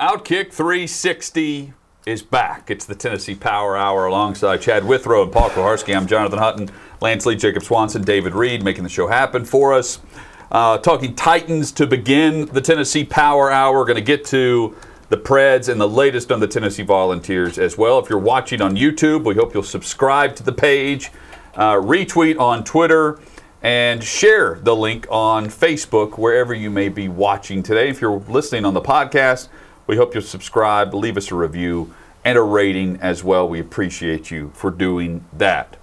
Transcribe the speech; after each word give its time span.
Outkick 0.00 0.52
360 0.52 1.72
is 2.04 2.20
back. 2.20 2.68
It's 2.68 2.84
the 2.84 2.96
Tennessee 2.96 3.36
Power 3.36 3.76
Hour 3.76 4.06
alongside 4.06 4.60
Chad 4.60 4.84
Withrow 4.84 5.22
and 5.22 5.30
Paul 5.30 5.50
Kuharsky. 5.50 5.96
I'm 5.96 6.08
Jonathan 6.08 6.40
Hutton, 6.40 6.70
Lance 7.00 7.26
Lee, 7.26 7.36
Jacob 7.36 7.62
Swanson, 7.62 8.02
David 8.02 8.34
Reed 8.34 8.64
making 8.64 8.82
the 8.82 8.90
show 8.90 9.06
happen 9.06 9.44
for 9.44 9.72
us. 9.72 10.00
Uh, 10.50 10.78
talking 10.78 11.14
Titans 11.14 11.70
to 11.70 11.86
begin 11.86 12.46
the 12.46 12.60
Tennessee 12.60 13.04
Power 13.04 13.52
Hour. 13.52 13.78
We're 13.78 13.84
going 13.84 13.94
to 13.94 14.02
get 14.02 14.24
to 14.26 14.74
the 15.10 15.16
Preds 15.16 15.68
and 15.68 15.80
the 15.80 15.88
latest 15.88 16.32
on 16.32 16.40
the 16.40 16.48
Tennessee 16.48 16.82
Volunteers 16.82 17.56
as 17.56 17.78
well. 17.78 18.00
If 18.00 18.10
you're 18.10 18.18
watching 18.18 18.60
on 18.60 18.74
YouTube, 18.74 19.22
we 19.22 19.36
hope 19.36 19.54
you'll 19.54 19.62
subscribe 19.62 20.34
to 20.34 20.42
the 20.42 20.52
page, 20.52 21.12
uh, 21.54 21.74
retweet 21.74 22.40
on 22.40 22.64
Twitter, 22.64 23.20
and 23.62 24.02
share 24.02 24.56
the 24.56 24.74
link 24.74 25.06
on 25.08 25.46
Facebook 25.46 26.18
wherever 26.18 26.52
you 26.52 26.68
may 26.68 26.88
be 26.88 27.06
watching 27.06 27.62
today. 27.62 27.90
If 27.90 28.00
you're 28.00 28.18
listening 28.28 28.64
on 28.64 28.74
the 28.74 28.82
podcast, 28.82 29.48
we 29.86 29.96
hope 29.96 30.14
you'll 30.14 30.22
subscribe, 30.22 30.94
leave 30.94 31.16
us 31.16 31.30
a 31.30 31.34
review, 31.34 31.94
and 32.24 32.38
a 32.38 32.42
rating 32.42 32.98
as 33.00 33.22
well. 33.22 33.48
We 33.48 33.60
appreciate 33.60 34.30
you 34.30 34.50
for 34.54 34.70
doing 34.70 35.24
that. 35.32 35.76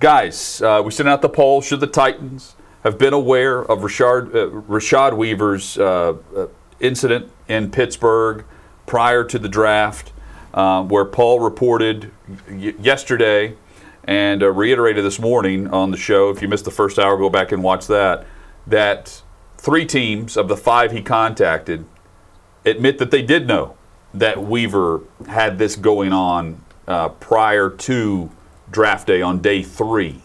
Guys, 0.00 0.60
uh, 0.62 0.82
we 0.84 0.90
sent 0.90 1.08
out 1.08 1.22
the 1.22 1.28
poll. 1.28 1.60
Should 1.60 1.80
the 1.80 1.86
Titans 1.86 2.56
have 2.82 2.98
been 2.98 3.12
aware 3.12 3.60
of 3.60 3.80
Rashard, 3.80 4.34
uh, 4.34 4.48
Rashad 4.62 5.16
Weaver's 5.16 5.78
uh, 5.78 6.14
uh 6.36 6.46
incident 6.80 7.30
in 7.46 7.70
Pittsburgh 7.70 8.44
prior 8.86 9.22
to 9.22 9.38
the 9.38 9.48
draft, 9.48 10.12
uh, 10.54 10.82
where 10.82 11.04
Paul 11.04 11.40
reported 11.40 12.10
y- 12.48 12.74
yesterday 12.80 13.54
and 14.04 14.42
uh, 14.42 14.50
reiterated 14.50 15.04
this 15.04 15.20
morning 15.20 15.68
on 15.68 15.90
the 15.90 15.98
show? 15.98 16.30
If 16.30 16.40
you 16.40 16.48
missed 16.48 16.64
the 16.64 16.70
first 16.70 16.98
hour, 16.98 17.18
go 17.18 17.28
back 17.28 17.52
and 17.52 17.62
watch 17.62 17.86
that. 17.88 18.26
That 18.66 19.22
three 19.58 19.84
teams 19.84 20.38
of 20.38 20.48
the 20.48 20.56
five 20.56 20.92
he 20.92 21.02
contacted 21.02 21.84
admit 22.64 22.98
that 22.98 23.10
they 23.10 23.22
did 23.22 23.46
know 23.46 23.76
that 24.14 24.42
Weaver 24.42 25.02
had 25.28 25.58
this 25.58 25.76
going 25.76 26.12
on 26.12 26.60
uh, 26.86 27.08
prior 27.08 27.70
to 27.70 28.30
draft 28.70 29.06
day 29.06 29.22
on 29.22 29.40
day 29.40 29.62
three. 29.62 30.20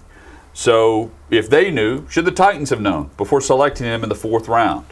So 0.53 1.11
if 1.29 1.49
they 1.49 1.69
knew, 1.69 2.07
should 2.09 2.25
the 2.25 2.31
Titans 2.31 2.69
have 2.69 2.81
known 2.81 3.11
before 3.17 3.41
selecting 3.41 3.85
him 3.85 4.03
in 4.03 4.09
the 4.09 4.15
fourth 4.15 4.47
round? 4.47 4.85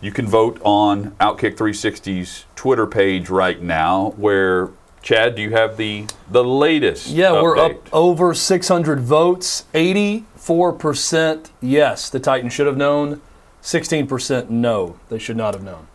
You 0.00 0.12
can 0.12 0.26
vote 0.26 0.60
on 0.62 1.12
Outkick 1.12 1.56
360's 1.56 2.44
Twitter 2.54 2.86
page 2.86 3.30
right 3.30 3.60
now, 3.60 4.10
where 4.16 4.70
Chad, 5.02 5.34
do 5.34 5.42
you 5.42 5.50
have 5.50 5.76
the 5.76 6.06
the 6.30 6.44
latest? 6.44 7.08
Yeah, 7.08 7.30
update? 7.30 7.42
we're 7.42 7.58
up 7.58 7.94
over 7.94 8.34
600 8.34 9.00
votes. 9.00 9.64
84% 9.72 11.50
yes, 11.60 12.10
the 12.10 12.20
Titans 12.20 12.52
should 12.52 12.66
have 12.66 12.76
known. 12.76 13.20
16% 13.62 14.50
no, 14.50 14.98
they 15.08 15.18
should 15.18 15.36
not 15.36 15.54
have 15.54 15.62
known. 15.64 15.88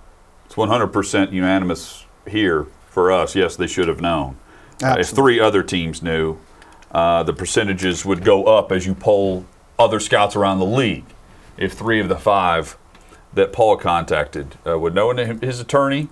It's 0.53 0.59
100% 0.59 1.31
unanimous 1.31 2.05
here 2.27 2.67
for 2.87 3.11
us. 3.11 3.35
Yes, 3.35 3.55
they 3.55 3.65
should 3.65 3.87
have 3.87 4.01
known. 4.01 4.37
Uh, 4.83 4.97
if 4.99 5.09
three 5.09 5.39
other 5.39 5.63
teams 5.63 6.03
knew, 6.03 6.37
uh, 6.91 7.23
the 7.23 7.33
percentages 7.33 8.05
would 8.05 8.23
go 8.23 8.45
up 8.45 8.71
as 8.71 8.85
you 8.85 8.93
poll 8.93 9.47
other 9.79 9.99
scouts 9.99 10.35
around 10.35 10.59
the 10.59 10.65
league. 10.67 11.05
If 11.57 11.73
three 11.73 11.99
of 11.99 12.07
the 12.07 12.19
five 12.19 12.77
that 13.33 13.51
Paul 13.51 13.77
contacted 13.77 14.59
uh, 14.63 14.77
would 14.77 14.93
know, 14.93 15.09
and 15.09 15.41
his 15.41 15.59
attorney 15.59 16.09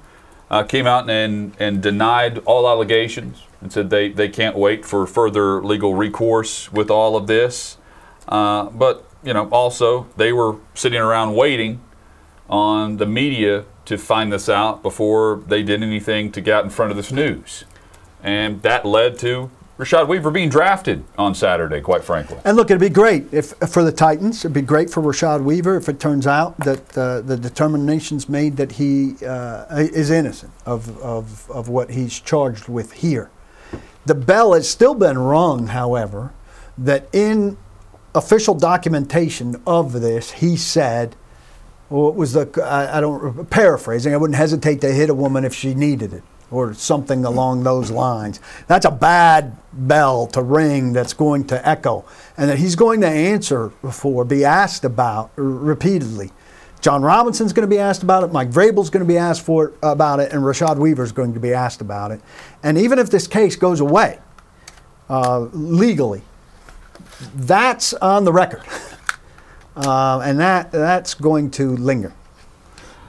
uh, 0.50 0.64
came 0.64 0.88
out 0.88 1.08
and, 1.08 1.56
and 1.60 1.80
denied 1.80 2.40
all 2.40 2.68
allegations 2.68 3.44
and 3.62 3.72
said 3.72 3.92
they, 3.92 4.10
they 4.10 4.28
can't 4.28 4.58
wait 4.58 4.88
for 4.88 5.06
further 5.06 5.64
legal 5.64 5.94
recourse 5.94 6.74
with 6.74 6.90
all 6.90 7.16
of 7.16 7.28
this. 7.28 7.78
Uh, 8.28 8.72
but, 8.72 9.08
you 9.24 9.36
know, 9.36 9.48
also 9.50 10.08
they 10.18 10.34
were 10.34 10.58
sitting 10.74 11.00
around 11.00 11.36
waiting 11.36 11.80
on 12.50 12.98
the 12.98 13.06
media 13.06 13.66
to 13.86 13.98
find 13.98 14.32
this 14.32 14.48
out 14.50 14.84
before 14.84 15.42
they 15.48 15.64
did 15.64 15.82
anything 15.84 16.32
to 16.32 16.42
get 16.42 16.64
in 16.64 16.70
front 16.70 16.92
of 16.92 16.98
this 16.98 17.12
news. 17.12 17.66
And 18.24 18.62
that 18.62 18.86
led 18.86 19.18
to 19.20 19.50
Rashad 19.82 20.08
Weaver 20.08 20.30
being 20.30 20.50
drafted 20.50 21.04
on 21.18 21.34
Saturday, 21.34 21.82
quite 21.82 22.04
frankly. 22.04 22.38
And 22.46 22.56
look, 22.56 22.70
it'd 22.70 22.80
be 22.80 22.90
great 22.90 23.34
if 23.34 23.54
for 23.70 23.84
the 23.84 23.92
Titans. 23.92 24.46
It'd 24.46 24.54
be 24.54 24.62
great 24.62 24.92
for 24.92 25.02
Rashad 25.02 25.44
Weaver 25.44 25.76
if 25.76 25.90
it 25.90 26.00
turns 26.00 26.28
out 26.28 26.56
that 26.60 26.96
uh, 26.96 27.22
the 27.22 27.36
determination's 27.36 28.30
made 28.30 28.58
that 28.58 28.74
he 28.74 29.16
uh, 29.26 29.66
is 29.72 30.12
innocent 30.12 30.52
of, 30.68 31.02
of, 31.02 31.50
of 31.50 31.68
what 31.68 31.90
he's 31.90 32.20
charged 32.20 32.70
with 32.70 32.94
here. 32.94 33.32
The 34.06 34.14
bell 34.14 34.54
has 34.54 34.70
still 34.70 34.94
been 34.94 35.18
rung, 35.18 35.68
however, 35.68 36.32
that 36.78 37.08
in 37.12 37.58
official 38.14 38.54
documentation 38.54 39.62
of 39.66 39.94
this, 39.94 40.32
he 40.32 40.58
said 40.58 41.16
what 41.92 42.16
was 42.16 42.34
the 42.34 42.50
I, 42.64 42.98
I 42.98 43.02
don't 43.02 43.50
paraphrasing. 43.50 44.14
I 44.14 44.18
wouldn't 44.18 44.38
hesitate 44.38 44.82
to 44.82 44.92
hit 44.92 45.10
a 45.10 45.14
woman 45.14 45.44
if 45.44 45.54
she 45.54 45.76
needed 45.76 46.14
it 46.14 46.24
or 46.50 46.74
something 46.74 47.24
along 47.26 47.64
those 47.64 47.92
lines. 47.92 48.40
That's 48.68 48.86
a 48.86 48.92
bad 48.92 49.58
bell 49.74 50.28
to 50.28 50.42
ring 50.42 50.94
that's 50.94 51.14
going 51.14 51.46
to 51.48 51.68
echo 51.68 52.06
and 52.38 52.50
that 52.50 52.60
he's 52.60 52.76
going 52.76 53.02
to 53.02 53.08
answer 53.08 53.70
for, 53.70 54.26
be 54.26 54.44
asked 54.44 54.84
about 54.84 55.32
repeatedly. 55.36 56.32
Jon 56.82 57.04
Robinson's 57.04 57.54
going 57.54 57.68
to 57.68 57.74
be 57.74 57.80
asked 57.80 58.04
about 58.04 58.24
it, 58.24 58.32
Mike 58.32 58.50
Vrabel's 58.50 58.90
going 58.90 59.06
to 59.06 59.08
be 59.08 59.18
asked 59.18 59.46
for 59.46 59.74
about 59.84 60.20
it, 60.20 60.32
and 60.34 60.42
Rashad 60.42 60.78
Weaver's 60.78 61.12
going 61.12 61.34
to 61.34 61.40
be 61.40 61.54
asked 61.54 61.80
about 61.80 62.12
it. 62.12 62.22
And 62.64 62.78
even 62.78 63.00
if 63.00 63.10
this 63.10 63.28
case 63.28 63.56
goes 63.56 63.80
away 63.80 64.20
uh, 65.10 65.42
legally, 65.54 66.24
that's 67.36 67.94
on 67.94 68.26
the 68.26 68.34
record. 68.34 68.64
uh, 69.76 70.20
and 70.20 70.40
that 70.40 70.72
that's 70.72 71.14
going 71.14 71.52
to 71.52 71.76
linger. 71.76 72.14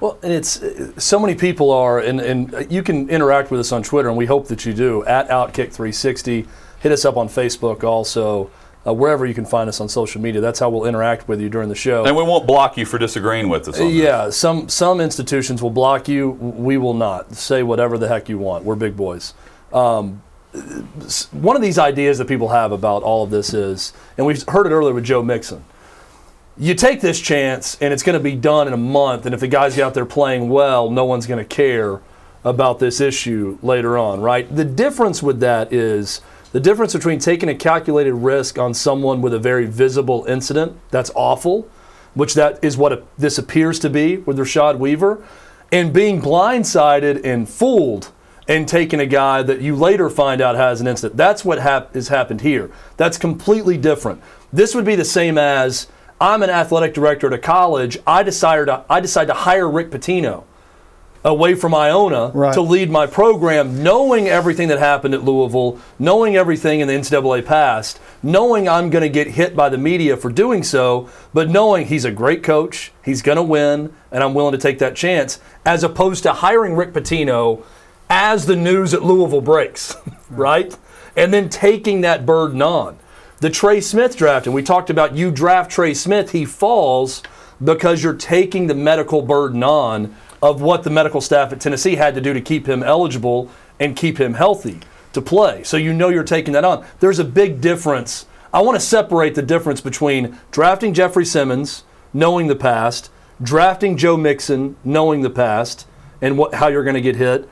Well, 0.01 0.19
and 0.23 0.33
it's 0.33 0.61
so 0.99 1.21
many 1.21 1.37
people 1.37 1.71
are, 1.71 2.01
and, 2.01 2.21
and 2.21 2.67
you 2.69 2.83
can 2.83 3.09
interact 3.09 3.53
with 3.53 3.61
us 3.61 3.71
on 3.71 3.85
Twitter, 3.85 4.09
and 4.09 4.19
we 4.19 4.27
hope 4.27 4.49
that 4.49 4.67
you 4.67 4.73
do 4.73 5.05
at 5.05 5.29
Outkick360. 5.29 6.47
Hit 6.81 6.93
us 6.93 7.05
up 7.05 7.17
on 7.17 7.29
Facebook 7.29 7.85
also. 7.85 8.51
Uh, 8.85 8.93
wherever 8.93 9.25
you 9.25 9.33
can 9.33 9.47
find 9.47 9.69
us 9.69 9.81
on 9.81 9.89
social 9.89 10.21
media. 10.21 10.41
That's 10.41 10.59
how 10.59 10.69
we'll 10.69 10.87
interact 10.87 11.29
with 11.29 11.41
you 11.41 11.49
during 11.49 11.69
the 11.69 11.75
show. 11.77 12.05
And 12.05 12.17
we 12.17 12.25
won't 12.25 12.49
block 12.49 12.77
you 12.77 12.85
for 12.85 12.99
disagreeing 12.99 13.49
with 13.49 13.69
us. 13.69 13.79
yeah, 13.79 14.27
this. 14.27 14.37
some 14.37 14.69
some 14.69 15.01
institutions 15.01 15.63
will 15.63 15.71
block 15.71 16.09
you. 16.09 16.31
We 16.31 16.79
will 16.79 16.95
not. 16.95 17.33
Say 17.37 17.63
whatever 17.63 17.97
the 17.97 18.09
heck 18.09 18.29
you 18.29 18.39
want. 18.39 18.65
We're 18.65 18.75
big 18.75 18.97
boys. 18.97 19.35
Um, 19.73 20.21
one 21.31 21.55
of 21.55 21.63
these 21.63 21.79
ideas 21.79 22.19
that 22.19 22.27
people 22.27 22.49
have 22.49 22.73
about 22.73 23.05
all 23.05 23.23
of 23.23 23.31
this 23.31 23.55
is, 23.55 23.93
and 24.19 24.27
we've 24.27 24.43
heard 24.49 24.67
it 24.67 24.71
earlier 24.71 24.95
with 24.95 25.05
Joe 25.05 25.23
Mixon 25.23 25.65
you 26.59 26.75
take 26.75 27.01
this 27.01 27.21
chance 27.21 27.79
and 27.81 27.93
it's 27.93 28.03
going 28.03 28.19
to 28.19 28.23
be 28.23 28.35
done 28.35 28.67
in 28.67 28.73
a 28.73 28.79
month. 28.79 29.27
And 29.27 29.35
if 29.35 29.41
the 29.41 29.49
guy's 29.49 29.77
get 29.77 29.85
out 29.85 29.95
there 29.95 30.05
playing 30.05 30.49
well, 30.49 30.91
no 30.91 31.05
one's 31.05 31.27
going 31.27 31.39
to 31.39 31.45
care 31.45 32.01
about 32.45 32.79
this 32.79 33.01
issue 33.01 33.59
later 33.63 33.97
on, 33.97 34.21
right? 34.21 34.55
The 34.55 34.65
difference 34.65 35.23
with 35.23 35.41
that 35.41 35.73
is 35.73 36.21
the 36.53 36.61
difference 36.61 36.93
between 36.93 37.19
taking 37.19 37.49
a 37.49 37.55
calculated 37.55 38.15
risk 38.15 38.59
on 38.59 38.75
someone 38.75 39.23
with 39.23 39.33
a 39.33 39.39
very 39.39 39.67
visible 39.67 40.25
incident 40.27 40.77
that's 40.91 41.11
awful, 41.15 41.69
which 42.15 42.35
that 42.35 42.63
is 42.63 42.77
what 42.77 43.07
this 43.17 43.39
appears 43.39 43.79
to 43.79 43.89
be 43.89 44.19
with 44.19 44.39
Rashad 44.39 44.79
Weaver, 44.79 45.25
and 45.71 45.93
being 45.93 46.21
blindsided 46.21 47.25
and 47.25 47.49
fooled 47.49 48.13
and 48.49 48.69
taking 48.69 49.01
a 49.01 49.07
guy 49.07 49.43
that 49.43 49.61
you 49.61 49.75
later 49.75 50.11
find 50.11 50.41
out 50.43 50.57
has 50.57 50.81
an 50.81 50.87
incident. 50.87 51.17
That's 51.17 51.45
what 51.45 51.61
hap- 51.61 51.95
has 51.95 52.09
happened 52.09 52.43
here. 52.43 52.71
That's 52.97 53.17
completely 53.17 53.79
different. 53.79 54.21
This 54.53 54.75
would 54.75 54.85
be 54.85 54.97
the 54.97 55.05
same 55.05 55.39
as 55.39 55.87
I'm 56.23 56.45
an 56.45 56.51
athletic 56.51 56.95
director 56.95 57.27
at 57.27 57.33
a 57.33 57.39
college. 57.39 57.99
I 58.07 58.23
decided 58.23 58.67
to, 58.67 58.85
I 58.89 59.01
decided 59.01 59.27
to 59.33 59.41
hire 59.41 59.69
Rick 59.69 59.91
Pitino 59.91 60.45
away 61.25 61.57
from 61.57 61.75
Iona 61.75 62.31
right. 62.33 62.55
to 62.55 62.61
lead 62.61 62.91
my 62.91 63.09
program, 63.09 63.83
knowing 63.83 64.29
everything 64.29 64.69
that 64.69 64.79
happened 64.79 65.15
at 65.15 65.25
Louisville, 65.25 65.81
knowing 65.99 66.37
everything 66.37 66.79
in 66.79 66.87
the 66.87 66.95
NCAA 66.95 67.45
past, 67.45 68.01
knowing 68.23 68.69
I'm 68.69 68.89
going 68.89 69.03
to 69.03 69.09
get 69.09 69.33
hit 69.33 69.57
by 69.57 69.69
the 69.69 69.79
media 69.79 70.17
for 70.17 70.31
doing 70.31 70.63
so, 70.63 71.11
but 71.35 71.51
knowing 71.51 71.87
he's 71.87 72.05
a 72.05 72.13
great 72.13 72.45
coach, 72.45 72.93
he's 73.05 73.21
going 73.21 73.37
to 73.37 73.43
win, 73.43 73.93
and 74.13 74.23
I'm 74.23 74.33
willing 74.33 74.53
to 74.53 74.59
take 74.59 74.79
that 74.79 74.95
chance, 74.95 75.41
as 75.67 75.83
opposed 75.83 76.23
to 76.23 76.35
hiring 76.35 76.75
Rick 76.75 76.93
Pitino 76.93 77.65
as 78.09 78.47
the 78.47 78.57
news 78.57 78.95
at 78.95 79.03
Louisville 79.03 79.41
breaks, 79.41 79.97
right? 80.31 80.77
And 81.17 81.35
then 81.35 81.49
taking 81.49 82.03
that 82.03 82.25
burden 82.25 82.63
on 82.63 82.99
the 83.43 83.51
Trey 83.51 83.81
Smith 83.81 84.17
draft, 84.17 84.47
and 84.47 84.55
we 84.55 84.63
talked 84.63 84.89
about 84.89 85.17
you 85.17 85.33
draft 85.33 85.69
Trey 85.69 85.95
Smith, 85.95 86.31
he 86.31 86.45
falls 86.45 87.25
because 87.63 88.01
you're 88.01 88.15
taking 88.15 88.69
the 88.69 88.75
medical 88.75 89.21
burden 89.21 89.65
on 89.65 90.15
of 90.41 90.63
what 90.63 90.85
the 90.85 90.91
medical 90.91 91.21
staff 91.21 91.53
at 91.53 91.61
Tennessee 91.61 91.97
had 91.97 92.15
to 92.15 92.21
do 92.21 92.33
to 92.33 92.41
keep 92.41 92.69
him 92.69 92.85
eligible 92.85 93.51
and 93.81 93.97
keep 93.97 94.21
him 94.21 94.35
healthy 94.35 94.79
to 95.13 95.21
play. 95.21 95.65
So 95.65 95.77
you 95.77 95.93
know 95.93 96.09
you're 96.09 96.23
taking 96.23 96.53
that 96.53 96.65
on. 96.65 96.87
There's 97.01 97.19
a 97.19 97.25
big 97.25 97.61
difference. 97.61 98.27
I 98.55 98.61
want 98.61 98.77
to 98.77 98.87
separate 98.87 99.35
the 99.35 99.43
difference 99.43 99.81
between 99.81 100.39
drafting 100.53 100.95
Jeffrey 100.95 101.25
Simmons, 101.25 101.83
knowing 102.13 102.47
the 102.47 102.55
past, 102.55 103.11
drafting 103.43 103.97
Joe 103.97 104.17
Mixon, 104.17 104.77
knowing 104.85 105.23
the 105.23 105.31
past, 105.31 105.89
and 106.21 106.39
what, 106.39 106.55
how 106.55 106.69
you're 106.69 106.85
going 106.85 106.95
to 106.95 107.01
get 107.01 107.17
hit, 107.17 107.49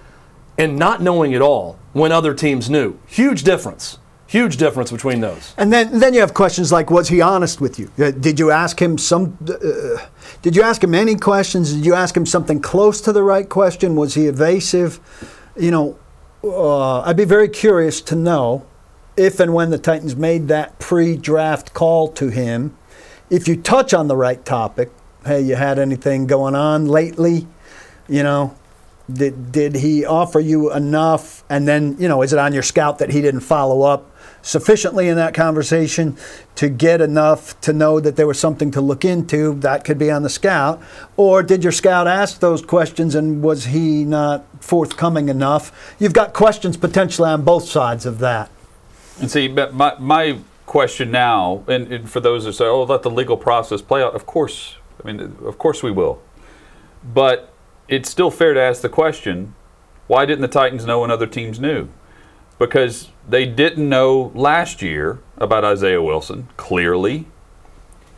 and 0.57 0.79
not 0.79 1.03
knowing 1.03 1.33
it 1.33 1.43
all 1.43 1.81
when 1.95 2.13
other 2.13 2.33
teams 2.33 2.71
knew. 2.71 2.97
Huge 3.09 3.43
difference 3.43 3.99
Huge 4.31 4.59
difference 4.59 4.93
between 4.93 5.21
those. 5.21 5.55
And 5.57 5.73
then, 5.73 5.99
then 5.99 6.15
you 6.15 6.21
have 6.21 6.35
questions 6.35 6.71
like, 6.71 6.89
was 6.89 7.09
he 7.09 7.21
honest 7.21 7.61
with 7.61 7.81
you? 7.81 7.91
Uh, 7.99 8.13
Did 8.13 8.39
you 8.39 8.53
ask 8.53 8.81
him 8.81 8.97
some? 8.97 9.37
Uh, 9.43 10.07
did 10.41 10.55
you 10.55 10.63
ask 10.63 10.85
him 10.85 10.95
any 10.95 11.17
questions? 11.17 11.75
Did 11.75 11.85
you 11.85 11.95
ask 11.95 12.17
him 12.17 12.25
something 12.25 12.61
close 12.61 13.01
to 13.01 13.13
the 13.13 13.25
right 13.25 13.49
question? 13.49 13.97
Was 13.97 14.15
he 14.15 14.27
evasive? 14.29 15.01
You 15.57 15.73
know, 15.73 15.99
uh, 16.45 17.01
I'd 17.01 17.17
be 17.17 17.25
very 17.25 17.49
curious 17.49 18.01
to 18.03 18.15
know 18.15 18.65
if 19.17 19.41
and 19.41 19.53
when 19.53 19.71
the 19.71 19.79
Titans 19.79 20.15
made 20.15 20.47
that 20.47 20.79
pre-draft 20.79 21.75
call 21.75 22.07
to 22.13 22.29
him, 22.29 22.77
if 23.31 23.49
you 23.49 23.57
touch 23.57 23.93
on 23.93 24.07
the 24.07 24.17
right 24.17 24.45
topic. 24.45 24.93
Hey, 25.27 25.41
you 25.41 25.57
had 25.57 25.81
anything 25.81 26.29
going 26.29 26.55
on 26.55 26.87
lately? 26.87 27.49
You 28.09 28.23
know, 28.23 28.57
did 29.13 29.51
did 29.51 29.75
he 29.75 30.07
offer 30.07 30.39
you 30.39 30.73
enough? 30.73 31.43
And 31.51 31.67
then, 31.67 31.97
you 31.99 32.07
know, 32.07 32.23
is 32.23 32.33
it 32.33 32.39
on 32.39 32.53
your 32.53 32.63
scout 32.63 32.99
that 33.01 33.11
he 33.11 33.21
didn't 33.21 33.41
follow 33.41 33.83
up 33.83 34.07
sufficiently 34.43 35.09
in 35.09 35.17
that 35.17 35.35
conversation 35.35 36.17
to 36.55 36.69
get 36.69 37.01
enough 37.01 37.61
to 37.61 37.73
know 37.73 38.01
that 38.01 38.17
there 38.17 38.27
was 38.27 38.39
something 38.39 38.71
to 38.73 38.81
look 38.81 39.05
into? 39.05 39.55
That 39.55 39.85
could 39.85 39.99
be 39.99 40.11
on 40.11 40.23
the 40.23 40.31
scout. 40.31 40.83
Or 41.17 41.43
did 41.43 41.63
your 41.63 41.73
scout 41.73 42.07
ask 42.07 42.41
those 42.41 42.63
questions 42.63 43.15
and 43.15 43.43
was 43.43 43.67
he 43.67 44.05
not 44.05 44.45
forthcoming 44.63 45.29
enough? 45.29 45.95
You've 45.99 46.13
got 46.13 46.33
questions 46.33 46.77
potentially 46.77 47.29
on 47.29 47.43
both 47.43 47.65
sides 47.65 48.07
of 48.07 48.19
that. 48.21 48.51
And 49.21 49.31
see, 49.31 49.49
but 49.49 49.75
my, 49.75 49.97
my 49.99 50.39
question 50.67 51.11
now, 51.11 51.65
and, 51.69 51.93
and 51.93 52.09
for 52.09 52.21
those 52.21 52.45
that 52.45 52.55
say, 52.55 52.65
oh, 52.65 52.85
let 52.85 53.03
the 53.03 53.11
legal 53.11 53.37
process 53.37 53.83
play 53.83 54.03
out, 54.03 54.15
of 54.15 54.25
course, 54.25 54.77
I 55.03 55.07
mean, 55.07 55.21
of 55.45 55.59
course 55.59 55.83
we 55.83 55.91
will. 55.91 56.23
But 57.03 57.53
it's 57.89 58.09
still 58.09 58.31
fair 58.31 58.55
to 58.55 58.61
ask 58.61 58.81
the 58.81 58.89
question 58.89 59.55
why 60.07 60.27
didn't 60.27 60.43
the 60.43 60.49
Titans 60.49 60.85
know 60.85 61.03
when 61.03 61.11
other 61.13 61.27
teams 61.27 61.61
knew? 61.61 61.89
Because 62.61 63.09
they 63.27 63.47
didn't 63.47 63.89
know 63.89 64.31
last 64.35 64.83
year 64.83 65.19
about 65.39 65.65
Isaiah 65.65 66.03
Wilson, 66.03 66.47
clearly, 66.59 67.27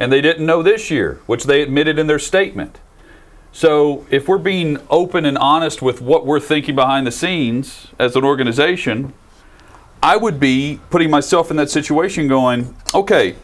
and 0.01 0.13
they 0.13 0.21
didn't 0.21 0.45
know 0.45 0.65
this 0.65 0.91
year, 0.91 1.21
which 1.27 1.45
they 1.45 1.63
admitted 1.63 1.97
in 1.97 2.09
their 2.09 2.19
statement. 2.19 2.81
So 3.53 4.05
if 4.11 4.27
we're 4.27 4.39
being 4.39 4.79
open 4.91 5.25
and 5.27 5.39
honest 5.39 5.81
with 5.81 6.01
what 6.01 6.27
we're 6.27 6.41
thinking 6.41 6.75
behind 6.75 7.07
the 7.07 7.13
scenes 7.13 7.87
as 8.01 8.17
an 8.17 8.25
organization, 8.25 9.13
I 10.03 10.17
would 10.17 10.41
be 10.41 10.81
putting 10.91 11.09
myself 11.09 11.53
in 11.53 11.57
that 11.59 11.71
situation 11.71 12.27
going, 12.27 12.75
okay, 12.93 13.37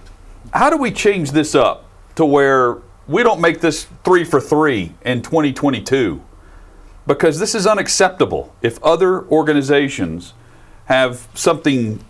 how 0.53 0.69
do 0.69 0.79
we 0.79 0.91
change 0.91 1.31
this 1.31 1.55
up 1.55 1.85
to 2.17 2.25
where 2.25 2.79
we 3.07 3.23
don't 3.23 3.41
make 3.41 3.61
this 3.61 3.87
three 4.03 4.25
for 4.25 4.41
three 4.41 4.95
in 5.03 5.23
2022? 5.23 6.21
Because 7.07 7.39
this 7.39 7.55
is 7.55 7.69
unacceptable. 7.69 8.53
If 8.63 8.83
other 8.83 9.25
organizations 9.29 10.35
have 10.89 11.29
something 11.35 12.03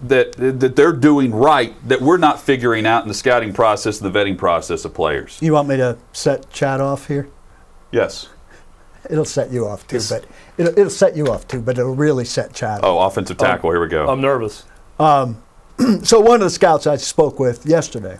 that, 0.00 0.32
that 0.36 0.76
they're 0.76 0.92
doing 0.92 1.32
right 1.34 1.74
that 1.88 2.00
we're 2.00 2.18
not 2.18 2.40
figuring 2.40 2.86
out 2.86 3.02
in 3.02 3.08
the 3.08 3.14
scouting 3.14 3.52
process, 3.52 3.98
the 3.98 4.10
vetting 4.10 4.38
process 4.38 4.84
of 4.84 4.94
players. 4.94 5.38
You 5.42 5.52
want 5.52 5.68
me 5.68 5.76
to 5.76 5.98
set 6.12 6.50
Chad 6.52 6.80
off 6.80 7.08
here? 7.08 7.28
Yes. 7.90 8.28
It'll 9.10 9.24
set 9.24 9.50
you 9.50 9.66
off 9.66 9.86
too, 9.88 10.00
but 10.08 10.24
it'll, 10.56 10.78
it'll 10.78 10.90
set 10.90 11.16
you 11.16 11.26
off 11.26 11.48
too, 11.48 11.60
but 11.60 11.78
it'll 11.78 11.96
really 11.96 12.24
set 12.24 12.54
Chad 12.54 12.80
oh, 12.84 12.98
off. 12.98 13.02
Oh, 13.02 13.06
offensive 13.08 13.38
tackle. 13.38 13.70
Here 13.72 13.80
we 13.80 13.88
go. 13.88 14.08
I'm 14.08 14.20
nervous. 14.20 14.64
Um, 15.00 15.42
so 16.04 16.20
one 16.20 16.36
of 16.36 16.42
the 16.42 16.50
scouts 16.50 16.86
I 16.86 16.96
spoke 16.96 17.40
with 17.40 17.66
yesterday, 17.66 18.18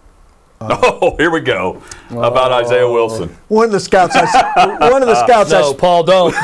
uh, 0.62 0.78
oh, 0.82 1.16
here 1.18 1.30
we 1.30 1.40
go. 1.40 1.82
About 2.08 2.50
oh. 2.50 2.54
Isaiah 2.64 2.90
Wilson. 2.90 3.36
one 3.48 3.66
of 3.66 3.72
the 3.72 3.80
scouts, 3.80 4.16
I, 4.16 4.22
s- 4.22 4.80
one 4.90 5.02
of 5.02 5.08
the 5.08 5.14
scouts, 5.26 5.52
I 5.52 5.60
No, 5.60 5.70
s- 5.72 5.76
Paul, 5.76 6.04
don't. 6.04 6.34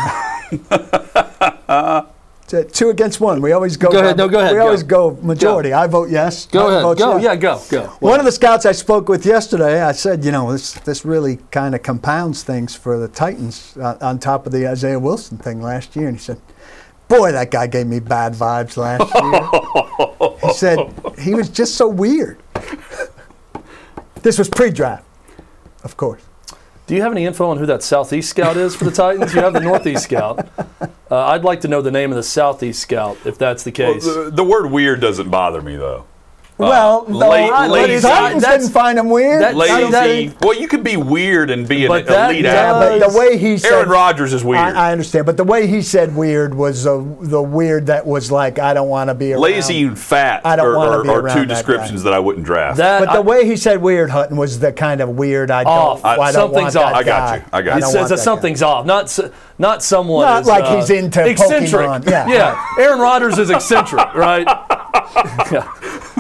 Two 2.50 2.91
against 2.91 3.20
one. 3.20 3.41
We 3.41 3.52
always 3.52 3.76
go. 3.76 3.91
Go 3.93 4.00
ahead. 4.00 4.17
No, 4.17 4.29
go 4.29 4.41
ahead. 4.41 4.52
We 4.52 4.58
Go. 4.58 4.64
always 4.67 4.82
go 4.82 5.17
majority. 5.23 5.73
I 5.73 5.87
vote 5.87 6.11
yes. 6.11 6.47
Go 6.47 6.61
Martin 6.69 6.85
ahead. 6.85 6.99
Go. 6.99 7.17
yes. 7.17 7.23
Yeah, 7.25 7.37
go. 7.37 7.62
Go. 7.70 7.87
One 8.00 8.19
of 8.19 8.26
the 8.26 8.32
scouts 8.32 8.67
I 8.67 8.73
spoke 8.73 9.08
with 9.08 9.25
yesterday, 9.25 9.82
I 9.82 9.93
said, 9.93 10.25
you 10.25 10.32
know, 10.32 10.50
this 10.50 10.73
this 10.73 11.05
really 11.05 11.37
kind 11.52 11.75
of 11.75 11.82
compounds 11.82 12.43
things 12.43 12.75
for 12.75 12.99
the 12.99 13.08
Titans 13.08 13.76
uh, 13.76 13.97
on 14.00 14.19
top 14.19 14.47
of 14.47 14.52
the 14.52 14.67
Isaiah 14.69 14.99
Wilson 14.99 15.38
thing 15.38 15.62
last 15.62 15.94
year. 15.94 16.08
And 16.08 16.17
he 16.17 16.23
said, 16.23 16.41
"Boy, 17.08 17.31
that 17.32 17.50
guy 17.52 17.67
gave 17.69 17.87
me 17.87 18.00
bad 18.00 18.32
vibes 18.35 18.76
last 18.76 19.14
year." 20.41 20.49
he 20.50 20.53
said 20.55 20.79
he 21.19 21.35
was 21.35 21.49
just 21.49 21.76
so 21.76 21.88
weird. 21.88 22.38
this 24.23 24.38
was 24.38 24.49
pre-draft, 24.49 25.05
of 25.85 25.96
course. 25.96 26.23
Do 26.90 26.96
you 26.96 27.02
have 27.02 27.12
any 27.12 27.25
info 27.25 27.48
on 27.48 27.56
who 27.56 27.66
that 27.66 27.84
Southeast 27.84 28.31
scout 28.31 28.56
is 28.56 28.75
for 28.75 28.82
the 28.84 28.90
Titans? 28.90 29.32
You 29.32 29.42
have 29.42 29.52
the 29.52 29.60
Northeast 29.60 30.02
scout. 30.02 30.48
Uh, 31.08 31.26
I'd 31.26 31.44
like 31.44 31.60
to 31.60 31.69
know 31.69 31.82
the 31.82 31.92
name 31.92 32.10
of 32.10 32.16
the 32.16 32.22
Southeast 32.25 32.82
scout 32.82 33.16
if 33.25 33.38
that's 33.38 33.62
the 33.62 33.72
Well, 33.78 33.94
case. 33.94 34.04
the, 34.04 34.28
the 34.32 34.42
word 34.42 34.72
weird 34.72 35.00
doesn't 35.00 35.31
bother 35.31 35.62
me, 35.62 35.76
though. 35.76 36.06
Well, 36.60 37.02
the, 37.04 37.12
la- 37.14 37.66
the 37.66 37.72
lazy. 37.72 38.06
Titans 38.06 38.44
didn't 38.44 38.68
find 38.70 38.98
him 38.98 39.08
weird. 39.08 39.42
that- 39.42 39.56
I 39.56 39.80
don't 39.80 39.90
Lazy. 39.90 40.28
think- 40.28 40.40
Well, 40.40 40.54
you 40.54 40.68
could 40.68 40.84
be 40.84 40.96
weird 40.96 41.50
and 41.50 41.66
be 41.68 41.84
an 41.86 41.90
that 41.92 42.30
elite 42.30 42.42
does- 42.44 42.52
Yeah, 42.54 42.76
athlete. 42.82 43.00
but 43.00 43.12
the 43.12 43.18
way 43.18 43.36
he 43.38 43.58
said 43.58 43.72
Aaron 43.72 43.88
Rodgers 43.88 44.32
is 44.32 44.44
weird. 44.44 44.60
I, 44.62 44.88
I 44.88 44.92
understand, 44.92 45.26
but 45.26 45.36
the 45.36 45.44
way 45.44 45.66
he 45.66 45.82
said 45.82 46.14
weird 46.14 46.54
was 46.54 46.86
uh, 46.86 47.02
the 47.20 47.42
weird 47.42 47.86
that 47.86 48.06
was 48.06 48.30
like 48.30 48.58
I 48.58 48.74
don't 48.74 48.88
want 48.88 49.08
to 49.08 49.14
be 49.14 49.32
around. 49.32 49.42
Lazy 49.42 49.82
and 49.82 49.98
fat 49.98 50.42
I 50.44 50.56
don't 50.56 50.66
are, 50.66 50.76
wanna 50.76 50.90
are, 50.98 51.02
be 51.02 51.08
are 51.08 51.20
around 51.20 51.34
two 51.36 51.40
that 51.46 51.48
descriptions 51.48 52.02
guy. 52.02 52.10
that 52.10 52.16
I 52.16 52.18
wouldn't 52.18 52.44
draft. 52.46 52.76
that 52.78 53.04
But 53.04 53.12
the 53.12 53.22
way 53.22 53.44
he 53.46 53.56
said 53.56 53.80
weird, 53.82 54.10
Hutton, 54.10 54.36
was 54.36 54.58
the 54.58 54.72
kind 54.72 55.00
of 55.00 55.10
weird 55.10 55.50
I 55.50 55.64
don't. 55.64 55.72
Off. 55.72 56.04
I, 56.04 56.16
don't 56.16 56.32
Something's 56.32 56.74
want 56.74 56.74
that 56.74 56.84
off. 56.84 56.94
I 56.94 57.02
got 57.02 57.38
you. 57.38 57.44
I 57.52 57.62
got 57.62 57.74
you. 57.76 57.80
don't 57.80 57.90
it 57.90 57.92
says 57.92 58.08
that 58.10 58.16
guy. 58.16 58.22
something's 58.22 58.62
off. 58.62 58.86
Not 58.86 59.04
s- 59.04 59.20
not 59.60 59.82
someone. 59.82 60.24
Not 60.26 60.42
is, 60.42 60.48
like 60.48 60.64
uh, 60.64 60.76
he's 60.76 60.90
into 60.90 61.24
eccentric. 61.28 61.70
Pokemon. 61.86 62.08
Yeah, 62.10 62.26
yeah. 62.28 62.64
Aaron 62.78 62.98
Rodgers 62.98 63.38
is 63.38 63.50
eccentric, 63.50 64.14
right? 64.14 64.46
yeah. 65.52 65.70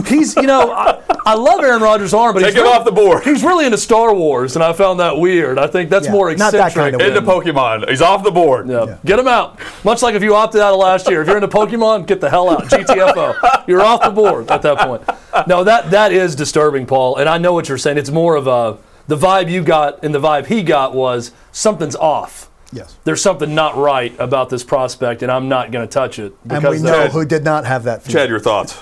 He's 0.06 0.34
you 0.36 0.42
know 0.42 0.72
I, 0.72 1.00
I 1.24 1.34
love 1.34 1.60
Aaron 1.60 1.82
Rodgers' 1.82 2.12
arm, 2.14 2.34
but 2.34 2.40
Take 2.40 2.48
he's 2.50 2.56
him 2.56 2.64
really, 2.64 2.76
off 2.76 2.84
the 2.84 2.92
board. 2.92 3.24
He's 3.24 3.42
really 3.42 3.64
into 3.64 3.78
Star 3.78 4.14
Wars, 4.14 4.56
and 4.56 4.62
I 4.62 4.72
found 4.72 5.00
that 5.00 5.16
weird. 5.18 5.58
I 5.58 5.66
think 5.66 5.90
that's 5.90 6.06
Yeah, 6.06 6.12
more 6.12 6.34
not 6.34 6.52
eccentric. 6.54 6.74
that 6.74 6.74
kind 6.74 6.94
of 6.94 7.00
Into. 7.00 7.20
Pokemon. 7.22 7.88
He's 7.88 8.02
off 8.02 8.22
the 8.24 8.30
board. 8.30 8.68
Yeah. 8.68 8.98
Get 9.04 9.18
him 9.18 9.28
out. 9.28 9.58
Much 9.84 10.02
like 10.02 10.14
if 10.14 10.22
you 10.22 10.34
opted 10.34 10.60
out 10.60 10.72
of 10.72 10.78
last 10.80 11.08
year. 11.08 11.22
If 11.22 11.26
you're 11.28 11.36
into 11.36 11.48
Pokemon, 11.48 12.06
get 12.06 12.20
the 12.20 12.28
hell 12.30 12.50
out. 12.50 12.64
GTFO. 12.64 13.66
You're 13.68 13.82
off 13.82 14.02
the 14.02 14.10
board 14.10 14.50
at 14.50 14.62
that 14.62 14.78
point. 14.78 15.02
No, 15.46 15.64
that 15.64 15.90
that 15.92 16.12
is 16.12 16.34
disturbing, 16.34 16.86
Paul. 16.86 17.16
And 17.16 17.28
I 17.28 17.38
know 17.38 17.52
what 17.52 17.68
you're 17.68 17.78
saying. 17.78 17.96
It's 17.98 18.10
more 18.10 18.36
of 18.36 18.46
a 18.46 18.78
the 19.06 19.16
vibe 19.16 19.50
you 19.50 19.62
got 19.62 20.04
and 20.04 20.14
the 20.14 20.20
vibe 20.20 20.46
he 20.46 20.62
got 20.62 20.94
was 20.94 21.32
something's 21.52 21.96
off. 21.96 22.49
Yes, 22.72 22.96
There's 23.04 23.20
something 23.20 23.54
not 23.54 23.76
right 23.76 24.14
about 24.20 24.48
this 24.48 24.62
prospect, 24.62 25.22
and 25.22 25.32
I'm 25.32 25.48
not 25.48 25.72
going 25.72 25.86
to 25.86 25.92
touch 25.92 26.18
it 26.20 26.32
and 26.48 26.62
we 26.62 26.78
know 26.80 27.02
Chad- 27.02 27.10
who 27.12 27.24
did 27.24 27.42
not 27.42 27.64
have 27.64 27.82
that. 27.84 28.02
feeling. 28.02 28.12
Chad, 28.14 28.28
your 28.28 28.38
thoughts? 28.38 28.80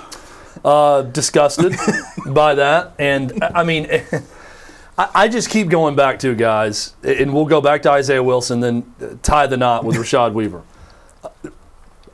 uh, 0.65 1.03
disgusted 1.03 1.75
by 2.27 2.55
that. 2.57 2.93
And 2.99 3.43
I 3.43 3.61
I 3.61 3.65
mean, 3.65 3.89
I, 4.99 5.09
I 5.15 5.29
just 5.29 5.49
keep 5.51 5.69
going 5.69 5.95
back 5.97 6.19
to 6.21 6.35
guys, 6.35 6.95
and 7.03 7.33
we'll 7.33 7.47
go 7.47 7.61
back 7.61 7.83
to 7.83 7.91
Isaiah 7.91 8.23
Wilson, 8.23 8.61
then 8.61 8.95
uh, 9.01 9.15
tie 9.23 9.47
the 9.47 9.57
knot 9.57 9.85
with 9.85 9.97
Rashad 9.97 10.33
Weaver. 10.35 10.63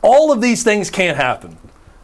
All 0.02 0.30
of 0.32 0.40
these 0.40 0.62
things 0.62 0.90
can't 0.90 1.16
happen, 1.16 1.56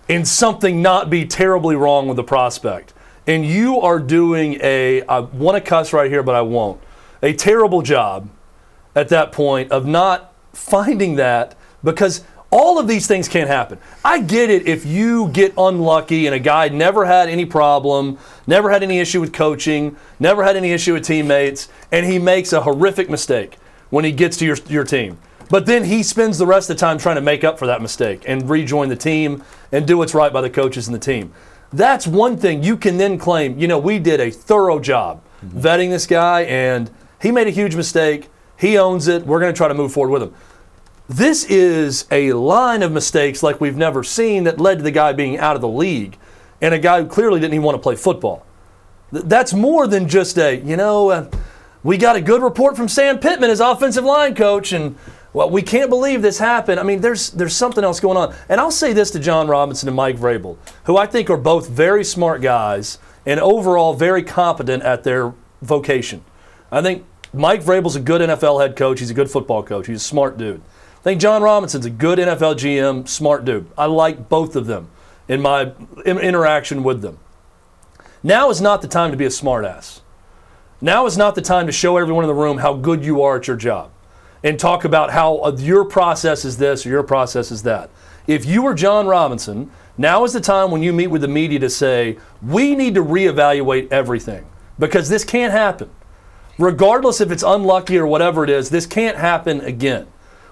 and 0.08 0.26
something 0.26 0.80
not 0.80 1.10
be 1.10 1.26
terribly 1.26 1.76
wrong 1.76 2.08
with 2.08 2.16
the 2.16 2.24
prospect. 2.24 2.94
And 3.26 3.44
you 3.44 3.80
are 3.80 3.98
doing 4.00 4.58
a, 4.62 5.02
I 5.02 5.20
want 5.20 5.56
to 5.56 5.60
cuss 5.60 5.92
right 5.92 6.10
here, 6.10 6.22
but 6.22 6.34
I 6.34 6.40
won't, 6.40 6.80
a 7.22 7.34
terrible 7.34 7.82
job 7.82 8.28
at 8.94 9.08
that 9.08 9.32
point 9.32 9.70
of 9.70 9.86
not 9.86 10.32
finding 10.52 11.16
that 11.16 11.54
because 11.82 12.24
all 12.50 12.78
of 12.78 12.88
these 12.88 13.06
things 13.06 13.28
can't 13.28 13.48
happen. 13.48 13.78
I 14.04 14.20
get 14.20 14.50
it 14.50 14.66
if 14.66 14.84
you 14.84 15.28
get 15.28 15.54
unlucky 15.56 16.26
and 16.26 16.34
a 16.34 16.40
guy 16.40 16.68
never 16.68 17.04
had 17.04 17.28
any 17.28 17.46
problem, 17.46 18.18
never 18.46 18.70
had 18.70 18.82
any 18.82 18.98
issue 18.98 19.20
with 19.20 19.32
coaching, 19.32 19.96
never 20.18 20.42
had 20.42 20.56
any 20.56 20.72
issue 20.72 20.94
with 20.94 21.04
teammates, 21.04 21.68
and 21.92 22.04
he 22.04 22.18
makes 22.18 22.52
a 22.52 22.62
horrific 22.62 23.08
mistake 23.08 23.56
when 23.90 24.04
he 24.04 24.10
gets 24.10 24.36
to 24.38 24.46
your, 24.46 24.56
your 24.68 24.84
team. 24.84 25.18
But 25.48 25.66
then 25.66 25.84
he 25.84 26.02
spends 26.02 26.38
the 26.38 26.46
rest 26.46 26.70
of 26.70 26.76
the 26.76 26.80
time 26.80 26.98
trying 26.98 27.16
to 27.16 27.20
make 27.20 27.42
up 27.44 27.58
for 27.58 27.66
that 27.66 27.82
mistake 27.82 28.22
and 28.26 28.48
rejoin 28.48 28.88
the 28.88 28.96
team 28.96 29.42
and 29.72 29.86
do 29.86 29.98
what's 29.98 30.14
right 30.14 30.32
by 30.32 30.40
the 30.40 30.50
coaches 30.50 30.86
and 30.86 30.94
the 30.94 31.00
team. 31.00 31.32
That's 31.72 32.06
one 32.06 32.36
thing 32.36 32.62
you 32.62 32.76
can 32.76 32.98
then 32.98 33.18
claim, 33.18 33.58
you 33.58 33.68
know, 33.68 33.78
we 33.78 33.98
did 33.98 34.20
a 34.20 34.30
thorough 34.30 34.80
job 34.80 35.22
mm-hmm. 35.44 35.58
vetting 35.58 35.90
this 35.90 36.06
guy 36.06 36.42
and 36.42 36.90
he 37.20 37.30
made 37.30 37.46
a 37.46 37.50
huge 37.50 37.76
mistake. 37.76 38.28
He 38.60 38.76
owns 38.76 39.08
it. 39.08 39.24
We're 39.24 39.40
going 39.40 39.52
to 39.52 39.56
try 39.56 39.68
to 39.68 39.74
move 39.74 39.92
forward 39.92 40.12
with 40.12 40.22
him. 40.22 40.34
This 41.08 41.44
is 41.44 42.06
a 42.10 42.32
line 42.34 42.82
of 42.82 42.92
mistakes 42.92 43.42
like 43.42 43.60
we've 43.60 43.76
never 43.76 44.04
seen 44.04 44.44
that 44.44 44.60
led 44.60 44.78
to 44.78 44.84
the 44.84 44.90
guy 44.90 45.12
being 45.12 45.38
out 45.38 45.56
of 45.56 45.62
the 45.62 45.68
league 45.68 46.18
and 46.60 46.74
a 46.74 46.78
guy 46.78 47.02
who 47.02 47.08
clearly 47.08 47.40
didn't 47.40 47.54
even 47.54 47.64
want 47.64 47.76
to 47.76 47.82
play 47.82 47.96
football. 47.96 48.46
That's 49.10 49.52
more 49.52 49.86
than 49.86 50.08
just 50.08 50.38
a, 50.38 50.56
you 50.60 50.76
know, 50.76 51.08
uh, 51.10 51.30
we 51.82 51.96
got 51.96 52.16
a 52.16 52.20
good 52.20 52.42
report 52.42 52.76
from 52.76 52.86
Sam 52.86 53.18
Pittman, 53.18 53.50
his 53.50 53.60
offensive 53.60 54.04
line 54.04 54.34
coach, 54.34 54.72
and 54.72 54.96
well, 55.32 55.48
we 55.48 55.62
can't 55.62 55.88
believe 55.88 56.22
this 56.22 56.38
happened. 56.38 56.78
I 56.78 56.82
mean, 56.82 57.00
there's 57.00 57.30
there's 57.30 57.56
something 57.56 57.82
else 57.82 57.98
going 57.98 58.16
on. 58.16 58.34
And 58.48 58.60
I'll 58.60 58.70
say 58.70 58.92
this 58.92 59.10
to 59.12 59.18
Jon 59.18 59.48
Robinson 59.48 59.88
and 59.88 59.96
Mike 59.96 60.16
Vrabel, 60.16 60.58
who 60.84 60.96
I 60.96 61.06
think 61.06 61.30
are 61.30 61.36
both 61.36 61.68
very 61.68 62.04
smart 62.04 62.42
guys 62.42 62.98
and 63.24 63.40
overall 63.40 63.94
very 63.94 64.22
competent 64.22 64.82
at 64.82 65.02
their 65.02 65.32
vocation. 65.62 66.24
I 66.70 66.82
think 66.82 67.04
Mike 67.32 67.62
Vrabel's 67.62 67.96
a 67.96 68.00
good 68.00 68.20
NFL 68.20 68.60
head 68.60 68.76
coach. 68.76 69.00
He's 69.00 69.10
a 69.10 69.14
good 69.14 69.30
football 69.30 69.62
coach. 69.62 69.86
He's 69.86 70.02
a 70.02 70.04
smart 70.04 70.36
dude. 70.36 70.60
I 70.98 71.02
think 71.02 71.20
Jon 71.20 71.42
Robinson's 71.42 71.86
a 71.86 71.90
good 71.90 72.18
NFL 72.18 72.56
GM, 72.56 73.08
smart 73.08 73.44
dude. 73.44 73.70
I 73.78 73.86
like 73.86 74.28
both 74.28 74.56
of 74.56 74.66
them. 74.66 74.88
in 75.28 75.40
my 75.40 75.72
in- 76.04 76.18
interaction 76.18 76.82
with 76.82 77.02
them. 77.02 77.18
Now 78.22 78.50
is 78.50 78.60
not 78.60 78.82
the 78.82 78.88
time 78.88 79.12
to 79.12 79.16
be 79.16 79.24
a 79.24 79.28
smartass. 79.28 80.00
Now 80.80 81.06
is 81.06 81.16
not 81.16 81.36
the 81.36 81.40
time 81.40 81.66
to 81.66 81.72
show 81.72 81.96
everyone 81.98 82.24
in 82.24 82.28
the 82.28 82.34
room 82.34 82.58
how 82.58 82.74
good 82.74 83.04
you 83.04 83.22
are 83.22 83.36
at 83.36 83.46
your 83.46 83.56
job 83.56 83.92
and 84.42 84.58
talk 84.58 84.84
about 84.84 85.10
how 85.10 85.36
uh, 85.38 85.56
your 85.56 85.84
process 85.84 86.44
is 86.44 86.56
this 86.58 86.84
or 86.84 86.88
your 86.88 87.04
process 87.04 87.52
is 87.52 87.62
that. 87.62 87.90
If 88.26 88.44
you 88.44 88.62
were 88.62 88.74
Jon 88.74 89.06
Robinson, 89.06 89.70
now 89.96 90.24
is 90.24 90.32
the 90.32 90.40
time 90.40 90.70
when 90.70 90.82
you 90.82 90.92
meet 90.92 91.08
with 91.08 91.20
the 91.20 91.28
media 91.28 91.60
to 91.60 91.70
say, 91.70 92.18
we 92.42 92.74
need 92.74 92.94
to 92.94 93.02
reevaluate 93.04 93.92
everything 93.92 94.46
because 94.78 95.08
this 95.08 95.24
can't 95.24 95.52
happen. 95.52 95.90
Regardless 96.60 97.22
if 97.22 97.30
it's 97.30 97.42
unlucky 97.42 97.96
or 97.96 98.06
whatever 98.06 98.44
it 98.44 98.50
is, 98.50 98.68
this 98.68 98.84
can't 98.84 99.16
happen 99.16 99.62
again. 99.62 100.06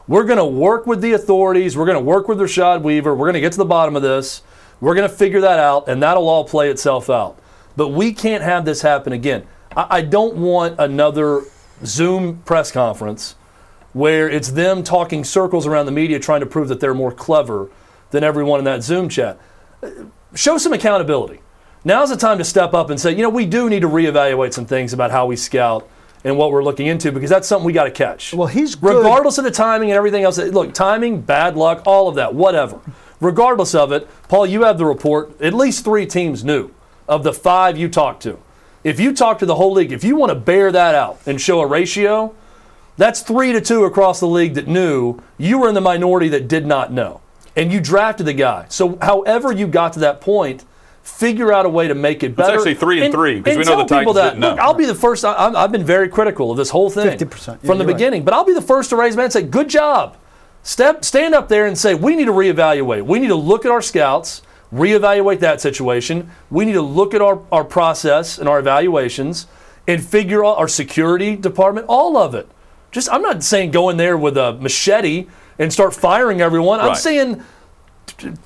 We're 0.06 0.24
going 0.24 0.38
to 0.38 0.44
work 0.46 0.86
with 0.86 1.02
the 1.02 1.12
authorities. 1.12 1.76
We're 1.76 1.84
going 1.84 1.98
to 1.98 2.02
work 2.02 2.28
with 2.28 2.38
Rashad 2.38 2.80
Weaver. 2.80 3.14
We're 3.14 3.26
going 3.26 3.34
to 3.34 3.40
get 3.40 3.52
to 3.52 3.58
the 3.58 3.66
bottom 3.66 3.94
of 3.94 4.00
this. 4.00 4.40
We're 4.80 4.94
going 4.94 5.06
to 5.06 5.14
figure 5.14 5.42
that 5.42 5.58
out, 5.58 5.86
and 5.86 6.02
that'll 6.02 6.26
all 6.26 6.44
play 6.44 6.70
itself 6.70 7.10
out. 7.10 7.38
But 7.76 7.88
we 7.88 8.14
can't 8.14 8.42
have 8.42 8.64
this 8.64 8.80
happen 8.80 9.12
again. 9.12 9.46
I, 9.76 9.98
I 9.98 10.00
don't 10.00 10.36
want 10.36 10.76
another 10.78 11.42
Zoom 11.84 12.38
press 12.38 12.72
conference 12.72 13.34
where 13.92 14.30
it's 14.30 14.52
them 14.52 14.82
talking 14.82 15.24
circles 15.24 15.66
around 15.66 15.84
the 15.84 15.92
media 15.92 16.18
trying 16.18 16.40
to 16.40 16.46
prove 16.46 16.68
that 16.68 16.80
they're 16.80 16.94
more 16.94 17.12
clever 17.12 17.70
than 18.12 18.24
everyone 18.24 18.60
in 18.60 18.64
that 18.64 18.82
Zoom 18.82 19.10
chat. 19.10 19.38
Show 20.34 20.56
some 20.56 20.72
accountability. 20.72 21.40
Now's 21.84 22.08
the 22.08 22.16
time 22.16 22.38
to 22.38 22.44
step 22.44 22.72
up 22.72 22.88
and 22.88 22.98
say, 22.98 23.10
you 23.10 23.22
know, 23.22 23.28
we 23.28 23.44
do 23.44 23.68
need 23.68 23.80
to 23.80 23.88
reevaluate 23.88 24.54
some 24.54 24.64
things 24.64 24.94
about 24.94 25.10
how 25.10 25.26
we 25.26 25.36
scout 25.36 25.86
and 26.24 26.36
what 26.36 26.52
we're 26.52 26.64
looking 26.64 26.86
into 26.86 27.12
because 27.12 27.30
that's 27.30 27.46
something 27.46 27.66
we 27.66 27.72
got 27.72 27.84
to 27.84 27.90
catch. 27.90 28.34
Well, 28.34 28.48
he's 28.48 28.74
good. 28.74 28.96
regardless 28.96 29.38
of 29.38 29.44
the 29.44 29.50
timing 29.50 29.90
and 29.90 29.96
everything 29.96 30.24
else. 30.24 30.38
Look, 30.38 30.74
timing, 30.74 31.20
bad 31.22 31.56
luck, 31.56 31.82
all 31.86 32.08
of 32.08 32.14
that, 32.16 32.34
whatever. 32.34 32.80
Regardless 33.20 33.74
of 33.74 33.92
it, 33.92 34.08
Paul, 34.28 34.46
you 34.46 34.62
have 34.62 34.78
the 34.78 34.86
report. 34.86 35.40
At 35.40 35.54
least 35.54 35.84
three 35.84 36.06
teams 36.06 36.44
knew 36.44 36.70
of 37.08 37.24
the 37.24 37.32
five 37.32 37.76
you 37.76 37.88
talked 37.88 38.22
to. 38.24 38.38
If 38.84 39.00
you 39.00 39.12
talk 39.12 39.38
to 39.40 39.46
the 39.46 39.56
whole 39.56 39.72
league, 39.72 39.92
if 39.92 40.04
you 40.04 40.16
want 40.16 40.30
to 40.30 40.36
bear 40.36 40.70
that 40.70 40.94
out 40.94 41.20
and 41.26 41.40
show 41.40 41.60
a 41.60 41.66
ratio, 41.66 42.34
that's 42.96 43.22
three 43.22 43.52
to 43.52 43.60
two 43.60 43.84
across 43.84 44.20
the 44.20 44.26
league 44.26 44.54
that 44.54 44.68
knew. 44.68 45.20
You 45.36 45.58
were 45.58 45.68
in 45.68 45.74
the 45.74 45.80
minority 45.80 46.28
that 46.30 46.48
did 46.48 46.66
not 46.66 46.92
know. 46.92 47.20
And 47.56 47.72
you 47.72 47.80
drafted 47.80 48.26
the 48.26 48.34
guy. 48.34 48.66
So, 48.68 48.98
however 49.02 49.52
you 49.52 49.66
got 49.66 49.92
to 49.94 50.00
that 50.00 50.20
point, 50.20 50.64
figure 51.08 51.52
out 51.52 51.66
a 51.66 51.68
way 51.68 51.88
to 51.88 51.94
make 51.94 52.22
it 52.22 52.36
better. 52.36 52.54
actually 52.54 52.74
three 52.74 53.02
and 53.04 53.12
three, 53.12 53.40
'cause 53.40 53.56
we 53.56 53.64
know 53.64 53.70
tell 53.70 53.76
the 53.78 53.84
Titans 53.84 54.00
people 54.00 54.12
that, 54.14 54.24
didn't 54.30 54.40
know. 54.40 54.50
Look, 54.50 54.58
I'll 54.60 54.74
be 54.74 54.84
the 54.84 54.94
first. 54.94 55.24
I, 55.24 55.32
I'm- 55.32 55.56
I've 55.56 55.72
been 55.72 55.84
very 55.84 56.08
critical 56.08 56.50
of 56.50 56.56
this 56.56 56.70
whole 56.70 56.90
thing 56.90 57.06
50%. 57.18 57.58
Yeah, 57.62 57.66
from 57.66 57.78
the 57.78 57.84
you're 57.84 57.88
right. 57.88 57.96
beginning, 57.96 58.22
but 58.24 58.34
I'll 58.34 58.44
be 58.44 58.54
the 58.54 58.62
first 58.62 58.90
to 58.90 58.96
raise 58.96 59.16
my 59.16 59.22
hand 59.22 59.34
and 59.34 59.44
say, 59.44 59.48
"Good 59.48 59.68
job." 59.68 60.16
Step, 60.62 61.04
stand 61.04 61.34
up 61.34 61.48
there 61.48 61.66
and 61.66 61.78
say, 61.78 61.94
"We 61.94 62.14
need 62.14 62.26
to 62.26 62.32
reevaluate. 62.32 63.02
We 63.04 63.18
need 63.18 63.28
to 63.28 63.34
look 63.34 63.64
at 63.64 63.70
our 63.70 63.80
scouts, 63.82 64.42
reevaluate 64.74 65.40
that 65.40 65.60
situation. 65.60 66.30
We 66.50 66.64
need 66.64 66.74
to 66.74 66.82
look 66.82 67.14
at 67.14 67.22
our, 67.22 67.38
our 67.50 67.64
process 67.64 68.38
and 68.38 68.48
our 68.48 68.58
evaluations, 68.58 69.46
and 69.86 70.04
figure 70.04 70.44
out 70.44 70.58
our 70.58 70.68
security 70.68 71.36
department, 71.36 71.86
all 71.88 72.16
of 72.16 72.34
it." 72.34 72.48
Just, 72.90 73.08
I'm 73.12 73.22
not 73.22 73.42
saying 73.42 73.70
go 73.70 73.88
in 73.90 73.96
there 73.98 74.16
with 74.16 74.36
a 74.36 74.54
machete 74.54 75.26
and 75.58 75.72
start 75.72 75.94
firing 75.94 76.40
everyone. 76.40 76.80
I'm 76.80 76.94
saying 76.94 77.42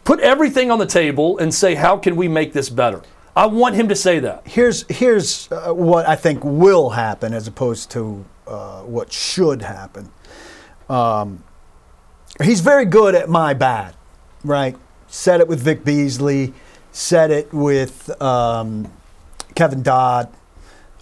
put 0.04 0.20
everything 0.20 0.70
on 0.70 0.78
the 0.78 0.86
table 0.86 1.38
and 1.38 1.52
say, 1.54 1.74
"How 1.74 1.96
can 1.96 2.16
we 2.16 2.28
make 2.28 2.52
this 2.52 2.68
better?" 2.68 3.02
I 3.34 3.46
want 3.46 3.74
him 3.76 3.88
to 3.88 3.96
say 3.96 4.18
that. 4.20 4.42
here's 4.46 4.84
here's 4.88 5.50
uh, 5.50 5.72
what 5.72 6.06
I 6.06 6.16
think 6.16 6.40
will 6.44 6.90
happen 6.90 7.32
as 7.32 7.46
opposed 7.48 7.90
to 7.92 8.24
uh, 8.46 8.82
what 8.82 9.10
should 9.12 9.62
happen. 9.62 10.10
Um, 10.88 11.42
he's 12.42 12.60
very 12.60 12.84
good 12.84 13.14
at 13.14 13.28
my 13.30 13.54
bad, 13.54 13.94
right? 14.44 14.76
Said 15.08 15.40
it 15.40 15.48
with 15.48 15.60
Vic 15.60 15.84
Beasley, 15.84 16.52
said 16.90 17.30
it 17.30 17.52
with 17.54 18.10
um, 18.20 18.92
Kevin 19.54 19.82
Dodd, 19.82 20.28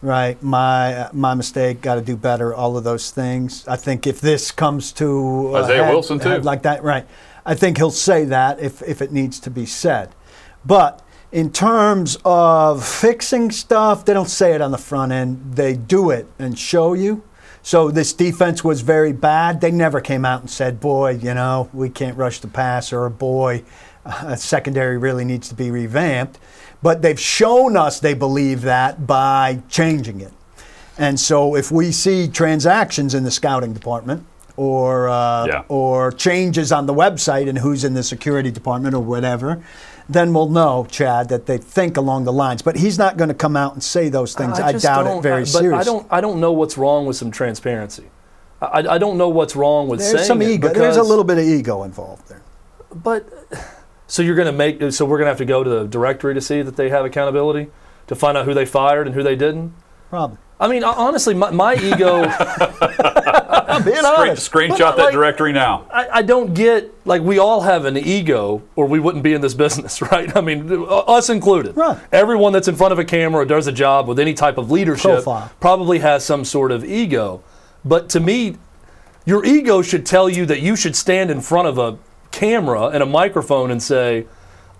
right? 0.02 0.40
My 0.43 1.09
my 1.12 1.35
mistake, 1.35 1.81
got 1.81 1.97
to 1.97 2.00
do 2.00 2.17
better. 2.17 2.55
All 2.55 2.76
of 2.76 2.85
those 2.85 3.11
things. 3.11 3.67
I 3.67 3.76
think 3.76 4.07
if 4.07 4.21
this 4.21 4.50
comes 4.52 4.93
to 4.93 5.57
a 5.57 5.64
Isaiah 5.64 5.85
head- 5.85 5.93
Wilson, 5.93 6.21
too. 6.21 6.38
like 6.38 6.62
that, 6.62 6.85
right? 6.85 7.07
I 7.50 7.54
think 7.54 7.78
he'll 7.78 7.90
say 7.90 8.25
that 8.26 8.61
if 8.61 8.80
if 8.83 9.02
it 9.02 9.11
needs 9.12 9.40
to 9.40 9.50
be 9.50 9.66
said, 9.66 10.14
but. 10.64 11.02
In 11.33 11.52
terms 11.52 12.19
of 12.25 12.85
fixing 12.85 13.52
stuff, 13.52 14.04
they 14.04 14.12
don't 14.12 14.28
say 14.28 14.52
it 14.52 14.61
on 14.61 14.73
the 14.73 14.78
front 14.78 15.12
end. 15.12 15.54
They 15.54 15.75
do 15.76 16.11
it 16.11 16.26
and 16.40 16.59
show 16.59 16.92
you. 16.92 17.23
So 17.62 17.92
this 17.92 18.12
defense 18.12 18.64
was 18.64 18.80
very 18.80 19.12
bad. 19.12 19.61
They 19.61 19.71
never 19.71 20.00
came 20.00 20.25
out 20.25 20.40
and 20.40 20.50
said, 20.50 20.80
"Boy, 20.80 21.11
you 21.23 21.33
know, 21.33 21.69
we 21.73 21.88
can't 21.88 22.16
rush 22.16 22.40
the 22.40 22.49
pass, 22.49 22.92
or 22.92 23.09
"Boy, 23.09 23.62
uh, 24.04 24.35
secondary 24.35 24.99
really 24.99 25.25
needs 25.25 25.49
to 25.50 25.54
be 25.54 25.71
revamped." 25.71 26.40
But 26.83 27.00
they've 27.00 27.21
shown 27.21 27.76
us 27.76 28.00
they 28.00 28.14
believe 28.14 28.62
that 28.62 29.07
by 29.07 29.61
changing 29.69 30.21
it. 30.21 30.33
And 30.99 31.21
so 31.21 31.54
if 31.54 31.71
we 31.71 31.92
see 31.92 32.26
transactions 32.26 33.14
in 33.14 33.23
the 33.23 33.30
scouting 33.30 33.73
department 33.73 34.26
or 34.61 35.09
uh, 35.09 35.47
Yeah. 35.47 35.62
or 35.69 36.12
changes 36.12 36.71
on 36.71 36.85
the 36.85 36.93
website 36.93 37.49
and 37.49 37.57
who's 37.57 37.83
in 37.83 37.95
the 37.95 38.02
security 38.02 38.50
department 38.50 38.95
or 38.95 39.00
whatever, 39.00 39.62
then 40.07 40.35
we'll 40.35 40.50
know, 40.50 40.87
Chad, 40.90 41.31
that 41.31 41.47
they 41.47 41.57
think 41.57 41.97
along 41.97 42.25
the 42.25 42.33
lines. 42.33 42.61
But 42.61 42.76
he's 42.76 42.99
not 42.99 43.17
going 43.17 43.29
to 43.29 43.35
come 43.35 43.57
out 43.57 43.73
and 43.73 43.83
say 43.83 44.11
those 44.11 44.35
things. 44.35 44.61
I, 44.61 44.73
just 44.73 44.85
doubt 44.85 45.07
it 45.07 45.23
very 45.23 45.37
I- 45.37 45.40
but 45.40 45.47
seriously. 45.49 45.79
I 45.79 45.83
don't. 45.83 46.07
I 46.11 46.21
don't 46.21 46.40
know 46.40 46.52
what's 46.52 46.76
wrong 46.76 47.07
with 47.07 47.17
some 47.17 47.31
transparency. 47.31 48.11
I, 48.61 48.81
I 48.97 48.99
don't 48.99 49.17
know 49.17 49.31
what's 49.31 49.57
wrong 49.57 49.88
with 49.88 50.00
There's 50.00 50.12
saying 50.12 50.26
some 50.26 50.43
it 50.43 50.50
ego. 50.50 50.69
There's 50.69 50.99
a 50.99 51.02
little 51.02 51.25
bit 51.25 51.38
of 51.38 51.45
ego 51.45 51.83
involved 51.85 52.29
there. 52.29 52.43
But 52.95 53.26
so 54.09 54.21
you're 54.21 54.35
going 54.35 54.52
to 54.52 54.52
make. 54.52 54.93
So 54.93 55.07
we're 55.07 55.17
going 55.17 55.26
to 55.26 55.31
have 55.31 55.38
to 55.38 55.47
go 55.47 55.64
to 55.64 55.71
the 55.71 55.85
directory 55.87 56.35
to 56.35 56.43
see 56.43 56.61
that 56.61 56.76
they 56.76 56.90
have 56.90 57.07
accountability 57.07 57.71
to 58.09 58.14
find 58.14 58.37
out 58.37 58.45
who 58.45 58.52
they 58.52 58.67
fired 58.67 59.07
and 59.07 59.17
who 59.17 59.23
they 59.23 59.37
didn't. 59.37 59.73
Probably. 60.11 60.37
I 60.59 60.69
mean, 60.69 60.85
honestly, 60.85 61.33
my, 61.33 61.50
my 61.50 61.75
ego. 61.76 62.25
I'm 63.80 63.84
being 63.84 63.96
Screen, 63.96 64.14
honest. 64.30 64.52
screenshot 64.52 64.78
But, 64.78 64.96
that 64.96 65.02
like- 65.04 65.12
directory 65.14 65.52
now. 65.52 65.87
I, 65.92 66.08
I 66.18 66.22
don't 66.22 66.54
get 66.54 66.92
like 67.06 67.22
we 67.22 67.38
all 67.38 67.60
have 67.62 67.84
an 67.84 67.96
ego, 67.96 68.62
or 68.76 68.87
we 68.87 69.00
wouldn't 69.00 69.25
be 69.25 69.32
in 69.34 69.40
this 69.40 69.54
business, 69.64 70.00
right? 70.02 70.34
I 70.37 70.40
mean, 70.40 70.70
us 70.88 71.28
included. 71.30 71.76
Right. 71.76 71.99
Everyone 72.12 72.52
that's 72.52 72.68
in 72.68 72.76
front 72.76 72.92
of 72.92 72.99
a 72.99 73.04
camera 73.04 73.42
or 73.42 73.44
does 73.44 73.66
a 73.66 73.72
job 73.72 74.06
with 74.08 74.18
any 74.18 74.34
type 74.34 74.58
of 74.58 74.70
leadership 74.70 75.22
Profile. 75.25 75.50
probably 75.60 75.99
has 76.00 76.25
some 76.25 76.44
sort 76.44 76.72
of 76.72 76.84
ego. 76.84 77.42
But 77.84 78.08
to 78.10 78.20
me, 78.20 78.56
your 79.25 79.44
ego 79.44 79.82
should 79.82 80.04
tell 80.06 80.28
you 80.28 80.46
that 80.46 80.60
you 80.60 80.76
should 80.76 80.94
stand 80.96 81.30
in 81.30 81.40
front 81.40 81.68
of 81.68 81.78
a 81.78 81.99
camera 82.30 82.87
and 82.88 83.02
a 83.02 83.06
microphone 83.06 83.70
and 83.70 83.82
say, 83.82 84.26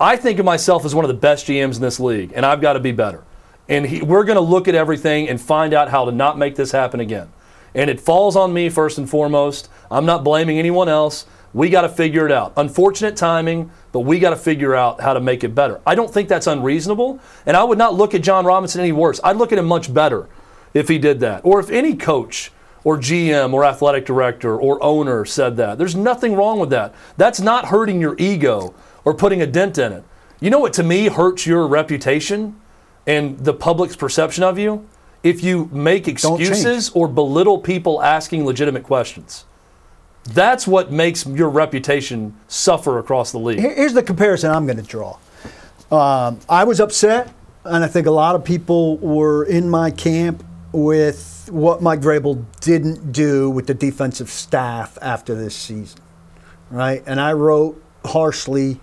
"I 0.01 0.17
think 0.17 0.39
of 0.39 0.45
myself 0.45 0.85
as 0.85 0.95
one 0.95 1.05
of 1.05 1.09
the 1.09 1.15
best 1.15 1.47
GMs 1.47 1.77
in 1.77 1.83
this 1.83 1.99
league, 2.01 2.33
and 2.35 2.45
I've 2.47 2.61
got 2.61 2.75
to 2.75 2.81
be 2.81 2.93
better." 2.93 3.23
And 3.69 3.87
he, 3.87 4.03
we're 4.03 4.25
going 4.25 4.37
to 4.37 4.41
look 4.43 4.67
at 4.67 4.75
everything 4.75 5.29
and 5.29 5.41
find 5.41 5.73
out 5.73 5.91
how 5.91 6.05
to 6.05 6.11
not 6.13 6.37
make 6.37 6.57
this 6.57 6.73
happen 6.73 6.99
again. 7.01 7.29
And 7.75 7.89
it 7.91 8.01
falls 8.01 8.37
on 8.37 8.53
me 8.53 8.69
first 8.69 8.99
and 8.99 9.09
foremost. 9.09 9.69
I'm 9.91 10.07
not 10.07 10.25
blaming 10.25 10.59
anyone 10.59 10.89
else. 10.89 11.27
We 11.53 11.69
got 11.69 11.83
to 11.83 11.89
figure 11.89 12.27
it 12.27 12.33
out. 12.33 12.53
Unfortunate 12.57 13.17
timing, 13.17 13.71
but 13.93 14.01
we 14.01 14.19
got 14.19 14.31
to 14.31 14.37
figure 14.37 14.75
out 14.75 15.01
how 15.01 15.15
to 15.15 15.21
make 15.21 15.43
it 15.43 15.55
better. 15.55 15.81
I 15.85 15.95
don't 15.95 16.13
think 16.13 16.29
that's 16.29 16.47
unreasonable, 16.47 17.19
and 17.45 17.57
I 17.57 17.65
would 17.65 17.79
not 17.79 17.95
look 17.95 18.15
at 18.15 18.23
Jon 18.23 18.45
Robinson 18.45 18.81
any 18.81 18.93
worse. 18.93 19.21
I'd 19.25 19.37
look 19.37 19.51
at 19.53 19.59
him 19.59 19.67
much 19.67 19.93
better 19.93 20.29
if 20.75 20.89
he 20.89 20.99
did 20.99 21.19
that, 21.21 21.41
or 21.45 21.59
if 21.59 21.71
any 21.71 21.97
coach 21.97 22.53
or 22.85 22.97
GM 22.97 23.53
or 23.53 23.65
athletic 23.65 24.07
director 24.07 24.57
or 24.57 24.83
owner 24.83 25.25
said 25.25 25.57
that. 25.57 25.79
There's 25.79 25.97
nothing 25.97 26.35
wrong 26.35 26.59
with 26.59 26.71
that. 26.71 26.95
That's 27.17 27.41
not 27.41 27.67
hurting 27.67 28.01
your 28.01 28.17
ego 28.19 28.75
or 29.05 29.15
putting 29.15 29.43
a 29.43 29.47
dent 29.47 29.77
in 29.77 29.93
it. 29.93 30.05
You 30.41 30.51
know 30.51 30.59
what 30.59 30.73
to 30.75 30.83
me 30.83 31.09
hurts 31.09 31.47
your 31.47 31.67
reputation 31.67 32.59
and 33.07 33.39
the 33.39 33.53
public's 33.53 33.97
perception 33.97 34.45
of 34.45 34.59
you? 34.59 34.87
If 35.23 35.43
you 35.45 35.69
make 35.73 36.09
excuses 36.09 36.91
or 36.91 37.09
belittle 37.09 37.59
people 37.59 38.03
asking 38.03 38.47
legitimate 38.47 38.85
questions. 38.85 39.45
That's 40.25 40.67
what 40.67 40.93
makes 40.93 41.27
your 41.27 41.49
reputation 41.49 42.35
suffer 42.47 42.99
across 42.99 43.33
the 43.33 43.39
league. 43.39 43.59
Here's 43.59 43.95
the 43.95 44.03
comparison 44.03 44.51
I'm 44.51 44.67
going 44.67 44.77
to 44.77 44.83
draw. 44.83 45.19
Um, 45.91 46.39
I 46.49 46.65
was 46.65 46.79
upset, 46.79 47.33
and 47.65 47.83
I 47.83 47.89
think 47.89 48.07
a 48.07 48.11
lot 48.11 48.35
of 48.35 48.45
people 48.45 48.99
were 48.99 49.45
in 49.45 49.69
my 49.69 49.91
camp 49.91 50.45
with 50.73 51.49
what 51.51 51.83
Mike 51.83 52.01
Vrabel 52.01 52.45
didn't 52.61 53.13
do 53.13 53.51
with 53.51 53.67
the 53.67 53.75
defensive 53.75 54.31
staff 54.31 54.97
after 55.03 55.35
this 55.35 55.57
season, 55.57 56.01
right? 56.71 57.03
And 57.07 57.21
I 57.21 57.33
wrote 57.33 57.83
harshly, 58.05 58.81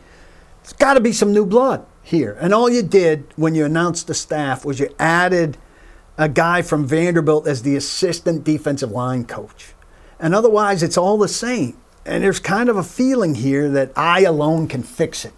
"It's 0.63 0.73
got 0.73 0.95
to 0.95 0.99
be 0.99 1.13
some 1.13 1.31
new 1.31 1.45
blood 1.45 1.85
here." 2.03 2.35
And 2.41 2.53
all 2.53 2.69
you 2.69 2.83
did 2.83 3.25
when 3.37 3.55
you 3.55 3.63
announced 3.63 4.07
the 4.07 4.13
staff 4.13 4.65
was 4.65 4.79
you 4.79 4.89
added 4.99 5.57
a 6.17 6.29
guy 6.29 6.61
from 6.61 6.87
Vanderbilt 6.87 7.47
as 7.47 7.61
the 7.61 7.75
assistant 7.75 8.43
defensive 8.43 8.91
line 8.91 9.25
coach. 9.25 9.73
And 10.19 10.33
otherwise, 10.33 10.81
it's 10.81 10.97
all 10.97 11.17
the 11.17 11.27
same. 11.27 11.77
And 12.05 12.23
there's 12.23 12.39
kind 12.39 12.69
of 12.69 12.77
a 12.77 12.83
feeling 12.83 13.35
here 13.35 13.69
that 13.69 13.91
I 13.95 14.21
alone 14.21 14.67
can 14.67 14.81
fix 14.81 15.25
it, 15.25 15.33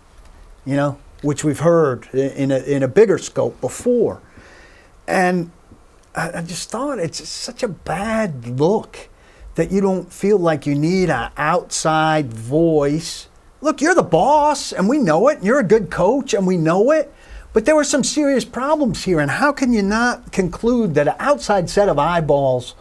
you 0.65 0.75
know, 0.75 0.99
which 1.21 1.43
we've 1.43 1.59
heard 1.59 2.07
in 2.13 2.51
a, 2.51 2.59
in 2.59 2.83
a 2.83 2.87
bigger 2.87 3.17
scope 3.17 3.59
before. 3.59 4.21
And 5.07 5.51
I, 6.15 6.39
I 6.39 6.41
just 6.43 6.69
thought 6.69 6.99
it's 6.99 7.27
such 7.27 7.63
a 7.63 7.67
bad 7.67 8.59
look 8.59 9.09
that 9.55 9.71
you 9.71 9.81
don't 9.81 10.13
feel 10.13 10.37
like 10.37 10.65
you 10.65 10.75
need 10.75 11.09
an 11.09 11.31
outside 11.35 12.31
voice 12.31 13.27
look, 13.61 13.81
you're 13.81 13.95
the 13.95 14.03
boss, 14.03 14.71
and 14.71 14.87
we 14.87 14.97
know 14.97 15.27
it. 15.27 15.37
And 15.37 15.45
you're 15.45 15.59
a 15.59 15.63
good 15.63 15.89
coach, 15.89 16.33
and 16.33 16.45
we 16.45 16.57
know 16.57 16.91
it. 16.91 17.13
But 17.51 17.65
there 17.65 17.75
were 17.75 17.83
some 17.83 18.03
serious 18.03 18.45
problems 18.45 19.05
here, 19.05 19.19
and 19.19 19.31
how 19.31 19.51
can 19.51 19.73
you 19.73 19.81
not 19.81 20.31
conclude 20.31 20.93
that 20.95 21.07
an 21.07 21.15
outside 21.19 21.69
set 21.69 21.89
of 21.89 21.97
eyeballs 21.97 22.75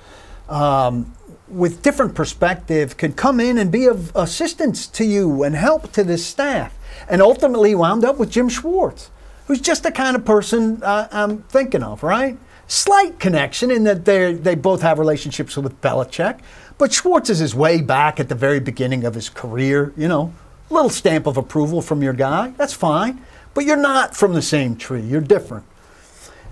um, 0.49 1.15
with 1.49 1.83
different 1.83 2.15
perspective 2.15 2.97
could 2.99 3.17
come 3.17 3.41
in 3.41 3.57
and 3.57 3.73
be 3.73 3.87
of 3.87 4.15
assistance 4.15 4.87
to 4.89 5.05
you 5.05 5.43
and 5.43 5.55
help 5.55 5.93
to 5.93 6.05
this 6.05 6.25
staff? 6.25 6.75
And 7.09 7.23
ultimately 7.23 7.75
wound 7.75 8.05
up 8.05 8.19
with 8.19 8.31
Jim 8.31 8.51
Schwartz, 8.51 9.11
who's 9.47 9.61
just 9.61 9.83
the 9.83 9.93
kind 9.93 10.17
of 10.17 10.25
person 10.27 10.83
uh, 10.83 11.09
I'm 11.11 11.43
thinking 11.45 11.83
of, 11.83 12.03
right? 12.03 12.37
Slight 12.67 13.19
connection 13.19 13.71
in 13.71 13.85
that 13.85 14.05
they 14.05 14.35
they 14.35 14.55
both 14.55 14.83
have 14.83 14.99
relationships 14.99 15.57
with 15.57 15.81
Belichick, 15.81 16.41
but 16.77 16.93
Schwartz 16.93 17.31
is 17.31 17.39
his 17.39 17.55
way 17.55 17.81
back 17.81 18.21
at 18.21 18.29
the 18.29 18.35
very 18.35 18.61
beginning 18.61 19.05
of 19.05 19.15
his 19.15 19.31
career. 19.31 19.95
You 19.97 20.09
know, 20.09 20.35
little 20.69 20.91
stamp 20.91 21.27
of 21.27 21.39
approval 21.39 21.81
from 21.81 22.03
your 22.03 22.13
guy. 22.13 22.53
That's 22.59 22.75
fine. 22.75 23.25
But 23.55 23.65
you're 23.65 23.77
not 23.77 24.17
from 24.17 24.35
the 24.35 24.43
same 24.43 24.77
tree. 24.77 25.03
You're 25.03 25.21
different. 25.21 25.65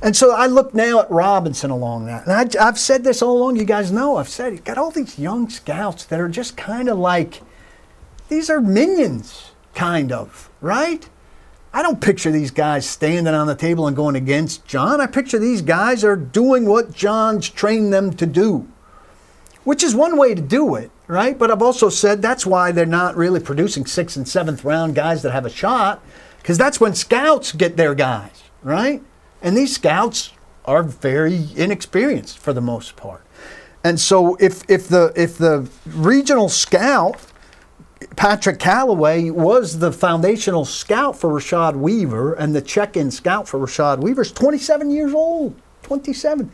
And 0.03 0.15
so 0.15 0.33
I 0.33 0.47
look 0.47 0.75
now 0.75 1.01
at 1.01 1.11
Robinson 1.11 1.71
along 1.71 2.07
that. 2.07 2.27
And 2.27 2.33
I, 2.33 2.65
have 2.65 2.79
said 2.79 3.03
this 3.03 3.23
all 3.23 3.39
along. 3.39 3.57
You 3.57 3.65
guys 3.65 3.91
know 3.91 4.17
I've 4.17 4.29
said 4.29 4.53
he 4.53 4.59
got 4.59 4.79
all 4.79 4.91
these 4.91 5.19
young 5.19 5.49
scouts 5.49 6.05
that 6.05 6.21
are 6.21 6.29
just 6.29 6.57
kind 6.57 6.89
of 6.89 6.99
like, 6.99 7.41
these 8.29 8.51
are 8.51 8.61
minions, 8.61 9.53
kind 9.75 10.13
of, 10.13 10.51
right? 10.61 11.09
I 11.73 11.83
don't 11.83 12.01
picture 12.01 12.31
these 12.31 12.51
guys 12.51 12.89
standing 12.89 13.35
on 13.35 13.47
the 13.47 13.55
table 13.55 13.87
and 13.87 13.97
going 13.97 14.17
against 14.17 14.67
Jon. 14.67 15.01
I 15.01 15.07
picture 15.07 15.39
these 15.39 15.63
guys 15.63 16.05
are 16.05 16.17
doing 16.17 16.67
what 16.67 16.93
Jon's 16.93 17.49
trained 17.49 17.93
them 17.93 18.13
to 18.15 18.27
do, 18.27 18.67
which 19.65 19.83
is 19.83 19.95
one 19.95 20.17
way 20.17 20.35
to 20.35 20.43
do 20.43 20.75
it, 20.75 20.91
right? 21.07 21.39
But 21.39 21.51
I've 21.51 21.63
also 21.63 21.89
said 21.89 22.23
that's 22.23 22.47
why 22.47 22.73
they're 22.73 22.87
not 22.87 23.17
really 23.17 23.41
producing 23.41 23.87
sixth 23.87 24.17
and 24.17 24.27
seventh 24.27 24.65
round 24.65 24.95
guys 24.95 25.23
that 25.23 25.33
have 25.33 25.47
a 25.47 25.51
shot 25.51 26.03
because 26.47 26.59
that's 26.59 26.81
when 26.81 26.95
scouts 26.95 27.51
get 27.51 27.77
their 27.77 27.93
guys, 27.93 28.45
right? 28.63 29.03
And 29.43 29.57
these 29.57 29.75
scouts 29.75 30.31
are 30.65 30.85
very 30.85 31.49
inexperienced 31.57 32.39
for 32.39 32.53
the 32.53 32.61
most 32.61 32.95
part. 32.95 33.27
And 33.83 33.99
so 33.99 34.37
if, 34.37 34.63
if 34.71 34.87
the 34.87 35.13
if 35.17 35.37
the 35.39 35.69
regional 35.85 36.49
scout 36.49 37.21
Patrick 38.15 38.61
Calloway, 38.61 39.29
was 39.31 39.81
the 39.81 39.91
foundational 39.91 40.65
scout 40.65 41.19
for 41.19 41.31
Rashad 41.31 41.75
Weaver 41.75 42.35
and 42.35 42.55
the 42.55 42.63
check-in 42.63 43.11
scout 43.11 43.49
for 43.49 43.59
Rashad 43.59 43.99
Weaver 43.99 44.23
is 44.23 44.31
27 44.31 44.93
years 44.93 45.15
old. 45.15 45.61
27. 45.83 46.53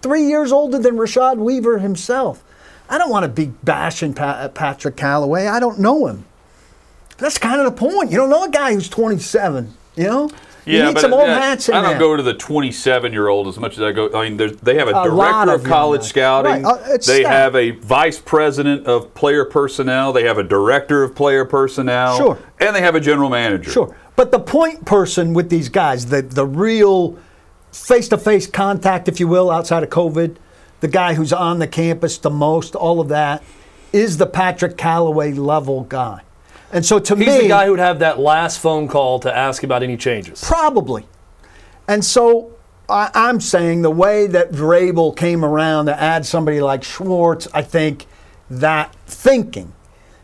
3 0.00 0.22
years 0.22 0.50
older 0.50 0.78
than 0.78 0.96
Rashad 0.96 1.36
Weaver 1.36 1.80
himself. 1.80 2.42
I 2.88 2.96
don't 2.96 3.10
want 3.10 3.24
to 3.24 3.28
be 3.28 3.52
bashing 3.64 4.14
Patrick 4.14 4.96
Calloway. 4.96 5.46
I 5.46 5.60
don't 5.60 5.78
know 5.78 6.06
him. 6.06 6.24
That's 7.18 7.38
kind 7.38 7.60
of 7.60 7.66
the 7.66 7.78
point. 7.78 8.10
You 8.10 8.18
don't 8.18 8.30
know 8.30 8.44
a 8.44 8.50
guy 8.50 8.74
who's 8.74 8.88
27. 8.88 9.72
You 9.96 10.04
know. 10.04 10.30
You 10.66 10.78
yeah, 10.78 10.86
need 10.86 10.94
but 10.94 11.00
some 11.00 11.14
old 11.14 11.28
hats 11.28 11.68
in 11.68 11.76
I 11.76 11.80
don't 11.80 11.92
there. 11.92 12.00
go 12.00 12.16
to 12.16 12.24
the 12.24 12.34
27 12.34 13.12
year 13.12 13.28
old 13.28 13.46
as 13.46 13.56
much 13.56 13.74
as 13.74 13.82
I 13.82 13.92
go. 13.92 14.10
I 14.12 14.28
mean, 14.28 14.58
they 14.62 14.74
have 14.74 14.88
a, 14.88 15.00
A 15.00 15.04
director 15.04 15.52
of 15.52 15.60
of 15.60 15.66
college 15.66 16.00
young 16.00 16.08
scouting. 16.08 16.62
Right, 16.64 16.64
uh, 16.64 16.98
they 17.06 17.22
have 17.22 17.54
a 17.54 17.70
vice 17.70 18.18
president 18.18 18.84
of 18.84 19.14
player 19.14 19.44
personnel. 19.44 20.12
They 20.12 20.24
have 20.24 20.38
a 20.38 20.42
director 20.42 21.04
of 21.04 21.14
player 21.14 21.44
personnel. 21.44 22.16
Sure. 22.16 22.38
And 22.58 22.74
they 22.74 22.80
have 22.80 22.96
a 22.96 23.00
general 23.00 23.30
manager. 23.30 23.70
Sure. 23.70 23.96
But 24.16 24.32
the 24.32 24.40
point 24.40 24.84
person 24.84 25.34
with 25.34 25.50
these 25.50 25.68
guys, 25.68 26.06
the, 26.06 26.22
the 26.22 26.44
real 26.44 27.16
face 27.70 28.08
to 28.08 28.18
face 28.18 28.48
contact, 28.48 29.06
if 29.06 29.20
you 29.20 29.28
will, 29.28 29.52
outside 29.52 29.84
of 29.84 29.90
COVID, 29.90 30.34
the 30.80 30.88
guy 30.88 31.14
who's 31.14 31.32
on 31.32 31.60
the 31.60 31.68
campus 31.68 32.18
the 32.18 32.30
most, 32.30 32.74
all 32.74 33.00
of 33.00 33.08
that, 33.08 33.44
is 33.92 34.16
the 34.16 34.26
Patrick 34.26 34.76
Callaway 34.76 35.32
level 35.32 35.84
guy. 35.84 36.22
And 36.72 36.84
so 36.84 36.98
to 36.98 37.16
me. 37.16 37.26
He's 37.26 37.34
me, 37.34 37.40
the 37.42 37.48
guy 37.48 37.66
who'd 37.66 37.78
have 37.78 38.00
that 38.00 38.18
last 38.18 38.60
phone 38.60 38.88
call 38.88 39.18
to 39.20 39.34
ask 39.34 39.62
about 39.62 39.82
any 39.82 39.96
changes. 39.96 40.42
Probably. 40.42 41.06
And 41.88 42.04
so 42.04 42.52
I, 42.88 43.10
I'm 43.14 43.40
saying 43.40 43.82
the 43.82 43.90
way 43.90 44.26
that 44.26 44.52
Vrabel 44.52 45.16
came 45.16 45.44
around 45.44 45.86
to 45.86 46.00
add 46.00 46.26
somebody 46.26 46.60
like 46.60 46.82
Schwartz, 46.82 47.46
I 47.54 47.62
think 47.62 48.06
that 48.50 48.94
thinking 49.06 49.72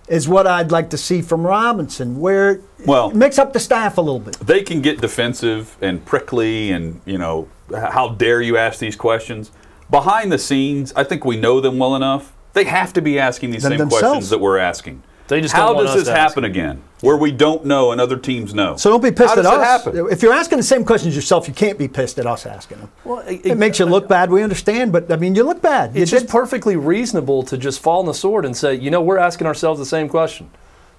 is 0.08 0.28
what 0.28 0.46
I'd 0.46 0.70
like 0.72 0.90
to 0.90 0.98
see 0.98 1.22
from 1.22 1.46
Robinson, 1.46 2.20
where 2.20 2.60
Well- 2.84 3.10
mix 3.12 3.38
up 3.38 3.52
the 3.52 3.60
staff 3.60 3.96
a 3.98 4.00
little 4.00 4.18
bit. 4.20 4.34
They 4.40 4.62
can 4.62 4.82
get 4.82 5.00
defensive 5.00 5.76
and 5.80 6.04
prickly, 6.04 6.70
and 6.72 7.00
you 7.06 7.18
know, 7.18 7.48
how 7.72 8.08
dare 8.10 8.42
you 8.42 8.56
ask 8.56 8.78
these 8.80 8.96
questions? 8.96 9.52
Behind 9.90 10.32
the 10.32 10.38
scenes, 10.38 10.92
I 10.96 11.04
think 11.04 11.24
we 11.24 11.36
know 11.36 11.60
them 11.60 11.78
well 11.78 11.94
enough. 11.94 12.32
They 12.52 12.64
have 12.64 12.92
to 12.94 13.00
be 13.00 13.18
asking 13.18 13.52
these 13.52 13.62
Them 13.62 13.72
same 13.72 13.78
themselves. 13.78 14.02
questions 14.02 14.30
that 14.30 14.40
we're 14.40 14.58
asking. 14.58 15.02
They 15.32 15.40
just 15.40 15.54
how 15.54 15.72
does 15.72 15.94
this 15.94 16.08
happen 16.08 16.44
again, 16.44 16.82
where 17.00 17.16
we 17.16 17.32
don't 17.32 17.64
know 17.64 17.90
and 17.90 18.02
other 18.02 18.18
teams 18.18 18.52
know? 18.52 18.76
So 18.76 18.90
don't 18.90 19.02
be 19.02 19.10
pissed 19.10 19.34
how 19.34 19.40
at 19.40 19.44
does 19.44 19.46
us. 19.46 19.86
It 19.86 19.94
happen? 19.94 20.08
If 20.12 20.20
you're 20.22 20.34
asking 20.34 20.58
the 20.58 20.62
same 20.62 20.84
questions 20.84 21.16
yourself, 21.16 21.48
you 21.48 21.54
can't 21.54 21.78
be 21.78 21.88
pissed 21.88 22.18
at 22.18 22.26
us 22.26 22.44
asking 22.44 22.80
them. 22.80 22.90
Well, 23.02 23.20
it- 23.20 23.46
it, 23.46 23.56
makes 23.56 23.78
you 23.78 23.86
look 23.86 24.08
bad. 24.08 24.30
We 24.30 24.42
understand, 24.42 24.92
but 24.92 25.10
I 25.10 25.16
mean, 25.16 25.34
you 25.34 25.44
look 25.44 25.62
bad. 25.62 25.96
You 25.96 26.02
It's 26.02 26.10
just 26.10 26.26
did- 26.26 26.30
perfectly 26.32 26.76
reasonable 26.76 27.44
to 27.44 27.56
just 27.56 27.80
fall 27.80 28.00
on 28.00 28.04
the 28.06 28.12
sword 28.12 28.44
and 28.44 28.54
say, 28.54 28.74
you 28.74 28.90
know, 28.90 29.00
we're 29.00 29.16
asking 29.16 29.46
ourselves 29.46 29.78
the 29.80 29.86
same 29.86 30.06
question, 30.06 30.50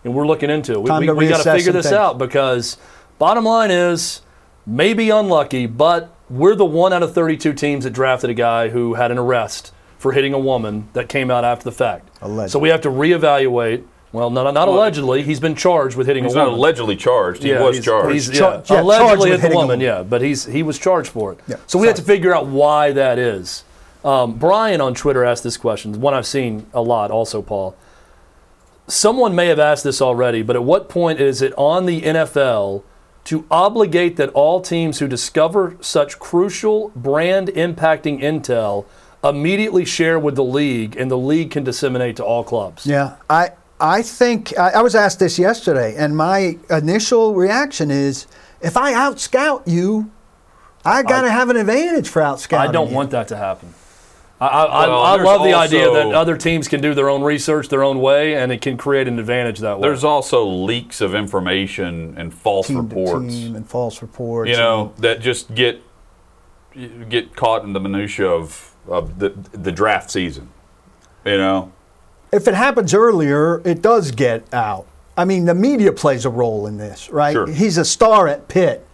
and 0.03 0.15
we're 0.15 0.25
looking 0.25 0.49
into 0.49 0.71
it. 0.71 0.81
We, 0.81 0.87
Time 0.87 1.01
we, 1.01 1.05
to 1.05 1.13
we 1.13 1.27
got 1.27 1.43
to 1.43 1.51
figure 1.53 1.71
this 1.71 1.85
things. 1.85 1.93
out 1.93 2.17
because 2.17 2.77
bottom 3.19 3.43
line 3.43 3.69
is 3.69 4.21
maybe 4.65 5.11
unlucky, 5.11 5.67
but 5.67 6.09
we're 6.27 6.55
the 6.55 6.65
one 6.65 6.91
out 6.91 7.03
of 7.03 7.13
32 7.13 7.53
teams 7.53 7.83
that 7.83 7.91
drafted 7.91 8.31
a 8.31 8.33
guy 8.33 8.69
who 8.69 8.95
had 8.95 9.11
an 9.11 9.19
arrest 9.19 9.71
for 9.99 10.11
hitting 10.11 10.33
a 10.33 10.39
woman 10.39 10.89
that 10.93 11.07
came 11.07 11.29
out 11.29 11.45
after 11.45 11.65
the 11.65 11.71
fact. 11.71 12.09
Allegedly. 12.19 12.49
So 12.49 12.57
we 12.57 12.69
have 12.69 12.81
to 12.81 12.89
reevaluate. 12.89 13.83
Well, 14.13 14.29
not, 14.29 14.53
not 14.53 14.67
Well, 14.69 14.77
allegedly. 14.77 15.23
He's 15.23 15.39
been 15.41 15.55
charged 15.55 15.97
with 15.97 16.07
hitting 16.07 16.23
He's 16.23 16.33
a 16.33 16.37
not 16.37 16.43
woman. 16.45 16.59
allegedly 16.59 16.95
charged. 16.95 17.43
He 17.43 17.49
Yeah, 17.49 17.63
was 17.63 17.75
he's- 17.77 17.85
charged. 17.85 18.13
He's, 18.13 18.29
Char- 18.29 18.51
yeah, 18.51 18.55
yeah, 18.57 18.61
charged 18.61 18.71
allegedly 18.83 19.31
with 19.31 19.41
hit 19.41 19.41
the 19.41 19.41
hitting 19.41 19.51
a 19.53 19.55
woman, 19.57 19.67
woman. 19.79 19.79
yeah, 19.81 20.03
but 20.03 20.21
he's 20.21 20.45
he 20.45 20.63
was 20.63 20.77
charged 20.79 21.09
for 21.09 21.31
it. 21.33 21.39
Yeah, 21.47 21.55
so 21.67 21.77
we 21.79 21.87
have 21.87 21.95
to 21.97 22.01
figure 22.03 22.33
out 22.33 22.45
why 22.45 22.91
that 22.93 23.17
is. 23.19 23.63
Um, 24.05 24.33
Brian 24.33 24.81
on 24.81 24.93
Twitter 24.93 25.23
asked 25.25 25.43
this 25.43 25.57
question, 25.57 25.99
one 25.99 26.13
I've 26.13 26.25
seen 26.27 26.67
a 26.73 26.81
lot 26.81 27.09
also, 27.09 27.41
Paul. 27.41 27.75
Someone 28.87 29.33
may 29.33 29.47
have 29.47 29.59
asked 29.59 29.83
this 29.85 30.01
already, 30.01 30.41
but 30.41 30.55
at 30.57 30.63
what 30.63 30.89
point 30.89 31.19
is 31.21 31.41
it 31.41 31.53
on 31.57 31.85
the 31.85 32.01
NFL 32.01 32.83
to 33.23 33.45
obligate 33.49 34.17
that 34.17 34.29
all 34.31 34.59
teams 34.59 34.99
who 34.99 35.07
discover 35.07 35.77
such 35.79 36.19
crucial 36.19 36.91
brand 36.95 37.47
impacting 37.47 38.21
intel 38.21 38.83
immediately 39.23 39.85
share 39.85 40.19
with 40.19 40.35
the 40.35 40.43
league 40.43 40.97
and 40.97 41.09
the 41.09 41.17
league 41.17 41.49
can 41.51 41.63
disseminate 41.63 42.17
to 42.17 42.23
all 42.25 42.43
clubs? 42.43 42.85
Yeah, 42.85 43.15
I 43.29 43.51
I 43.83 44.01
think 44.01 44.57
I, 44.57 44.69
I 44.69 44.81
was 44.81 44.95
asked 44.95 45.19
this 45.19 45.37
yesterday, 45.37 45.93
and 45.97 46.15
my 46.15 46.57
initial 46.69 47.35
reaction 47.35 47.91
is, 47.91 48.27
if 48.61 48.77
I 48.77 48.93
out 48.93 49.19
scout 49.19 49.67
you, 49.67 50.09
I 50.85 51.03
got 51.03 51.23
to 51.23 51.29
have 51.29 51.49
an 51.49 51.57
advantage 51.57 52.07
for 52.07 52.21
out 52.21 52.39
I 52.53 52.71
don't 52.71 52.89
you. 52.89 52.95
want 52.95 53.11
that 53.11 53.27
to 53.27 53.35
happen. 53.35 53.73
I, 54.39 54.47
I, 54.47 54.87
Well, 54.87 55.01
I, 55.01 55.15
I 55.17 55.21
love 55.21 55.43
the 55.43 55.53
idea 55.53 55.91
that 55.91 56.13
other 56.13 56.37
teams 56.37 56.69
can 56.69 56.79
do 56.79 56.93
their 56.93 57.09
own 57.09 57.23
research 57.23 57.67
their 57.67 57.83
own 57.83 57.99
way, 57.99 58.35
and 58.35 58.53
it 58.53 58.61
can 58.61 58.77
create 58.77 59.09
an 59.09 59.19
advantage 59.19 59.59
that 59.59 59.77
way. 59.77 59.89
There's 59.89 60.05
also 60.05 60.45
leaks 60.45 61.01
of 61.01 61.13
information 61.13 62.17
and 62.17 62.33
false 62.33 62.67
team 62.67 62.77
to 62.77 62.83
reports. 62.83 63.33
team 63.33 63.55
and 63.57 63.67
false 63.69 64.01
reports. 64.01 64.49
you 64.49 64.55
know 64.55 64.93
that 64.99 65.19
just 65.19 65.53
get 65.53 65.81
get 67.09 67.35
caught 67.35 67.63
in 67.65 67.73
the 67.73 67.81
minutia 67.81 68.29
of 68.29 68.75
of 68.87 69.19
the 69.19 69.31
the 69.51 69.73
draft 69.73 70.09
season. 70.09 70.49
You 71.25 71.37
know, 71.37 71.72
if 72.33 72.47
it 72.47 72.55
happens 72.55 72.93
earlier, 72.93 73.61
it 73.63 73.81
does 73.81 74.11
get 74.11 74.51
out. 74.53 74.87
I 75.15 75.25
mean, 75.25 75.45
the 75.45 75.53
media 75.53 75.91
plays 75.91 76.25
a 76.25 76.29
role 76.29 76.65
in 76.65 76.77
this, 76.77 77.09
right? 77.09 77.33
Sure. 77.33 77.47
He's 77.47 77.77
a 77.77 77.85
star 77.85 78.27
at 78.27 78.47
Pitt. 78.47 78.85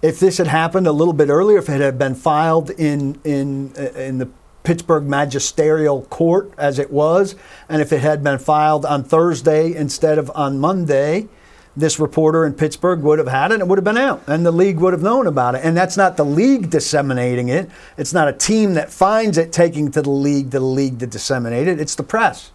If 0.00 0.18
this 0.18 0.38
had 0.38 0.46
happened 0.46 0.86
a 0.86 0.92
little 0.92 1.12
bit 1.12 1.28
earlier, 1.28 1.58
if 1.58 1.68
it 1.68 1.80
had 1.80 1.98
been 1.98 2.14
filed 2.14 2.70
in 2.70 3.20
in 3.24 3.72
uh, 3.76 3.98
in 4.00 4.18
the 4.18 4.28
Pittsburgh 4.62 5.04
magisterial 5.04 6.02
court 6.02 6.52
as 6.56 6.78
it 6.78 6.90
was, 6.90 7.34
and 7.68 7.82
if 7.82 7.92
it 7.92 8.00
had 8.00 8.22
been 8.24 8.38
filed 8.38 8.86
on 8.86 9.04
Thursday 9.04 9.74
instead 9.74 10.16
of 10.18 10.30
on 10.34 10.58
Monday, 10.58 11.28
this 11.76 11.98
reporter 11.98 12.46
in 12.46 12.54
Pittsburgh 12.54 13.02
would 13.02 13.18
have 13.18 13.28
had 13.28 13.50
it 13.50 13.54
and 13.54 13.62
it 13.62 13.68
would 13.68 13.78
have 13.78 13.84
been 13.84 13.98
out, 13.98 14.22
and 14.26 14.46
the 14.46 14.52
league 14.52 14.78
would 14.78 14.92
have 14.92 15.02
known 15.02 15.26
about 15.26 15.54
it. 15.54 15.62
And 15.64 15.76
that's 15.76 15.96
not 15.96 16.16
the 16.16 16.24
league 16.24 16.70
disseminating 16.70 17.48
it. 17.48 17.68
It's 17.98 18.14
not 18.14 18.28
a 18.28 18.32
team 18.32 18.74
that 18.74 18.90
finds 18.90 19.36
it 19.36 19.52
taking 19.52 19.90
to 19.90 20.00
the 20.00 20.10
league, 20.10 20.52
to 20.52 20.60
the 20.60 20.64
league 20.64 21.00
to 21.00 21.06
disseminate 21.06 21.68
it. 21.68 21.80
It's 21.80 21.94
the 21.94 22.02
press. 22.02 22.52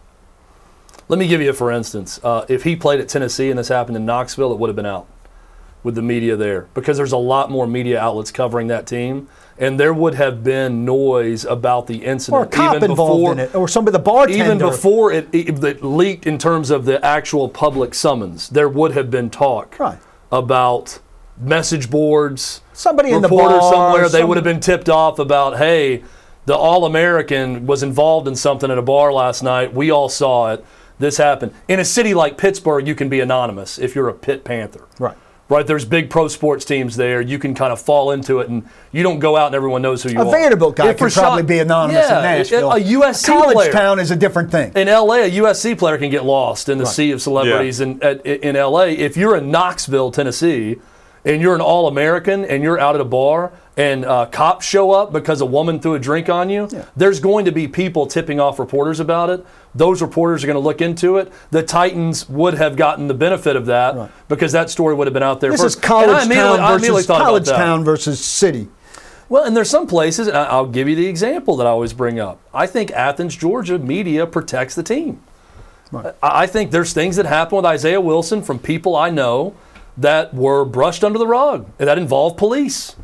Let 1.10 1.20
me 1.20 1.28
give 1.28 1.42
you 1.42 1.50
a 1.50 1.54
for 1.54 1.72
instance. 1.72 2.20
Uh, 2.24 2.46
if 2.50 2.64
he 2.64 2.76
played 2.76 3.00
at 3.00 3.10
Tennessee 3.10 3.50
and 3.50 3.60
this 3.60 3.68
happened 3.68 3.98
in 3.98 4.06
Knoxville, 4.06 4.52
it 4.54 4.60
would 4.60 4.70
have 4.70 4.76
been 4.76 4.86
out 4.86 5.08
with 5.84 5.96
the 5.96 6.02
media 6.02 6.36
there 6.38 6.68
because 6.74 6.96
there's 6.98 7.12
a 7.12 7.18
lot 7.18 7.52
more 7.52 7.68
media 7.68 8.00
outlets 8.00 8.32
covering 8.32 8.68
that 8.68 8.88
team, 8.88 9.28
and 9.58 9.78
there 9.78 9.94
would 9.94 10.16
have 10.16 10.42
been 10.44 10.86
noise 10.86 11.44
about 11.44 11.88
the 11.88 12.06
incident 12.06 12.42
or 12.42 12.46
a 12.46 12.48
cop 12.50 12.76
even 12.78 12.92
involved 12.92 13.20
before 13.22 13.32
in 13.34 13.40
it, 13.40 13.54
or 13.56 13.68
somebody, 13.68 13.92
the 13.92 14.00
bartender. 14.00 14.44
even 14.46 14.58
before 14.58 15.12
it, 15.12 15.28
it, 15.34 15.62
it 15.62 15.84
leaked 15.84 16.26
in 16.26 16.38
terms 16.38 16.70
of 16.72 16.86
the 16.86 17.04
actual 17.06 17.50
public 17.50 17.94
summons. 17.94 18.48
There 18.50 18.70
would 18.70 18.94
have 18.94 19.12
been 19.12 19.30
talk 19.30 19.78
Right. 19.78 20.00
about 20.32 21.00
message 21.38 21.90
boards. 21.90 22.62
Somebody 22.72 23.12
in 23.12 23.22
the 23.22 23.28
bar, 23.28 23.62
somewhere. 23.62 24.08
They 24.08 24.24
would 24.24 24.38
have 24.38 24.44
been 24.46 24.62
tipped 24.62 24.88
off 24.88 25.20
about, 25.20 25.58
hey, 25.58 26.04
the 26.46 26.56
All 26.56 26.86
American 26.86 27.66
was 27.68 27.84
involved 27.84 28.28
in 28.28 28.36
something 28.36 28.72
at 28.72 28.78
a 28.78 28.82
bar 28.82 29.12
last 29.12 29.44
night. 29.44 29.74
We 29.74 29.92
all 29.92 30.08
saw 30.10 30.54
it. 30.54 30.66
This 31.00 31.18
happened. 31.18 31.54
In 31.68 31.80
a 31.80 31.86
city 31.86 32.14
like 32.14 32.38
Pittsburgh, 32.38 32.88
you 32.88 32.96
can 32.96 33.10
be 33.10 33.20
anonymous 33.20 33.78
if 33.80 33.96
you're 33.96 34.10
a 34.10 34.14
Pitt 34.14 34.44
Panther. 34.44 34.88
Right. 35.00 35.18
Right, 35.50 35.68
there's 35.68 35.84
big 35.84 36.10
pro 36.10 36.30
sports 36.30 36.64
teams 36.64 36.96
there. 36.96 37.20
You 37.20 37.38
can 37.38 37.54
kind 37.54 37.74
of 37.74 37.80
fall 37.82 38.12
into 38.12 38.40
it, 38.40 38.50
and 38.50 38.68
you 38.94 39.04
don't 39.04 39.20
go 39.20 39.36
out 39.36 39.48
and 39.48 39.56
everyone 39.56 39.82
knows 39.82 40.02
who 40.02 40.10
you 40.10 40.18
A 40.18 40.22
are. 40.26 40.28
A 40.28 40.32
Vanderbilt 40.32 40.78
guy 40.78 40.90
If 40.90 40.98
can 40.98 41.08
Rashad- 41.08 41.20
probably 41.20 41.44
be 41.44 41.60
anonymous 41.60 42.10
yeah, 42.10 42.18
in 42.18 42.24
Nashville. 42.24 42.72
A 42.72 42.80
USC 42.80 43.26
college 43.28 43.54
player 43.54 43.72
town 43.72 44.00
is 44.00 44.10
a 44.10 44.16
different 44.16 44.52
thing. 44.52 44.72
in 44.74 44.88
LA, 44.88 45.16
a 45.16 45.32
USC 45.32 45.78
player 45.78 45.98
can 45.98 46.10
get 46.10 46.24
lost 46.24 46.70
in 46.70 46.78
the 46.78 46.86
sea 46.86 47.12
of 47.12 47.22
celebrities 47.22 47.82
in, 47.82 48.02
at, 48.02 48.26
in 48.26 48.56
LA. 48.56 48.84
If 48.86 49.18
you're 49.18 49.36
in 49.36 49.52
Knoxville, 49.52 50.12
Tennessee, 50.12 50.78
and 51.26 51.42
you're 51.42 51.56
an 51.56 51.62
All 51.62 51.88
American 51.88 52.46
and 52.46 52.64
you're 52.64 52.80
out 52.80 52.96
at 52.96 53.02
a 53.02 53.06
bar 53.06 53.52
and 53.76 54.06
uh, 54.06 54.28
cops 54.28 54.66
show 54.66 54.92
up 54.92 55.12
because 55.12 55.42
a 55.42 55.46
woman 55.46 55.80
threw 55.80 55.96
a 55.96 56.00
drink 56.00 56.30
on 56.30 56.50
you, 56.50 56.70
there's 56.96 57.20
going 57.20 57.46
to 57.46 57.52
be 57.52 57.68
people 57.68 58.06
tipping 58.06 58.40
off 58.40 58.60
reporters 58.60 59.00
about 59.00 59.30
it. 59.30 59.46
Those 59.74 60.02
reporters 60.02 60.44
are 60.44 60.48
going 60.48 60.56
to 60.56 60.60
look 60.60 60.82
into 60.82 61.18
it. 61.18 61.32
The 61.50 61.64
Titans 61.64 62.30
would 62.30 62.54
have 62.54 62.76
gotten 62.76 63.08
the 63.08 63.16
benefit 63.16 63.56
of 63.56 63.66
that 63.66 64.12
because 64.28 64.52
that 64.52 64.70
story 64.70 64.94
would 64.94 65.08
have 65.08 65.14
been 65.14 65.24
out 65.24 65.42
there 65.42 65.52
This 65.52 65.62
first. 65.62 65.78
is 65.78 65.84
college 65.84 66.10
And 66.10 66.34
I 66.34 66.76
immediately, 66.76 67.04
town 67.04 67.08
versus 67.08 67.08
college 67.08 67.48
town 67.48 67.84
versus 67.84 68.24
city. 68.24 68.68
Well, 69.30 69.46
and 69.46 69.58
there's 69.58 69.70
some 69.70 69.88
places, 69.88 70.28
and 70.28 70.38
I'll 70.38 70.68
give 70.68 70.88
you 70.88 70.96
the 70.96 71.08
example 71.08 71.56
that 71.58 71.66
I 71.66 71.72
always 71.72 71.94
bring 71.94 72.20
up. 72.20 72.40
I 72.54 72.68
think 72.68 72.92
Athens, 72.92 73.36
Georgia 73.36 73.80
media 73.80 74.28
protects 74.28 74.76
the 74.76 74.84
team. 74.84 75.24
I 75.92 76.14
I 76.22 76.48
think 76.48 76.72
there's 76.72 76.94
things 76.94 77.16
that 77.16 77.26
happen 77.26 77.56
with 77.56 77.66
Isaiah 77.66 78.02
Wilson 78.02 78.44
from 78.44 78.60
people 78.60 78.96
I 78.96 79.10
know 79.10 79.56
that 79.98 80.34
were 80.34 80.66
brushed 80.66 81.04
under 81.04 81.18
the 81.20 81.28
rug 81.28 81.70
that 81.78 81.98
involve 81.98 82.38
police 82.38 82.96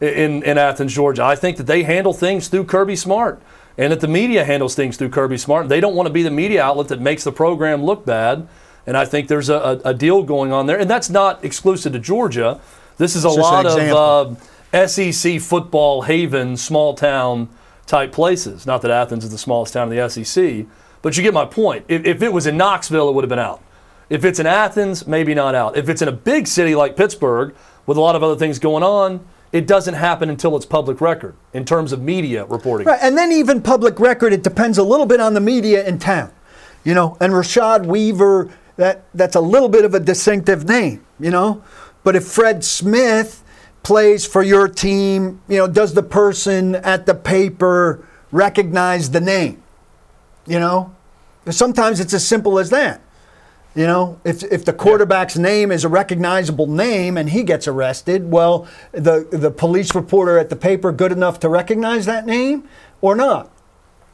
in, 0.00 0.42
in 0.42 0.58
Athens, 0.58 0.94
Georgia. 0.94 1.24
I 1.24 1.36
think 1.36 1.56
that 1.58 1.66
they 1.66 1.82
handle 1.82 2.12
things 2.12 2.48
through 2.48 2.64
Kirby 2.64 2.96
Smart 2.96 3.40
and 3.76 3.92
that 3.92 4.00
the 4.00 4.08
media 4.08 4.44
handles 4.44 4.74
things 4.74 4.96
through 4.96 5.10
Kirby 5.10 5.38
Smart. 5.38 5.68
They 5.68 5.80
don't 5.80 5.94
want 5.94 6.06
to 6.06 6.12
be 6.12 6.22
the 6.22 6.30
media 6.30 6.62
outlet 6.62 6.88
that 6.88 7.00
makes 7.00 7.24
the 7.24 7.32
program 7.32 7.82
look 7.82 8.04
bad. 8.04 8.46
And 8.86 8.96
I 8.96 9.04
think 9.04 9.28
there's 9.28 9.48
a, 9.48 9.80
a, 9.84 9.94
deal 9.94 10.22
going 10.22 10.52
on 10.52 10.66
there. 10.66 10.78
And 10.78 10.88
that's 10.88 11.10
not 11.10 11.44
exclusive 11.44 11.92
to 11.92 11.98
Georgia. 11.98 12.60
This 12.96 13.14
is 13.14 13.24
a 13.24 13.30
lot 13.30 13.66
of 13.66 14.36
uh, 14.72 14.86
SEC 14.86 15.40
football 15.40 16.02
haven, 16.02 16.56
small 16.56 16.94
town 16.94 17.48
type 17.86 18.12
places. 18.12 18.66
Not 18.66 18.82
that 18.82 18.90
Athens 18.90 19.24
is 19.24 19.30
the 19.30 19.38
smallest 19.38 19.74
town 19.74 19.92
in 19.92 19.96
the 19.96 20.08
SEC, 20.08 20.66
but 21.02 21.16
you 21.16 21.22
get 21.22 21.34
my 21.34 21.44
point. 21.44 21.84
If, 21.88 22.04
if 22.04 22.22
it 22.22 22.32
was 22.32 22.46
in 22.46 22.56
Knoxville, 22.56 23.08
it 23.08 23.14
would 23.14 23.24
have 23.24 23.28
been 23.30 23.38
out. 23.38 23.62
If 24.08 24.24
it's 24.24 24.40
in 24.40 24.46
Athens, 24.46 25.06
maybe 25.06 25.34
not 25.34 25.54
out. 25.54 25.76
If 25.76 25.88
it's 25.88 26.02
in 26.02 26.08
a 26.08 26.12
big 26.12 26.46
city 26.46 26.74
like 26.74 26.96
Pittsburgh 26.96 27.54
with 27.86 27.96
a 27.96 28.00
lot 28.00 28.16
of 28.16 28.22
other 28.22 28.36
things 28.36 28.58
going 28.58 28.82
on, 28.82 29.24
it 29.52 29.66
doesn't 29.66 29.94
happen 29.94 30.30
until 30.30 30.56
it's 30.56 30.66
public 30.66 31.00
record 31.00 31.34
in 31.52 31.64
terms 31.64 31.92
of 31.92 32.00
media 32.00 32.44
reporting. 32.44 32.86
Right, 32.86 33.00
and 33.02 33.16
then 33.18 33.32
even 33.32 33.60
public 33.60 33.98
record, 33.98 34.32
it 34.32 34.42
depends 34.42 34.78
a 34.78 34.82
little 34.82 35.06
bit 35.06 35.20
on 35.20 35.34
the 35.34 35.40
media 35.40 35.86
in 35.86 35.98
town, 35.98 36.32
you 36.84 36.94
know. 36.94 37.16
And 37.20 37.32
Rashad 37.32 37.86
Weaver, 37.86 38.50
that 38.76 39.04
that's 39.14 39.36
a 39.36 39.40
little 39.40 39.68
bit 39.68 39.84
of 39.84 39.94
a 39.94 40.00
distinctive 40.00 40.68
name, 40.68 41.04
you 41.18 41.30
know. 41.30 41.62
But 42.04 42.16
if 42.16 42.26
Fred 42.26 42.64
Smith 42.64 43.42
plays 43.82 44.24
for 44.24 44.42
your 44.42 44.68
team, 44.68 45.40
you 45.48 45.56
know, 45.56 45.66
does 45.66 45.94
the 45.94 46.02
person 46.02 46.76
at 46.76 47.06
the 47.06 47.14
paper 47.14 48.06
recognize 48.30 49.10
the 49.10 49.20
name? 49.20 49.62
You 50.46 50.60
know, 50.60 50.94
sometimes 51.50 52.00
it's 52.00 52.14
as 52.14 52.26
simple 52.26 52.58
as 52.58 52.70
that. 52.70 53.00
You 53.74 53.86
know, 53.86 54.20
if, 54.24 54.42
if 54.42 54.64
the 54.64 54.72
quarterback's 54.72 55.36
name 55.36 55.70
is 55.70 55.84
a 55.84 55.88
recognizable 55.88 56.66
name 56.66 57.16
and 57.16 57.30
he 57.30 57.44
gets 57.44 57.68
arrested, 57.68 58.30
well, 58.30 58.66
the, 58.90 59.28
the 59.30 59.50
police 59.50 59.94
reporter 59.94 60.38
at 60.38 60.50
the 60.50 60.56
paper 60.56 60.90
good 60.90 61.12
enough 61.12 61.38
to 61.40 61.48
recognize 61.48 62.06
that 62.06 62.26
name 62.26 62.68
or 63.00 63.14
not? 63.14 63.52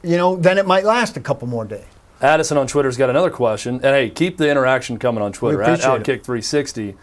You 0.03 0.19
know, 0.19 0.37
then 0.37 0.59
it 0.59 0.67
might 0.67 0.85
last 0.85 1.17
a 1.17 1.21
couple 1.21 1.49
more 1.49 1.65
days. 1.65 1.87
Addison 2.21 2.59
on 2.59 2.67
Twitter's 2.67 2.97
got 2.97 3.11
another 3.11 3.31
question. 3.31 3.77
And 3.77 3.85
hey, 3.85 4.11
keep 4.11 4.37
the 4.37 4.51
interaction 4.51 4.99
coming 4.99 5.23
on 5.23 5.33
Twitter 5.33 5.63
at. 5.63 5.81
Outkick360. 5.81 6.97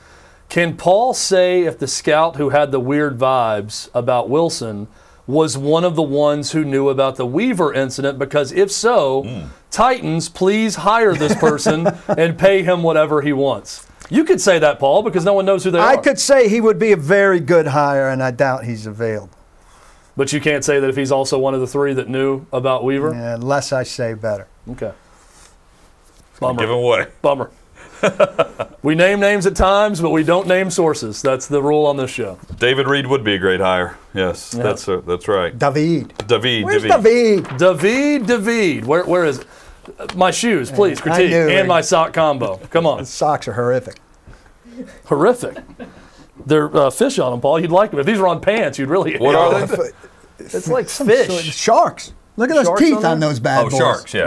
Can 0.49 0.77
Paul 0.77 1.13
say 1.13 1.63
if 1.63 1.79
the 1.79 1.87
scout 1.87 2.35
who 2.35 2.49
had 2.49 2.71
the 2.71 2.79
weird 2.79 3.17
vibes 3.17 3.89
about 3.93 4.29
Wilson 4.29 4.87
was 5.25 5.57
one 5.57 5.83
of 5.83 5.95
the 5.95 6.01
ones 6.01 6.51
who 6.51 6.65
knew 6.65 6.89
about 6.89 7.15
the 7.15 7.25
Weaver 7.25 7.73
incident? 7.73 8.19
Because 8.19 8.51
if 8.51 8.71
so, 8.71 9.23
Hmm. 9.23 9.47
Titans, 9.71 10.29
please 10.29 10.75
hire 10.75 11.15
this 11.15 11.33
person 11.35 11.87
and 12.17 12.37
pay 12.37 12.61
him 12.61 12.83
whatever 12.83 13.21
he 13.21 13.33
wants. 13.33 13.87
You 14.09 14.23
could 14.23 14.39
say 14.39 14.59
that, 14.59 14.77
Paul, 14.77 15.01
because 15.01 15.25
no 15.25 15.33
one 15.33 15.45
knows 15.45 15.63
who 15.63 15.71
they 15.71 15.79
I 15.79 15.95
are. 15.95 15.97
I 15.97 15.97
could 15.97 16.19
say 16.19 16.47
he 16.47 16.61
would 16.61 16.77
be 16.77 16.91
a 16.91 16.97
very 16.97 17.39
good 17.39 17.67
hire, 17.67 18.09
and 18.09 18.21
I 18.21 18.29
doubt 18.29 18.65
he's 18.65 18.85
available. 18.85 19.31
But 20.15 20.31
you 20.31 20.39
can't 20.39 20.63
say 20.63 20.79
that 20.79 20.87
if 20.87 20.95
he's 20.95 21.11
also 21.11 21.39
one 21.39 21.55
of 21.55 21.59
the 21.61 21.65
three 21.65 21.93
that 21.95 22.07
knew 22.07 22.45
about 22.53 22.83
Weaver. 22.83 23.13
Yeah, 23.15 23.35
less 23.37 23.73
I 23.73 23.81
say, 23.81 24.13
better. 24.13 24.47
Okay. 24.69 24.91
Bummer. 26.39 26.59
Give 26.59 26.69
him 26.69 26.75
away. 26.75 27.07
Bummer. 27.23 27.49
we 28.83 28.95
name 28.95 29.19
names 29.19 29.45
at 29.45 29.55
times, 29.55 30.01
but 30.01 30.09
we 30.11 30.23
don't 30.23 30.47
name 30.47 30.69
sources. 30.69 31.21
That's 31.21 31.47
the 31.47 31.61
rule 31.61 31.85
on 31.85 31.97
this 31.97 32.11
show. 32.11 32.37
David 32.59 32.87
Reed 32.87 33.07
would 33.07 33.23
be 33.23 33.35
a 33.35 33.39
great 33.39 33.59
hire. 33.59 33.97
Yes, 34.13 34.51
that's 34.51 34.87
uh, 34.87 35.01
that's 35.05 35.27
right. 35.27 35.57
David. 35.57 36.13
David. 36.27 36.63
Where's 36.65 36.83
David. 36.83 37.03
David? 37.03 37.57
David, 37.57 38.27
David, 38.27 38.85
where, 38.85 39.03
where 39.05 39.25
is 39.25 39.39
it? 39.39 40.15
My 40.15 40.31
shoes, 40.31 40.71
please, 40.71 41.01
critique. 41.01 41.31
And 41.31 41.67
my 41.67 41.81
sock 41.81 42.13
combo. 42.13 42.57
Come 42.69 42.85
on. 42.85 43.05
Socks 43.05 43.47
are 43.47 43.53
horrific. 43.53 43.99
Horrific. 45.05 45.57
They're 46.45 46.75
uh, 46.75 46.89
fish 46.89 47.19
on 47.19 47.31
them, 47.31 47.41
Paul. 47.41 47.59
You'd 47.59 47.71
like 47.71 47.91
them. 47.91 47.99
If 47.99 48.05
these 48.05 48.17
were 48.19 48.27
on 48.27 48.41
pants, 48.41 48.79
you'd 48.79 48.89
really. 48.89 49.17
What 49.17 49.35
are 49.35 49.65
they? 49.67 49.89
It's 50.39 50.67
like 50.67 50.89
Some 50.89 51.07
sort 51.07 51.19
of- 51.19 51.27
fish. 51.27 51.55
Sharks. 51.55 52.13
Look 52.37 52.49
at 52.49 52.55
those 52.55 52.65
Sharks 52.65 52.81
teeth 52.81 52.97
on 52.97 53.05
on, 53.05 53.19
those 53.19 53.39
bad 53.39 53.59
Oh, 53.65 53.69
boys. 53.69 53.73
Oh, 53.75 53.77
sharks. 53.79 54.13
Yeah. 54.13 54.21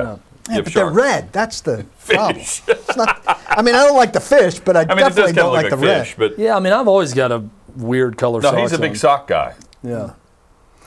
Yeah, 0.49 0.55
Yep, 0.57 0.65
but 0.65 0.73
sharks. 0.73 0.75
they're 0.75 0.91
red. 0.91 1.33
That's 1.33 1.61
the 1.63 1.85
problem. 2.07 2.45
It's 2.97 3.27
not, 3.27 3.41
I 3.49 3.63
mean, 3.63 3.75
I 3.75 3.85
don't 3.85 3.97
like 3.97 4.13
the 4.13 4.21
fish, 4.21 4.59
but 4.61 4.77
I, 4.77 4.81
I 4.83 4.87
mean, 4.87 4.99
definitely 4.99 5.33
don't 5.33 5.53
look 5.53 5.63
like 5.63 5.71
like 5.73 5.81
the 5.81 5.87
fish, 5.87 6.19
red. 6.19 6.31
but 6.33 6.39
Yeah, 6.39 6.57
I 6.57 6.61
mean, 6.61 6.73
I've 6.73 6.89
always 6.89 7.13
got 7.15 7.33
a 7.33 7.45
weird 7.77 8.17
color 8.17 8.41
no, 8.41 8.51
socks 8.51 8.61
he's 8.63 8.73
a 8.73 8.79
big 8.79 8.91
on. 8.91 8.97
sock 8.97 9.27
guy. 9.29 9.55
Yeah. 9.83 10.15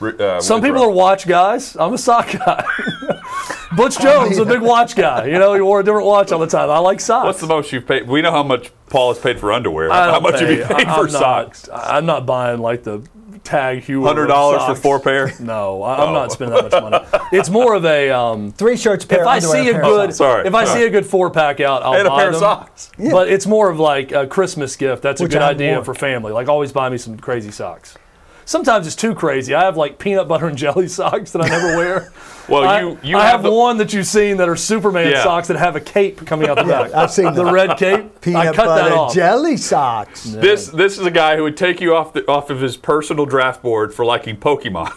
Uh, 0.00 0.40
Some 0.40 0.62
people 0.62 0.82
are 0.82 0.90
watch 0.90 1.26
guys. 1.28 1.76
I'm 1.76 1.92
a 1.92 1.98
sock 1.98 2.32
guy. 2.32 2.64
Butch 3.76 3.98
Jones, 4.02 4.38
a 4.38 4.44
big 4.46 4.62
watch 4.62 4.96
guy. 4.96 5.26
You 5.26 5.38
know, 5.38 5.54
he 5.54 5.60
wore 5.60 5.80
a 5.80 5.84
different 5.84 6.06
watch 6.06 6.32
all 6.32 6.38
the 6.38 6.46
time. 6.46 6.70
I 6.70 6.78
like 6.78 7.00
socks. 7.00 7.26
What's 7.26 7.40
the 7.40 7.46
most 7.46 7.70
you've 7.72 7.86
paid? 7.86 8.08
We 8.08 8.22
know 8.22 8.30
how 8.30 8.42
much 8.42 8.72
Paul 8.90 9.14
has 9.14 9.22
paid 9.22 9.40
for 9.40 9.52
underwear. 9.52 9.88
How 9.88 10.20
much 10.20 10.34
pay, 10.34 10.56
have 10.56 10.70
you 10.70 10.76
paid 10.76 10.86
I- 10.86 10.94
for 10.96 11.04
I'm 11.04 11.08
socks? 11.10 11.68
Not, 11.68 11.80
I'm 11.84 12.06
not 12.06 12.26
buying 12.26 12.60
like 12.60 12.82
the 12.82 13.02
tag 13.44 13.82
Heuer. 13.84 14.04
Hundred 14.06 14.26
dollars 14.26 14.62
for 14.66 14.74
four 14.74 15.00
pair. 15.00 15.32
No, 15.40 15.82
I, 15.82 15.94
I'm 16.02 16.08
Oh. 16.10 16.12
not 16.12 16.30
spending 16.32 16.56
that 16.62 16.70
much 16.70 16.82
money. 16.82 17.26
It's 17.32 17.48
more 17.48 17.74
of 17.74 17.86
a 17.86 18.10
um, 18.10 18.52
Three 18.52 18.76
shirts, 18.76 19.04
pair 19.06 19.22
if 19.22 19.26
I 19.26 19.38
see 19.38 19.68
a 19.70 19.72
pair 19.72 19.82
of 19.82 19.88
good 19.88 20.06
socks. 20.08 20.16
Sorry, 20.18 20.46
if 20.46 20.54
I 20.54 20.64
sorry. 20.64 20.80
see 20.80 20.86
a 20.86 20.90
good 20.90 21.06
four 21.06 21.30
pack 21.30 21.60
out, 21.60 21.82
I'll 21.82 21.94
And 21.94 22.06
a 22.06 22.10
buy 22.10 22.18
pair 22.18 22.26
of 22.28 22.34
them. 22.34 22.40
socks. 22.40 22.90
But 22.98 23.28
it's 23.30 23.46
more 23.46 23.70
of 23.70 23.78
like 23.80 24.12
a 24.12 24.26
Christmas 24.26 24.76
gift. 24.76 25.02
That's 25.02 25.22
Which 25.22 25.32
a 25.32 25.38
good 25.38 25.42
idea 25.42 25.72
worn. 25.74 25.84
for 25.84 25.94
family. 25.94 26.32
Like 26.32 26.48
always 26.48 26.70
buy 26.72 26.90
me 26.90 26.98
some 26.98 27.16
crazy 27.16 27.50
socks. 27.50 27.96
Sometimes 28.44 28.86
it's 28.86 28.96
too 28.96 29.14
crazy. 29.14 29.54
I 29.54 29.64
have 29.64 29.76
like 29.76 29.98
peanut 29.98 30.28
butter 30.28 30.46
and 30.46 30.56
jelly 30.58 30.88
socks 31.00 31.32
that 31.32 31.42
I 31.42 31.48
never 31.48 31.76
wear. 31.76 32.12
Well, 32.48 32.64
I, 32.64 32.80
you 32.80 32.98
you 33.04 33.16
I 33.16 33.26
have, 33.28 33.44
the, 33.44 33.52
one 33.52 33.76
that 33.78 33.92
you've 33.92 34.08
seen 34.08 34.38
that 34.38 34.48
are 34.48 34.56
Superman 34.56 35.08
Yeah. 35.12 35.22
socks 35.22 35.46
that 35.48 35.56
have 35.56 35.76
a 35.76 35.80
cape 35.80 36.26
coming 36.26 36.48
out 36.48 36.56
the 36.56 36.64
back. 36.64 36.92
I've 36.92 37.12
seen 37.12 37.26
the 37.26 37.44
them. 37.44 37.54
red 37.54 37.76
cape. 37.78 38.00
I 38.00 38.08
Peanut 38.20 38.54
cut 38.56 38.74
that 38.74 38.82
butter 38.82 38.94
off. 38.96 39.14
jelly 39.14 39.56
socks. 39.56 40.24
This 40.24 40.66
this 40.66 40.98
is 40.98 41.06
a 41.06 41.12
guy 41.12 41.36
who 41.36 41.44
would 41.44 41.56
take 41.56 41.80
you 41.80 41.94
off 41.94 42.12
the, 42.12 42.26
off 42.28 42.50
of 42.50 42.60
his 42.60 42.76
personal 42.76 43.24
draft 43.24 43.62
board 43.62 43.94
for 43.94 44.04
liking 44.04 44.36
Pokemon. 44.36 44.90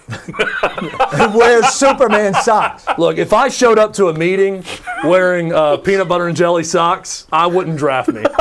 and 1.21 1.35
wears 1.35 1.67
Superman 1.69 2.33
socks. 2.33 2.85
Look, 2.97 3.17
if 3.19 3.33
I 3.33 3.49
showed 3.49 3.77
up 3.77 3.93
to 3.93 4.07
a 4.07 4.13
meeting 4.13 4.63
wearing 5.03 5.53
uh, 5.53 5.77
peanut 5.77 6.07
butter 6.07 6.27
and 6.27 6.35
jelly 6.35 6.63
socks, 6.63 7.27
I 7.31 7.45
wouldn't 7.45 7.77
draft 7.77 8.09
me. 8.09 8.21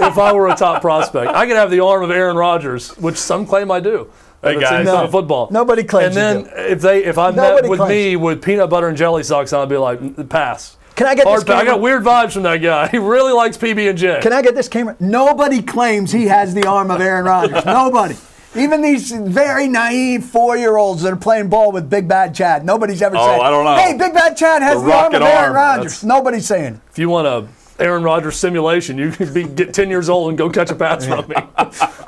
if 0.00 0.18
I 0.18 0.32
were 0.32 0.48
a 0.48 0.56
top 0.56 0.80
prospect, 0.80 1.30
I 1.32 1.46
could 1.46 1.56
have 1.56 1.70
the 1.70 1.80
arm 1.80 2.02
of 2.04 2.10
Aaron 2.10 2.36
Rodgers, 2.36 2.96
which 2.96 3.16
some 3.16 3.44
claim 3.46 3.70
I 3.70 3.80
do. 3.80 4.10
Hey, 4.46 4.54
it's 4.54 4.62
in 4.62 4.62
guys. 4.62 4.78
Minnesota 4.84 5.04
No. 5.06 5.10
football. 5.10 5.48
Nobody 5.50 5.84
claims 5.84 6.16
And 6.16 6.44
you 6.46 6.50
then 6.50 6.70
if 6.70 6.80
they 6.80 7.04
if 7.04 7.18
I 7.18 7.30
Nobody 7.30 7.62
met 7.62 7.70
with 7.70 7.78
claims 7.80 7.90
me 7.90 8.16
with 8.16 8.42
peanut 8.42 8.70
butter 8.70 8.88
and 8.88 8.96
jelly 8.96 9.22
socks, 9.22 9.52
I'd 9.52 9.68
be 9.68 9.76
like, 9.76 10.00
"Mm, 10.00 10.28
pass. 10.28 10.76
Can 10.94 11.06
I 11.06 11.14
get 11.14 11.26
Hard 11.26 11.40
this 11.40 11.44
pass. 11.44 11.60
I 11.62 11.64
got 11.66 11.80
weird 11.80 12.02
vibes 12.04 12.32
from 12.32 12.44
that 12.44 12.56
guy. 12.58 12.88
He 12.92 12.98
really 12.98 13.32
likes 13.32 13.56
PB 13.58 13.88
and 13.90 13.98
J. 13.98 14.18
Can 14.22 14.32
I 14.32 14.40
get 14.42 14.54
this 14.54 14.68
camera? 14.68 14.96
Nobody 14.98 15.60
claims 15.60 16.10
he 16.12 16.26
has 16.28 16.54
the 16.54 16.66
arm 16.66 16.90
of 16.90 17.00
Aaron 17.00 17.26
Rodgers. 17.26 17.64
Nobody. 17.66 18.16
Even 18.54 18.80
these 18.80 19.12
very 19.12 19.68
naive 19.68 20.24
four-year-olds 20.24 21.02
that 21.02 21.12
are 21.12 21.16
playing 21.16 21.48
ball 21.50 21.72
with 21.72 21.90
Big 21.90 22.08
Bad 22.08 22.34
Chad. 22.34 22.64
Nobody's 22.64 23.02
ever 23.02 23.14
Oh, 23.14 23.26
said, 23.26 23.40
I 23.40 23.50
don't 23.50 23.64
know. 23.66 23.74
"Hey, 23.76 23.92
Big 23.98 24.14
Bad 24.14 24.34
Chad 24.38 24.62
has 24.62 24.80
The 24.80 24.86
the, 24.86 24.94
arm 24.94 25.14
of 25.14 25.20
Aaron 25.20 25.44
arm. 25.48 25.54
Rodgers." 25.54 26.00
That's- 26.00 26.04
Nobody's 26.04 26.46
saying. 26.46 26.80
If 26.90 26.98
you 26.98 27.10
want 27.10 27.26
a 27.26 27.44
Aaron 27.78 28.02
Rodgers 28.02 28.36
simulation, 28.36 28.96
you 28.96 29.10
can 29.10 29.34
be 29.34 29.44
get 29.44 29.74
10 29.74 29.90
years 29.90 30.08
old 30.08 30.30
and 30.30 30.38
go 30.38 30.48
catch 30.48 30.70
a 30.70 30.74
pass 30.74 31.04
from 31.04 31.28
me. 31.28 31.34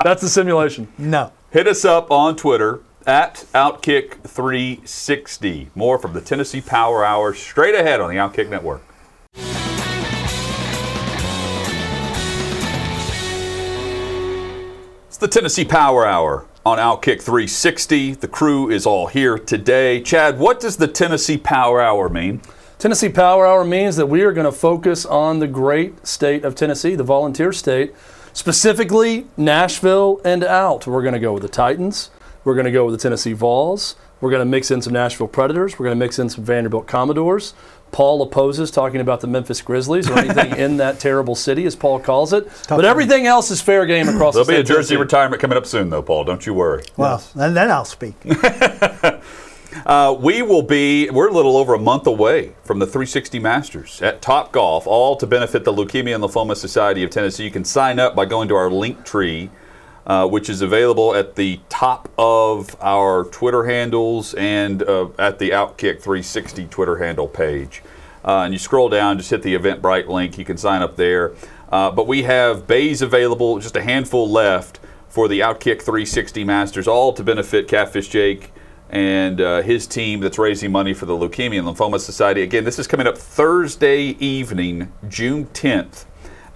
That's 0.03 0.23
the 0.23 0.29
simulation. 0.29 0.89
No. 0.97 1.31
Hit 1.51 1.67
us 1.67 1.85
up 1.85 2.11
on 2.11 2.37
Twitter 2.37 2.81
at 3.07 3.45
Outkick360. 3.55 5.69
More 5.75 5.99
from 5.99 6.15
the 6.15 6.23
Tennessee 6.23 6.63
Power 6.63 7.05
Hour 7.05 7.35
straight 7.35 7.75
ahead 7.75 8.01
on 8.01 8.09
the 8.09 8.17
Outkick 8.17 8.49
Network. 8.49 8.81
It's 15.07 15.19
the 15.19 15.29
Tennessee 15.29 15.67
Power 15.67 16.07
Hour 16.07 16.47
on 16.65 16.79
Outkick 16.79 17.21
360. 17.21 18.15
The 18.15 18.29
crew 18.29 18.71
is 18.71 18.87
all 18.87 19.09
here 19.09 19.39
today. 19.39 20.01
Chad, 20.01 20.39
what 20.39 20.61
does 20.61 20.79
the 20.79 20.89
Tennessee 20.89 21.37
Power 21.37 21.83
Hour 21.83 22.09
mean? 22.09 22.41
Tennessee 22.79 23.09
Power 23.09 23.45
Hour 23.45 23.65
means 23.65 23.97
that 23.97 24.07
we 24.07 24.23
are 24.23 24.33
going 24.33 24.45
to 24.45 24.53
focus 24.53 25.05
on 25.05 25.41
the 25.41 25.49
great 25.49 26.07
state 26.07 26.45
of 26.45 26.55
Tennessee, 26.55 26.95
the 26.95 27.03
volunteer 27.03 27.53
state, 27.53 27.93
specifically 28.33 29.27
Nashville 29.37 30.21
and 30.25 30.45
out. 30.45 30.87
We're 30.87 31.03
going 31.03 31.15
to 31.15 31.21
go 31.21 31.33
with 31.33 31.43
the 31.43 31.49
Titans. 31.49 32.11
We're 32.45 32.55
going 32.55 32.67
to 32.67 32.71
go 32.71 32.85
with 32.85 32.95
the 32.95 33.03
Tennessee 33.03 33.33
Vols. 33.33 33.97
We're 34.21 34.31
going 34.31 34.43
to 34.43 34.47
mix 34.47 34.71
in 34.71 34.81
some 34.81 34.93
Nashville 34.93 35.27
Predators. 35.27 35.77
We're 35.77 35.87
going 35.87 35.99
to 35.99 36.05
mix 36.05 36.21
in 36.21 36.29
some 36.29 36.45
Vanderbilt 36.45 36.87
Commodores. 36.87 37.53
Paul 37.91 38.23
opposes 38.23 38.71
talking 38.71 39.01
about 39.01 39.23
the 39.23 39.27
Memphis 39.27 39.61
Grizzlies 39.61 40.09
or 40.09 40.17
anything 40.17 40.57
in 40.57 40.77
that 40.77 41.01
terrible 41.01 41.35
city, 41.35 41.65
as 41.67 41.75
Paul 41.75 41.99
calls 41.99 42.33
it. 42.33 42.49
But 42.69 42.85
everything 42.85 43.27
else 43.27 43.51
is 43.51 43.61
fair 43.61 43.87
game 43.87 44.09
across 44.09 44.35
the 44.35 44.45
city. 44.45 44.53
There'll 44.53 44.65
be 44.65 44.73
a 44.73 44.77
jersey 44.77 44.95
Tennessee. 44.95 45.03
retirement 45.03 45.43
coming 45.43 45.59
up 45.59 45.67
soon, 45.67 45.91
though, 45.91 46.03
Paul. 46.03 46.23
Don't 46.23 46.47
you 46.47 46.55
worry. 46.55 46.85
Well, 46.97 47.25
and 47.35 47.57
then 47.57 47.73
I'll 47.73 47.85
speak. 47.85 48.15
Uh, 49.85 50.17
we 50.19 50.43
will 50.43 50.63
be, 50.63 51.11
we're 51.11 51.29
a 51.29 51.33
little 51.33 51.57
over 51.57 51.75
a 51.75 51.79
month 51.79 52.07
away 52.07 52.55
from 52.65 52.79
the 52.79 52.87
360 52.87 53.39
Masters 53.39 54.01
at 54.03 54.23
Top 54.23 54.53
Golf, 54.53 54.87
all 54.87 55.17
to 55.17 55.27
benefit 55.27 55.65
the 55.65 55.73
Leukemia 55.73 56.15
and 56.15 56.25
Lymphoma 56.25 56.57
Society 56.57 57.05
of 57.05 57.11
Tennessee. 57.11 57.45
You 57.45 57.51
can 57.51 57.65
sign 57.65 57.99
up 57.99 58.15
by 58.15 58.25
going 58.25 58.49
to 58.49 58.55
our 58.55 58.71
link 58.71 59.05
tree, 59.05 59.51
uh, 60.07 60.27
which 60.27 60.49
is 60.49 60.63
available 60.63 61.15
at 61.15 61.37
the 61.37 61.61
top 61.69 62.11
of 62.17 62.75
our 62.81 63.25
Twitter 63.25 63.65
handles 63.65 64.35
and 64.35 64.83
uh, 64.83 65.09
at 65.19 65.39
the 65.39 65.51
Outkick 65.51 66.01
360 66.01 66.67
Twitter 66.67 66.97
handle 66.97 67.29
page. 67.29 67.83
Uh, 68.25 68.43
and 68.43 68.53
you 68.53 68.59
scroll 68.59 68.89
down, 68.89 69.19
just 69.19 69.31
hit 69.31 69.43
the 69.43 69.55
Eventbrite 69.55 70.09
link. 70.09 70.39
You 70.39 70.45
can 70.45 70.57
sign 70.57 70.83
up 70.83 70.97
there. 70.97 71.35
Uh, 71.71 71.91
but 71.91 72.07
we 72.07 72.23
have 72.23 72.67
bays 72.67 73.03
available, 73.03 73.59
just 73.59 73.77
a 73.77 73.83
handful 73.83 74.29
left 74.29 74.81
for 75.09 75.29
the 75.29 75.41
Outkick 75.41 75.83
360 75.83 76.43
Masters, 76.45 76.89
all 76.89 77.13
to 77.13 77.23
benefit 77.23 77.69
Catfish 77.69 78.09
Jake 78.09 78.53
and 78.91 79.41
uh, 79.41 79.63
his 79.63 79.87
team 79.87 80.21
that's 80.21 80.39
raising 80.39 80.73
money 80.73 80.95
for 80.95 81.07
the 81.07 81.13
Leukemia 81.13 81.59
and 81.59 81.69
Lymphoma 81.69 82.01
Society. 82.01 82.43
Again, 82.43 82.65
this 82.65 82.79
is 82.79 82.87
coming 82.87 83.07
up 83.07 83.19
Thursday 83.19 84.17
evening, 84.19 84.93
June 85.09 85.47
10th, 85.47 86.05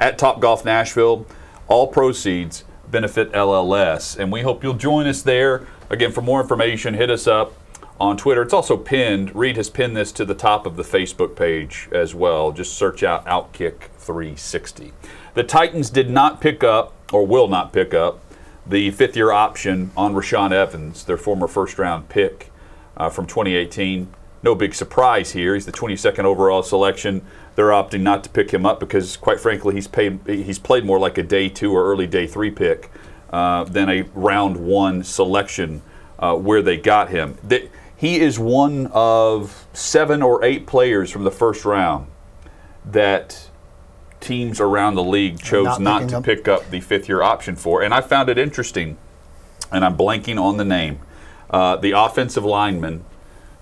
at 0.01 0.19
Top 0.19 0.41
Golf 0.41 0.65
Nashville. 0.65 1.27
All 1.69 1.87
proceeds 1.87 2.65
benefit 2.91 3.33
LLS, 3.33 4.19
and 4.19 4.33
we 4.33 4.43
hope 4.43 4.63
you'll 4.63 4.75
join 4.75 5.07
us 5.07 5.23
there. 5.23 5.67
Again, 5.91 6.13
for 6.13 6.23
more 6.23 6.41
information, 6.41 6.95
hit 6.95 7.11
us 7.11 7.27
up 7.27 7.53
on 8.01 8.17
Twitter. 8.17 8.43
It's 8.43 8.53
also 8.53 8.77
pinned. 8.77 9.35
Reed 9.35 9.57
has 9.57 9.71
pinned 9.71 9.97
this 9.97 10.13
to 10.13 10.25
the 10.25 10.35
top 10.35 10.67
of 10.67 10.77
the 10.77 10.83
Facebook 10.83 11.37
page 11.37 11.89
as 11.93 12.15
well. 12.15 12.51
Just 12.53 12.75
search 12.75 13.03
out 13.03 13.25
Outkick 13.27 13.91
360. 13.99 14.93
The 15.35 15.45
Titans 15.45 15.91
did 15.91 16.11
not 16.11 16.41
pick 16.41 16.65
up, 16.65 16.95
or 17.13 17.27
will 17.27 17.49
not 17.49 17.73
pick 17.73 17.95
up, 17.95 18.21
the 18.67 18.91
fifth 18.93 19.17
year 19.17 19.33
option 19.33 19.91
on 19.97 20.15
Rashaan 20.15 20.53
Evans, 20.53 21.05
their 21.05 21.17
former 21.17 21.49
first 21.49 21.79
round 21.79 22.09
pick 22.09 22.51
uh, 22.97 23.11
from 23.11 23.27
2018. 23.27 24.09
No 24.43 24.55
big 24.55 24.75
surprise 24.75 25.33
here. 25.33 25.55
He's 25.55 25.67
the 25.67 25.73
22nd 25.73 26.25
overall 26.25 26.63
selection. 26.63 27.23
They're 27.55 27.69
opting 27.69 28.01
not 28.01 28.25
to 28.25 28.31
pick 28.31 28.51
him 28.53 28.67
up 28.67 28.81
because, 28.81 29.17
quite 29.17 29.39
frankly, 29.39 29.75
he's 29.75 29.87
paid. 29.87 30.21
He's 30.27 30.59
played 30.59 30.85
more 30.85 30.99
like 30.99 31.19
a 31.19 31.23
day 31.23 31.49
two 31.49 31.73
or 31.73 31.85
early 31.85 32.07
day 32.07 32.27
three 32.27 32.51
pick 32.51 32.91
uh, 33.33 33.65
than 33.65 33.89
a 33.89 34.03
round 34.15 34.57
one 34.57 35.05
selection 35.05 35.83
uh, 36.19 36.37
where 36.37 36.63
they 36.63 36.77
got 36.77 37.11
him. 37.11 37.39
He 37.97 38.19
is 38.19 38.37
one 38.37 38.89
of 38.93 39.67
seven 39.73 40.23
or 40.23 40.45
eight 40.45 40.67
players 40.67 41.11
from 41.11 41.23
the 41.23 41.31
first 41.31 41.65
round 41.65 42.09
that 42.85 43.49
teams 44.23 44.61
around 44.61 44.95
the 44.95 45.03
league 45.05 45.39
chose 45.41 45.65
Not 45.65 45.81
not, 45.81 46.09
to 46.11 46.17
up. 46.19 46.25
pick 46.25 46.49
up 46.49 46.71
the 46.71 46.81
fifth 46.81 47.09
year 47.09 47.23
option 47.23 47.57
for. 47.57 47.83
And 47.83 47.93
I 47.93 48.01
found 48.01 48.29
it 48.29 48.39
interesting, 48.39 48.97
and 49.71 49.85
I'm 49.85 49.97
blanking 49.97 50.41
on 50.41 50.57
the 50.57 50.65
name. 50.65 51.01
Uh, 51.51 51.77
the 51.77 51.91
offensive 51.93 52.45
lineman 52.45 53.05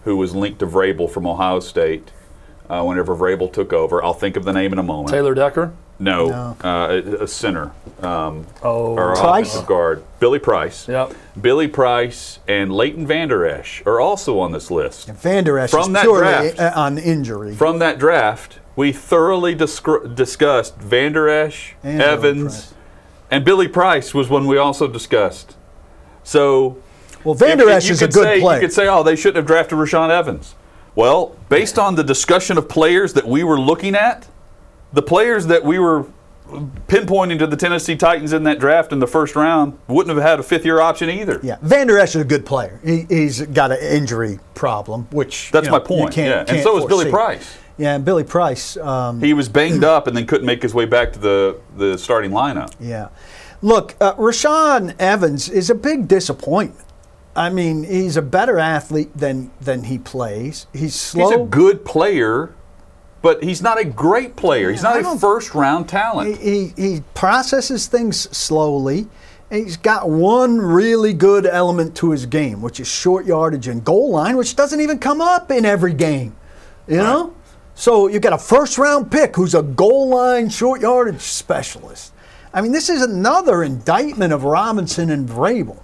who 0.05 0.17
was 0.17 0.35
linked 0.35 0.61
to 0.61 0.67
Vrabel 0.67 1.11
from 1.11 1.27
Ohio 1.27 1.61
State 1.61 2.13
uh, 2.69 2.83
whenever 2.85 3.17
Vrabel 3.17 3.53
took 3.53 3.73
over. 3.73 4.03
I'll 4.03 4.15
think 4.15 4.37
of 4.37 4.45
the 4.45 4.53
name 4.53 4.73
in 4.73 4.79
a 4.79 4.83
moment. 4.83 5.09
Taylor 5.11 5.35
Decker. 5.35 5.73
No, 5.99 6.29
No. 6.29 6.57
Uh, 6.65 7.03
a, 7.21 7.25
a 7.25 7.29
center. 7.29 7.73
Um, 8.01 8.47
Oh, 8.63 8.95
or 8.97 9.15
Price? 9.17 9.49
offensive 9.49 9.67
guard. 9.67 10.03
Billy 10.19 10.39
Price. 10.39 10.89
Yep. 10.89 11.13
Billy 11.39 11.69
Price 11.69 12.39
and 12.49 12.73
Leighton 12.73 13.07
Vander 13.07 13.45
Esch 13.45 13.83
are 13.85 14.01
also 14.01 14.39
on 14.39 14.53
this 14.53 14.71
list. 14.71 15.09
Vander 15.09 15.59
Esch 15.59 15.71
From 15.71 15.81
is 15.83 15.89
that 15.93 16.03
purely 16.05 16.53
draft. 16.55 16.77
on 16.77 16.97
injury. 16.97 17.55
From 17.55 17.81
that 17.81 17.99
draft, 17.99 18.61
we 18.81 18.93
thoroughly 18.93 19.55
discussed 19.55 20.75
Vander 20.79 21.29
Esch, 21.29 21.75
And 21.83 22.01
Evans, 22.01 22.73
and 23.31 23.45
Billy 23.45 23.69
Price 23.69 24.15
was 24.15 24.31
one 24.31 24.47
we 24.47 24.57
also 24.57 24.89
discussed. 24.89 25.55
So 26.25 26.79
well, 27.23 27.35
Vander 27.35 27.69
if- 27.69 27.77
Esch 27.77 27.85
you 27.89 27.93
is 27.93 28.01
a 28.01 28.07
could 28.07 28.15
good 28.15 28.25
say, 28.25 28.41
player. 28.41 28.57
You 28.57 28.67
could 28.67 28.73
say, 28.73 28.89
oh, 28.89 29.03
they 29.03 29.17
shouldn't 29.17 29.37
have 29.37 29.45
drafted 29.47 29.77
Rashaan 29.77 30.09
Evans. 30.09 30.55
Well, 30.95 31.37
based 31.51 31.79
on 31.79 31.95
the 31.95 32.03
discussion 32.03 32.57
of 32.57 32.71
players 32.71 33.13
that 33.13 33.29
we 33.29 33.45
were 33.45 33.61
looking 33.61 33.95
at, 33.95 34.27
the 34.95 35.03
players 35.03 35.47
that 35.49 35.63
we 35.63 35.79
were 35.79 36.07
pinpointing 36.89 37.39
to 37.39 37.47
the 37.47 37.57
Tennessee 37.59 37.97
Titans 37.97 38.33
in 38.33 38.45
that 38.45 38.59
draft 38.59 38.93
in 38.93 38.99
the 38.99 39.07
first 39.07 39.37
round 39.37 39.79
wouldn't 39.89 40.17
have 40.17 40.27
had 40.27 40.41
a 40.41 40.43
fifth 40.43 40.65
year 40.65 40.81
option 40.81 41.11
either. 41.11 41.39
yeah, 41.43 41.59
Vander 41.61 41.99
Esch 41.99 42.17
is 42.17 42.23
a 42.23 42.25
good 42.25 42.47
player. 42.47 42.81
He, 42.83 43.05
he's 43.11 43.43
got 43.43 43.73
an 43.73 43.79
injury 43.79 44.41
problem, 44.55 45.07
which 45.11 45.51
That's 45.51 45.67
you 45.67 45.71
know, 45.71 45.79
my 45.79 45.85
point. 45.85 46.15
Can't, 46.15 46.29
yeah. 46.29 46.39
And 46.41 46.49
can't 46.49 46.63
so 46.63 46.79
is 46.79 46.87
Billy. 46.87 47.11
Price. 47.11 47.59
Yeah, 47.81 47.95
and 47.95 48.05
Billy 48.05 48.25
Price. 48.25 48.77
Um, 48.77 49.23
He 49.23 49.33
was 49.33 49.49
banged 49.49 49.85
up 49.85 50.07
and 50.07 50.15
then 50.15 50.27
couldn't 50.27 50.47
make 50.47 50.61
his 50.61 50.75
way 50.75 50.85
back 50.85 51.15
to 51.15 51.19
the, 51.19 51.61
the 51.79 51.97
starting 51.97 52.31
lineup. 52.31 52.75
Yeah. 52.79 53.09
Look, 53.63 53.97
uh, 54.03 54.15
Rashaan 54.15 54.95
Evans 54.99 55.49
is 55.49 55.71
a 55.71 55.75
big 55.75 56.07
disappointment. 56.07 56.87
I 57.35 57.49
mean, 57.49 57.85
he's 57.85 58.19
a 58.19 58.23
better 58.23 58.59
athlete 58.59 59.17
than 59.17 59.51
than 59.61 59.85
he 59.85 59.97
plays. 59.97 60.67
He's 60.75 60.95
slow. 60.95 61.31
He's 61.31 61.39
a 61.39 61.45
good 61.45 61.85
player, 61.87 62.55
but 63.23 63.43
he's 63.43 63.63
not 63.63 63.81
a 63.81 63.85
great 63.85 64.37
player. 64.37 64.71
He's 64.71 64.83
not 64.83 64.97
I 65.03 65.13
a 65.13 65.17
first 65.17 65.55
round 65.55 65.89
talent. 65.89 66.39
he, 66.39 66.67
he, 66.69 66.83
he 66.95 67.03
processes 67.15 67.87
things 67.87 68.29
slowly. 68.37 69.09
He's 69.51 69.77
got 69.79 70.11
one 70.11 70.59
really 70.61 71.15
good 71.15 71.47
element 71.47 71.97
to 71.97 72.11
his 72.11 72.27
game, 72.27 72.61
which 72.61 72.79
is 72.79 72.89
short 72.89 73.25
yardage 73.27 73.69
and 73.69 73.83
goal 73.83 74.11
line, 74.11 74.37
which 74.37 74.55
doesn't 74.55 74.81
even 74.81 74.99
come 74.99 75.21
up 75.21 75.51
in 75.51 75.65
every 75.65 75.95
game. 75.95 76.37
You 76.87 76.99
know? 76.99 77.35
So 77.81 78.09
you 78.09 78.21
got 78.21 78.35
a 78.35 78.39
first 78.39 78.77
round 78.77 79.11
pick 79.11 79.37
who's 79.37 79.55
a 79.55 79.63
goal 79.63 80.11
line 80.11 80.51
short 80.51 80.83
yardage 80.83 81.23
specialist. 81.23 82.13
I 82.53 82.61
mean, 82.61 82.73
this 82.73 82.91
is 82.91 83.01
another 83.01 83.63
indictment 83.63 84.35
of 84.35 84.45
Robinson 84.45 85.09
and 85.09 85.27
Vrabel. 85.27 85.81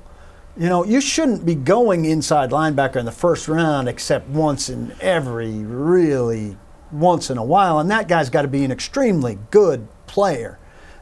You 0.59 0.69
know, 0.69 0.85
you 0.85 1.01
shouldn't 1.01 1.47
be 1.47 1.55
going 1.55 2.05
inside 2.05 2.51
linebacker 2.51 2.97
in 2.97 3.07
the 3.07 3.13
first 3.13 3.49
round 3.49 3.89
except 3.89 4.29
once 4.29 4.69
in 4.69 4.95
every 5.01 5.53
really 5.65 6.59
once 6.93 7.31
in 7.31 7.39
a 7.39 7.45
while, 7.45 7.79
and 7.79 7.91
that 7.91 8.09
guy's 8.09 8.29
got 8.29 8.43
to 8.43 8.49
be 8.49 8.63
an 8.63 8.71
extremely 8.71 9.39
good 9.51 9.89
player. 10.07 10.59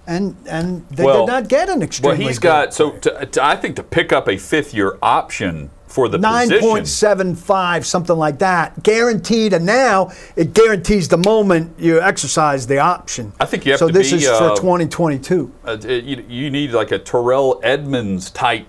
And 0.06 0.36
and 0.48 0.86
they 0.90 1.04
Well- 1.04 1.26
did 1.26 1.32
not 1.32 1.48
get 1.48 1.68
an 1.68 1.82
extremely 1.82 2.18
good 2.18 2.20
Well, 2.20 2.28
he's 2.28 2.38
got 2.38 2.72
so 2.72 2.92
to, 2.92 3.26
to, 3.26 3.44
I 3.44 3.56
think 3.56 3.74
to 3.76 3.82
pick 3.82 4.12
up 4.12 4.28
a 4.28 4.36
fifth 4.36 4.72
year 4.72 4.96
option 5.02 5.70
for 5.94 6.08
the 6.08 6.18
Nine 6.18 6.48
position. 6.48 6.68
point 6.68 6.88
seven 6.88 7.36
five, 7.36 7.86
something 7.86 8.16
like 8.16 8.40
that, 8.40 8.82
guaranteed. 8.82 9.52
And 9.52 9.64
now 9.64 10.10
it 10.34 10.52
guarantees 10.52 11.06
the 11.08 11.18
moment 11.18 11.72
you 11.78 12.00
exercise 12.00 12.66
the 12.66 12.78
option. 12.78 13.32
I 13.38 13.46
think 13.46 13.64
you 13.64 13.70
have 13.72 13.78
so 13.78 13.86
to 13.86 13.92
this 13.92 14.10
be, 14.10 14.16
is 14.16 14.26
uh, 14.26 14.56
for 14.56 14.60
2022. 14.60 15.52
Uh, 15.64 15.76
you, 15.80 16.24
you 16.28 16.50
need 16.50 16.72
like 16.72 16.90
a 16.90 16.98
Terrell 16.98 17.60
Edmunds 17.62 18.30
type 18.30 18.66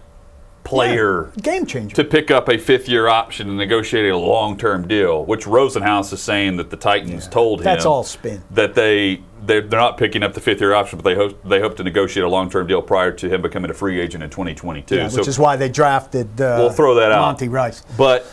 player 0.64 1.32
Yeah, 1.36 1.42
game 1.42 1.66
changer. 1.66 1.96
to 1.96 2.04
pick 2.04 2.30
up 2.30 2.48
a 2.48 2.58
fifth 2.60 2.88
year 2.88 3.08
option 3.08 3.50
and 3.50 3.58
negotiate 3.58 4.12
a 4.12 4.18
long 4.18 4.56
term 4.56 4.88
deal, 4.88 5.26
which 5.26 5.46
Rosenhaus 5.46 6.14
is 6.14 6.22
saying 6.22 6.58
that 6.58 6.70
the 6.70 6.78
Titans 6.78 7.28
told 7.28 7.62
him 7.62 7.66
That's 7.66 7.86
all 7.86 8.04
spin. 8.04 8.44
that 8.52 8.76
they 8.76 9.22
they're, 9.46 9.62
they're 9.62 9.80
not 9.80 9.98
picking 9.98 10.24
up 10.24 10.34
the 10.34 10.42
fifth 10.42 10.62
year 10.62 10.74
option, 10.74 10.98
but 10.98 11.04
they 11.04 11.16
hope 11.16 11.44
they 11.44 11.60
hope 11.60 11.78
to 11.78 11.84
negotiate 11.84 12.24
a 12.24 12.30
long 12.30 12.50
term 12.50 12.68
deal 12.68 12.82
prior 12.82 13.12
to 13.12 13.30
him 13.30 13.42
becoming 13.42 13.72
a 13.72 13.74
free 13.74 14.00
agent 14.00 14.24
in 14.24 14.30
2022. 14.30 14.96
Yeah, 14.96 15.08
so 15.08 15.20
which 15.20 15.28
is 15.28 15.40
why 15.40 15.56
they 15.56 15.70
drafted. 15.70 16.28
Uh, 16.40 16.58
we'll 16.60 16.72
throw 16.72 16.96
that 16.96 17.12
out. 17.12 17.22
Monty 17.22 17.48
Rice. 17.48 17.84
But 17.98 18.26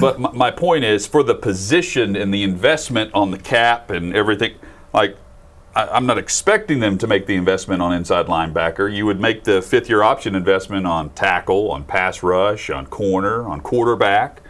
but 0.00 0.18
my, 0.18 0.32
my 0.32 0.50
point 0.50 0.84
is 0.84 1.06
for 1.06 1.22
the 1.22 1.34
position 1.34 2.16
and 2.16 2.32
the 2.32 2.42
investment 2.42 3.12
on 3.14 3.30
the 3.30 3.38
cap 3.38 3.90
and 3.90 4.14
everything, 4.14 4.54
like 4.92 5.16
I, 5.74 5.88
I'm 5.88 6.06
not 6.06 6.18
expecting 6.18 6.80
them 6.80 6.98
to 6.98 7.06
make 7.06 7.26
the 7.26 7.34
investment 7.34 7.82
on 7.82 7.92
inside 7.92 8.26
linebacker. 8.26 8.94
You 8.94 9.06
would 9.06 9.20
make 9.20 9.44
the 9.44 9.62
fifth 9.62 9.88
year 9.88 10.02
option 10.02 10.34
investment 10.34 10.86
on 10.86 11.10
tackle, 11.10 11.70
on 11.70 11.84
pass 11.84 12.22
rush, 12.22 12.70
on 12.70 12.86
corner, 12.86 13.46
on 13.46 13.60
quarterback. 13.60 14.40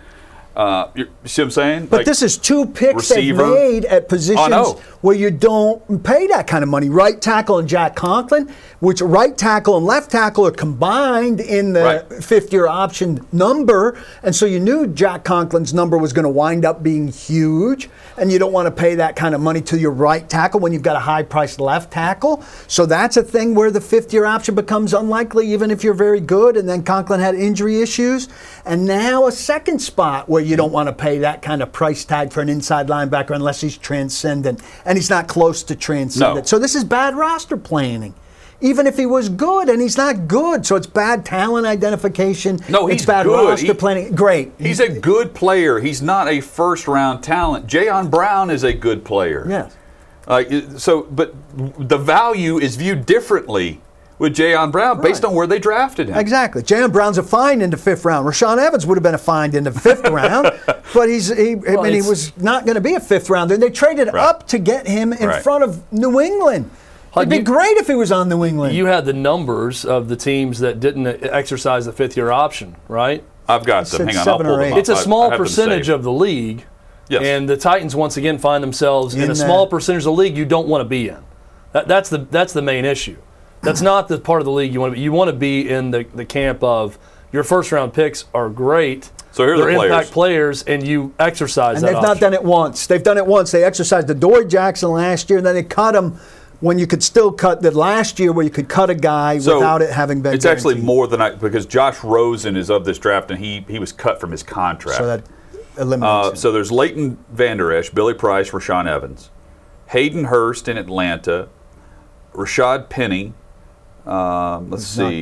Uh, 0.57 0.88
you 0.95 1.09
see 1.25 1.43
what 1.43 1.47
I'm 1.47 1.51
saying? 1.51 1.87
But 1.87 1.99
Like, 1.99 2.07
this 2.07 2.23
is 2.23 2.38
two 2.38 2.67
picks 2.67 3.11
receiver. 3.11 3.43
they've 3.43 3.53
made 3.73 3.85
at 3.87 4.09
positions 4.09 4.49
know. 4.51 4.81
where 5.01 5.17
you 5.17 5.31
don't 5.33 6.05
pay 6.05 6.29
that 6.29 6.47
kind 6.47 6.62
of 6.62 6.69
money. 6.71 6.88
Right 6.88 7.21
tackle 7.21 7.59
and 7.59 7.69
Jack 7.69 7.97
Conklin, 7.97 8.49
which 8.79 9.01
right 9.01 9.37
tackle 9.37 9.77
and 9.77 9.85
left 9.85 10.12
tackle 10.12 10.47
are 10.47 10.53
combined 10.53 11.40
in 11.40 11.73
the 11.73 11.83
Right. 12.09 12.23
fifth 12.23 12.53
year 12.53 12.69
option 12.69 13.27
number. 13.33 13.97
And 14.23 14.35
so 14.35 14.47
you 14.47 14.61
knew 14.61 14.87
Jack 14.87 15.25
Conklin's 15.25 15.75
number 15.75 15.99
was 15.99 16.12
going 16.12 16.23
to 16.23 16.29
wind 16.31 16.64
up 16.64 16.85
being 16.85 17.09
huge. 17.09 17.90
And 18.17 18.31
you 18.31 18.38
don't 18.38 18.53
want 18.53 18.67
to 18.67 18.71
pay 18.71 18.95
that 18.95 19.17
kind 19.17 19.35
of 19.35 19.40
money 19.40 19.61
to 19.62 19.77
your 19.77 19.90
right 19.90 20.29
tackle 20.29 20.61
when 20.61 20.73
you've 20.73 20.83
got 20.83 20.95
a 20.95 21.01
high 21.01 21.25
priced 21.25 21.59
left 21.59 21.90
tackle. 21.90 22.45
So 22.69 22.87
that's 22.87 23.17
a 23.17 23.25
thing 23.25 23.57
where 23.57 23.73
the 23.73 23.81
fifth 23.81 24.12
year 24.12 24.25
option 24.25 24.55
becomes 24.55 24.95
unlikely, 24.95 25.51
even 25.53 25.73
if 25.73 25.83
you're 25.83 25.95
very 25.95 26.21
good. 26.21 26.57
And 26.57 26.69
then 26.69 26.85
Conklin 26.85 27.19
had 27.19 27.35
injury 27.35 27.81
issues. 27.83 28.29
And 28.64 28.87
now 28.87 29.27
a 29.27 29.33
second 29.33 29.81
spot 29.81 30.29
where 30.29 30.43
you 30.44 30.57
don't 30.57 30.72
want 30.72 30.88
to 30.88 30.92
pay 30.92 31.18
that 31.18 31.42
kind 31.42 31.62
of 31.62 31.72
price 31.72 32.04
tag 32.04 32.33
for 32.33 32.40
an 32.40 32.48
inside 32.48 32.87
linebacker 32.88 33.35
unless 33.35 33.61
he's 33.61 33.76
transcendent, 33.76 34.61
and 34.85 34.96
he's 34.98 35.11
not 35.11 35.28
close 35.28 35.62
to 35.64 35.74
transcendent. 35.76 36.37
No. 36.37 36.42
So 36.44 36.59
this 36.59 36.74
is 36.74 36.85
bad 36.85 37.14
roster 37.16 37.57
planning. 37.57 38.14
Even 38.61 38.87
if 38.87 38.96
he 38.96 39.04
was 39.04 39.28
good, 39.28 39.68
and 39.68 39.83
he's 39.83 39.96
not 39.96 40.26
good, 40.28 40.64
so 40.64 40.76
it's 40.76 40.87
bad 40.87 41.26
talent 41.26 41.66
identification. 41.66 42.59
No, 42.68 42.87
it's 42.87 43.02
he's 43.02 43.07
bad 43.07 43.24
good. 43.26 43.48
roster 43.48 43.66
He- 43.66 43.74
planning. 43.74 44.14
Great. 44.14 44.52
He's 44.59 44.80
a 44.80 44.88
good 44.88 45.35
player. 45.35 45.80
He's 45.80 46.00
not 46.00 46.28
a 46.28 46.40
first 46.40 46.87
round 46.88 47.22
talent. 47.22 47.66
Jayon 47.66 48.11
Brown 48.11 48.50
is 48.50 48.62
a 48.64 48.72
good 48.72 49.04
player. 49.04 49.44
yes. 49.48 49.76
Uh, 50.26 50.42
so, 50.78 51.02
but 51.02 51.35
the 51.78 51.98
value 51.98 52.59
is 52.59 52.76
viewed 52.76 53.04
differently 53.04 53.80
with 54.18 54.35
Jayon 54.35 54.70
Brown 54.70 55.00
based 55.00 55.22
Right. 55.22 55.31
on 55.31 55.35
where 55.37 55.46
they 55.46 55.59
drafted 55.59 56.09
him. 56.09 56.16
Exactly. 56.16 56.62
Jayon 56.62 56.92
Brown's 56.92 57.18
a 57.18 57.22
find 57.22 57.62
in 57.62 57.70
the 57.70 57.77
fifth 57.77 58.05
round. 58.05 58.27
Rashaan 58.27 58.59
Evans 58.59 58.87
would 58.87 58.96
have 58.96 59.03
been 59.03 59.14
a 59.14 59.18
find 59.18 59.55
in 59.55 59.64
the 59.64 59.72
fifth 59.72 60.09
round, 60.09 60.50
but 60.94 61.09
he's 61.09 61.29
he, 61.37 61.53
I 61.68 61.77
mean, 61.83 61.92
he 61.94 62.03
was 62.03 62.37
not 62.37 62.64
going 62.64 62.77
to 62.77 62.81
be 62.81 62.94
a 62.94 63.00
fifth 63.00 63.29
rounder. 63.31 63.55
And 63.55 63.62
they 63.62 63.70
traded 63.70 64.12
Right. 64.12 64.24
up 64.24 64.46
to 64.48 64.59
get 64.59 64.87
him 64.87 65.12
in 65.12 65.29
Right. 65.29 65.42
front 65.42 65.64
of 65.64 65.83
New 65.92 66.20
England. 66.20 66.70
It'd 67.16 67.29
be 67.29 67.38
great 67.38 67.77
if 67.77 67.87
he 67.87 67.94
was 67.94 68.11
on 68.11 68.29
New 68.29 68.44
England. 68.44 68.74
You 68.74 68.87
had 68.87 69.05
the 69.05 69.12
numbers 69.12 69.85
of 69.85 70.09
the 70.09 70.16
teams 70.16 70.59
that 70.59 70.81
didn't 70.81 71.07
exercise 71.24 71.85
the 71.87 71.92
fifth 71.92 72.16
year 72.16 72.33
option, 72.33 72.74
right? 72.88 73.22
I've 73.48 73.64
got 73.64 73.87
them. 73.87 74.09
Hang 74.09 74.16
on, 74.16 74.29
I'll 74.29 74.38
pull 74.38 74.57
them 74.57 74.72
up. 74.72 74.79
It's 74.79 74.88
a 74.88 74.96
small 74.96 75.31
percentage 75.31 75.88
of 75.88 76.03
the 76.03 76.11
league. 76.12 76.64
Yes. 77.09 77.22
And 77.22 77.48
the 77.48 77.57
Titans 77.57 77.94
once 77.94 78.16
again 78.16 78.38
find 78.38 78.64
themselves 78.64 79.14
in, 79.14 79.20
In 79.22 79.31
a 79.31 79.35
that- 79.35 79.37
small 79.44 79.66
percentage 79.66 80.00
of 80.00 80.05
the 80.07 80.12
league 80.12 80.37
you 80.37 80.44
don't 80.46 80.66
want 80.66 80.81
to 80.81 80.88
be 80.88 81.09
in. 81.09 81.18
That, 81.72 81.87
that's 81.87 82.09
the 82.09 82.18
that's 82.31 82.53
the 82.53 82.62
main 82.62 82.85
issue. 82.85 83.16
That's 83.64 83.81
not 83.83 84.09
the 84.09 84.18
part 84.18 84.40
of 84.40 84.44
the 84.44 84.53
league 84.53 84.72
you 84.72 84.81
want 84.81 84.92
to 84.92 84.96
be. 84.96 85.03
You 85.03 85.12
want 85.12 85.29
to 85.29 85.37
be 85.37 85.68
in 85.68 85.90
the, 85.90 86.05
the 86.14 86.24
camp 86.24 86.62
of 86.62 86.98
your 87.33 87.44
first 87.44 87.72
round 87.72 87.92
picks 87.92 88.27
are 88.35 88.48
great. 88.48 89.11
So 89.33 89.44
here 89.44 89.55
are 89.55 89.59
the 89.59 89.64
They're 89.64 89.74
players. 89.74 89.92
impact 89.92 90.12
players, 90.12 90.62
and 90.62 90.87
you 90.87 91.12
exercise 91.18 91.79
and 91.79 91.88
that 91.88 91.94
they've 91.94 92.03
not 92.03 92.20
done 92.20 92.35
it 92.35 92.44
once. 92.44 92.87
They've 92.87 93.03
done 93.03 93.18
it 93.18 93.27
once. 93.27 93.50
They 93.50 93.64
exercised 93.64 94.07
the 94.07 94.14
Dory 94.14 94.46
Jackson 94.46 94.90
last 94.90 95.29
year, 95.29 95.38
and 95.38 95.46
then 95.46 95.57
they 95.57 95.64
cut 95.64 95.96
him 95.96 96.20
when 96.61 96.79
you 96.79 96.87
could 96.87 97.03
still 97.03 97.33
cut 97.33 97.61
the 97.61 97.70
last 97.70 98.18
year 98.18 98.33
where 98.33 98.44
you 98.44 98.50
could 98.50 98.68
cut 98.68 98.88
a 98.88 98.94
guy 98.94 99.38
So 99.38 99.57
without 99.57 99.83
it 99.83 99.90
having 99.90 100.22
been. 100.22 100.35
It's 100.35 100.44
actually 100.44 100.77
more 100.77 101.07
than 101.07 101.20
I 101.20 101.35
because 101.35 101.66
Josh 101.66 102.03
Rosen 102.03 102.57
is 102.57 102.70
of 102.70 102.85
this 102.85 102.98
draft 102.98 103.31
and 103.31 103.38
he 103.38 103.64
he 103.68 103.79
was 103.79 103.92
cut 103.92 104.20
from 104.20 104.31
his 104.31 104.42
contract. 104.42 104.98
So 104.98 105.07
that 105.07 105.24
eliminates. 105.77 106.27
Uh, 106.27 106.31
it. 106.33 106.38
so 106.38 106.53
there's 106.53 106.72
Leighton 106.72 107.18
Vander 107.31 107.72
Esch, 107.72 107.90
Billy 107.90 108.14
Price, 108.14 108.50
Rashaan 108.50 108.87
Evans, 108.87 109.31
Hayden 109.88 110.24
Hurst 110.24 110.68
in 110.68 110.79
Atlanta, 110.79 111.48
Rashaad 112.33 112.88
Penny. 112.88 113.35
Um, 114.07 114.71
let's 114.71 114.97
not 114.97 115.11
see. 115.11 115.21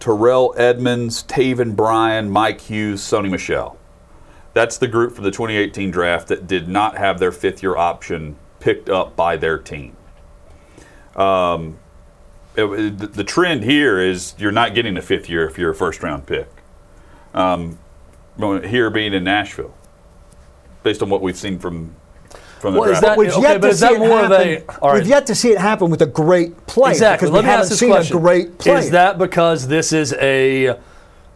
Terrell 0.00 0.54
Edmunds, 0.56 1.22
Taven 1.24 1.74
Bryan, 1.74 2.30
Mike 2.30 2.60
Hughes, 2.60 3.00
Sony 3.00 3.30
Michel. 3.30 3.78
That's 4.52 4.78
the 4.78 4.88
group 4.88 5.14
for 5.14 5.22
the 5.22 5.30
2018 5.30 5.90
draft 5.90 6.28
that 6.28 6.46
did 6.46 6.68
not 6.68 6.96
have 6.96 7.18
their 7.18 7.32
fifth 7.32 7.62
year 7.62 7.76
option 7.76 8.36
picked 8.60 8.88
up 8.88 9.16
by 9.16 9.36
their 9.36 9.58
team. 9.58 9.96
Um, 11.14 11.78
it- 12.56 13.12
the 13.14 13.24
trend 13.24 13.64
here 13.64 13.98
is 14.00 14.34
you're 14.38 14.52
not 14.52 14.74
getting 14.74 14.96
a 14.96 15.02
fifth 15.02 15.28
year 15.28 15.46
if 15.46 15.58
you're 15.58 15.70
a 15.70 15.74
first 15.74 16.02
round 16.02 16.26
pick. 16.26 16.48
Um, 17.34 17.78
here 18.38 18.90
being 18.90 19.12
in 19.14 19.24
Nashville, 19.24 19.74
based 20.82 21.02
on 21.02 21.10
what 21.10 21.20
we've 21.22 21.36
seen 21.36 21.58
from 21.58 21.94
from 22.60 22.74
the 22.74 22.80
Well, 22.80 22.90
is 22.90 23.00
that- 23.00 23.16
We've 23.18 23.30
okay, 23.32 23.42
yet 23.42 23.60
but 23.60 23.68
to 23.68 23.72
is 23.72 23.80
see 23.80 23.86
that 23.86 23.92
it 23.94 23.98
more 23.98 24.20
of 24.24 24.30
happen. 24.30 24.48
a- 24.68 24.78
all 24.82 24.90
right. 24.90 24.98
We've 24.98 25.06
yet 25.08 25.26
to 25.26 25.34
see 25.34 25.50
it 25.50 25.58
happen 25.58 25.90
with 25.90 26.02
a 26.02 26.06
great 26.06 26.66
player 26.66 26.92
Exactly. 26.92 27.26
because 27.26 27.32
Let 27.34 27.38
we 27.40 27.42
me 27.46 27.50
haven't 27.50 27.60
ask 27.62 27.68
this 27.70 27.78
seen 27.78 27.90
question: 27.90 28.16
a 28.16 28.20
great 28.20 28.58
player. 28.58 28.78
Is 28.78 28.90
that 28.90 29.18
because 29.18 29.68
this 29.68 29.92
is 29.92 30.12
a 30.14 30.76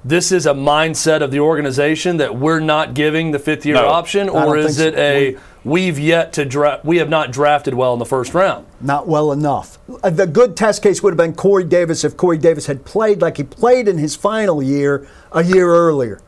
this 0.03 0.33
is 0.33 0.47
a 0.47 0.55
mindset 0.55 1.21
of 1.21 1.31
the 1.31 1.41
organization 1.41 2.17
that 2.17 2.35
we're 2.35 2.59
not 2.61 2.95
giving 2.95 3.33
the 3.33 3.39
fifth 3.39 3.67
year 3.67 3.75
No. 3.75 3.87
option, 3.89 4.31
or 4.31 4.57
is 4.57 4.79
think 4.79 4.95
it 4.95 4.97
so. 4.97 5.01
a 5.03 5.37
we've 5.63 5.99
yet 5.99 6.33
to 6.33 6.47
draft? 6.47 6.87
We 6.87 6.97
have 6.97 7.11
not 7.11 7.33
drafted 7.33 7.75
well 7.75 7.93
in 7.93 7.99
the 7.99 8.07
first 8.07 8.33
round. 8.33 8.65
not 8.81 9.07
well 9.07 9.31
enough. 9.31 9.79
Uh, 10.03 10.09
The 10.09 10.27
good 10.27 10.57
test 10.57 10.83
case 10.83 11.03
would 11.03 11.11
have 11.13 11.19
been 11.19 11.35
Corey 11.35 11.65
Davis 11.65 12.03
if 12.03 12.17
Corey 12.17 12.39
Davis 12.39 12.65
had 12.67 12.87
played 12.87 13.21
like 13.21 13.37
he 13.37 13.43
played 13.43 13.89
in 13.89 13.99
his 13.99 14.17
final 14.17 14.63
year 14.63 15.07
a 15.33 15.45
year 15.45 15.69
earlier. 15.69 16.19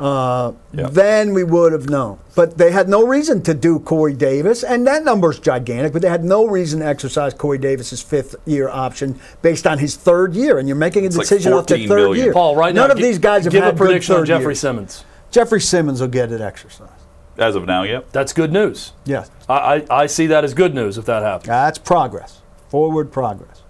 Uh, 0.00 0.52
Yeah. 0.72 0.88
Then 0.90 1.34
we 1.34 1.44
would 1.44 1.72
have 1.72 1.90
known. 1.90 2.18
But 2.34 2.56
they 2.56 2.70
had 2.72 2.88
no 2.88 3.06
reason 3.06 3.42
to 3.42 3.52
do 3.54 3.78
Corey 3.80 4.14
Davis, 4.14 4.62
and 4.64 4.86
that 4.86 5.04
number's 5.04 5.38
gigantic, 5.38 5.92
but 5.92 6.00
they 6.00 6.08
had 6.08 6.24
no 6.24 6.46
reason 6.46 6.80
to 6.80 6.86
exercise 6.86 7.34
Corey 7.34 7.58
Davis's 7.58 8.00
fifth 8.00 8.34
year 8.46 8.68
option 8.70 9.20
based 9.42 9.66
on 9.66 9.78
his 9.78 9.96
third 9.96 10.34
year. 10.34 10.58
And 10.58 10.66
you're 10.68 10.76
making 10.76 11.04
a 11.04 11.10
like 11.10 11.18
decision 11.20 11.52
off 11.52 11.66
the 11.66 11.86
third 11.86 11.96
million. 11.96 12.24
year. 12.24 12.32
Paul, 12.32 12.56
right 12.56 12.74
None 12.74 12.88
now, 12.88 12.92
of 12.92 12.98
gi- 12.98 13.04
these 13.04 13.18
guys 13.18 13.44
have 13.44 13.52
give 13.52 13.62
had 13.62 13.74
a 13.74 13.76
prediction 13.76 14.14
good 14.14 14.20
on 14.20 14.26
Jeffrey 14.26 14.44
years. 14.52 14.60
Simmons. 14.60 15.04
Jeffrey 15.30 15.60
Simmons 15.60 16.00
will 16.00 16.08
get 16.08 16.32
it 16.32 16.40
exercised. 16.40 16.90
as 17.38 17.54
of 17.54 17.66
now, 17.66 17.82
yep. 17.82 18.10
That's 18.10 18.32
good 18.32 18.52
news. 18.52 18.92
Yes. 19.04 19.30
I, 19.48 19.54
I, 19.90 20.02
I 20.02 20.06
see 20.06 20.26
that 20.28 20.44
as 20.44 20.54
good 20.54 20.74
news 20.74 20.96
if 20.98 21.04
that 21.06 21.22
happens. 21.22 21.46
That's 21.48 21.78
progress, 21.78 22.40
forward 22.68 23.12
progress. 23.12 23.62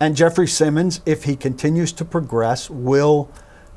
And 0.00 0.16
Jeffrey 0.16 0.48
Simmons, 0.48 1.00
if 1.04 1.24
he 1.24 1.36
continues 1.36 1.92
to 1.92 2.04
progress, 2.06 2.70
will 2.70 3.30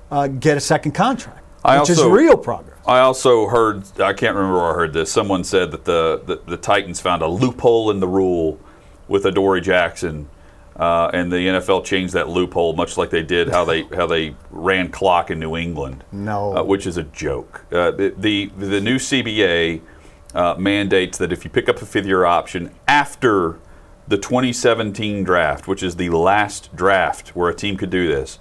uh, 0.10 0.28
get 0.28 0.56
a 0.56 0.62
second 0.62 0.94
contract, 0.94 1.43
I 1.64 1.80
which 1.80 1.90
is 1.90 2.04
real 2.04 2.38
progress. 2.38 2.78
I 2.86 3.00
also 3.00 3.48
heard 3.48 3.84
I 4.00 4.14
can't 4.14 4.36
remember 4.36 4.58
where 4.58 4.72
I 4.72 4.74
heard 4.74 4.94
this. 4.94 5.12
Someone 5.12 5.44
said 5.44 5.72
that 5.72 5.86
the 5.86 6.22
the, 6.26 6.42
the 6.46 6.58
Titans 6.58 7.00
found 7.00 7.22
a 7.22 7.28
loophole 7.28 7.92
in 7.92 8.00
the 8.00 8.08
rule 8.08 8.60
with 9.08 9.26
Adoree 9.26 9.62
Jackson, 9.62 10.28
uh, 10.76 11.10
and 11.14 11.32
the 11.32 11.38
NFL 11.38 11.86
changed 11.86 12.14
that 12.14 12.30
loophole, 12.30 12.74
much 12.74 12.98
like 12.98 13.10
they 13.10 13.24
did 13.24 13.50
how 13.50 13.64
they 13.64 13.84
how 13.96 14.06
they 14.06 14.36
ran 14.52 14.90
clock 14.90 15.32
in 15.32 15.40
New 15.40 15.56
England. 15.56 16.04
No. 16.12 16.58
uh, 16.58 16.64
which 16.64 16.86
is 16.86 16.98
a 16.98 17.04
joke. 17.04 17.66
Uh, 17.72 17.92
the, 17.92 18.14
the 18.18 18.52
the 18.58 18.82
new 18.82 18.98
CBA 18.98 19.82
uh, 20.34 20.56
mandates 20.58 21.18
that 21.18 21.32
if 21.32 21.44
you 21.44 21.50
pick 21.50 21.70
up 21.70 21.82
a 21.82 21.86
fifth 21.86 22.06
year 22.06 22.26
option 22.26 22.72
after 22.88 23.60
the 24.08 24.18
2017 24.18 25.24
draft, 25.24 25.68
which 25.68 25.82
is 25.82 25.96
the 25.96 26.10
last 26.10 26.76
draft 26.76 27.30
where 27.30 27.50
a 27.50 27.56
team 27.56 27.78
could 27.78 27.90
do 27.90 28.08
this, 28.08 28.38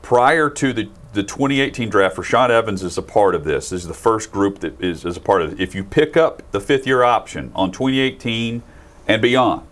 prior 0.00 0.48
to 0.48 0.72
the, 0.72 0.88
the 1.12 1.22
2018 1.22 1.88
draft, 1.90 2.16
Rashaan 2.16 2.50
Evans 2.50 2.82
is 2.82 2.96
a 2.96 3.02
part 3.02 3.34
of 3.34 3.44
this. 3.44 3.70
This 3.70 3.82
is 3.82 3.88
the 3.88 3.94
first 3.94 4.32
group 4.32 4.60
that 4.60 4.80
is, 4.80 5.04
is 5.04 5.16
a 5.16 5.20
part 5.20 5.42
of 5.42 5.52
it. 5.52 5.60
If 5.60 5.74
you 5.74 5.84
pick 5.84 6.16
up 6.16 6.42
the 6.52 6.60
fifth 6.60 6.86
year 6.86 7.02
option 7.02 7.52
on 7.54 7.70
2018 7.70 8.62
and 9.06 9.22
beyond, 9.22 9.66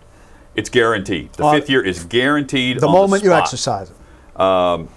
it's 0.55 0.69
guaranteed. 0.69 1.33
The 1.35 1.45
On- 1.45 1.55
fifth 1.59 1.71
year 1.71 1.83
is 1.83 2.05
guaranteed. 2.05 2.81
The 2.81 2.89
moment 2.89 3.23
you 3.23 3.31
spot. 3.31 3.43
exercise 3.43 3.91
it. 3.91 4.41
Um, 4.41 4.89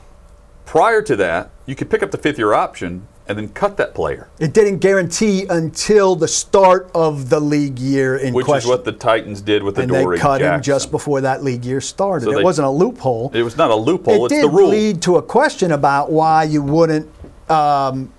prior 0.65 1.01
to 1.01 1.15
that, 1.15 1.51
you 1.65 1.75
could 1.75 1.89
pick 1.89 2.03
up 2.03 2.11
the 2.11 2.17
fifth 2.17 2.37
year 2.37 2.53
option 2.53 3.07
and 3.27 3.37
then 3.37 3.47
cut 3.49 3.77
that 3.77 3.95
player, 3.95 4.27
It 4.39 4.53
didn't 4.53 4.79
guarantee 4.79 5.45
until 5.49 6.15
the 6.15 6.27
start 6.27 6.91
of 6.93 7.29
the 7.29 7.39
league 7.39 7.79
year 7.79 8.17
in 8.17 8.33
which 8.33 8.45
question. 8.45 8.67
is 8.67 8.69
what 8.75 8.83
the 8.83 8.91
Titans 8.91 9.39
did 9.41 9.63
with 9.63 9.75
the 9.75 9.83
and 9.83 9.91
they 9.91 10.01
Dory 10.03 10.17
cut 10.19 10.39
Jackson. 10.39 10.55
him 10.55 10.61
just 10.61 10.91
before 10.91 11.21
that 11.21 11.41
league 11.43 11.63
year 11.63 11.79
started. 11.79 12.25
So 12.25 12.31
it 12.31 12.35
they- 12.35 12.43
wasn't 12.43 12.67
a 12.67 12.71
loophole. 12.71 13.31
It 13.33 13.43
was 13.43 13.55
not 13.55 13.71
a 13.71 13.75
loophole. 13.75 14.25
it 14.25 14.31
it's 14.31 14.41
did 14.41 14.43
the 14.43 14.49
rule. 14.49 14.69
lead 14.69 15.01
to 15.03 15.15
a 15.15 15.21
question 15.21 15.71
about 15.71 16.11
why 16.11 16.43
you 16.43 16.61
wouldn't 16.61 17.09
um, 17.49 18.11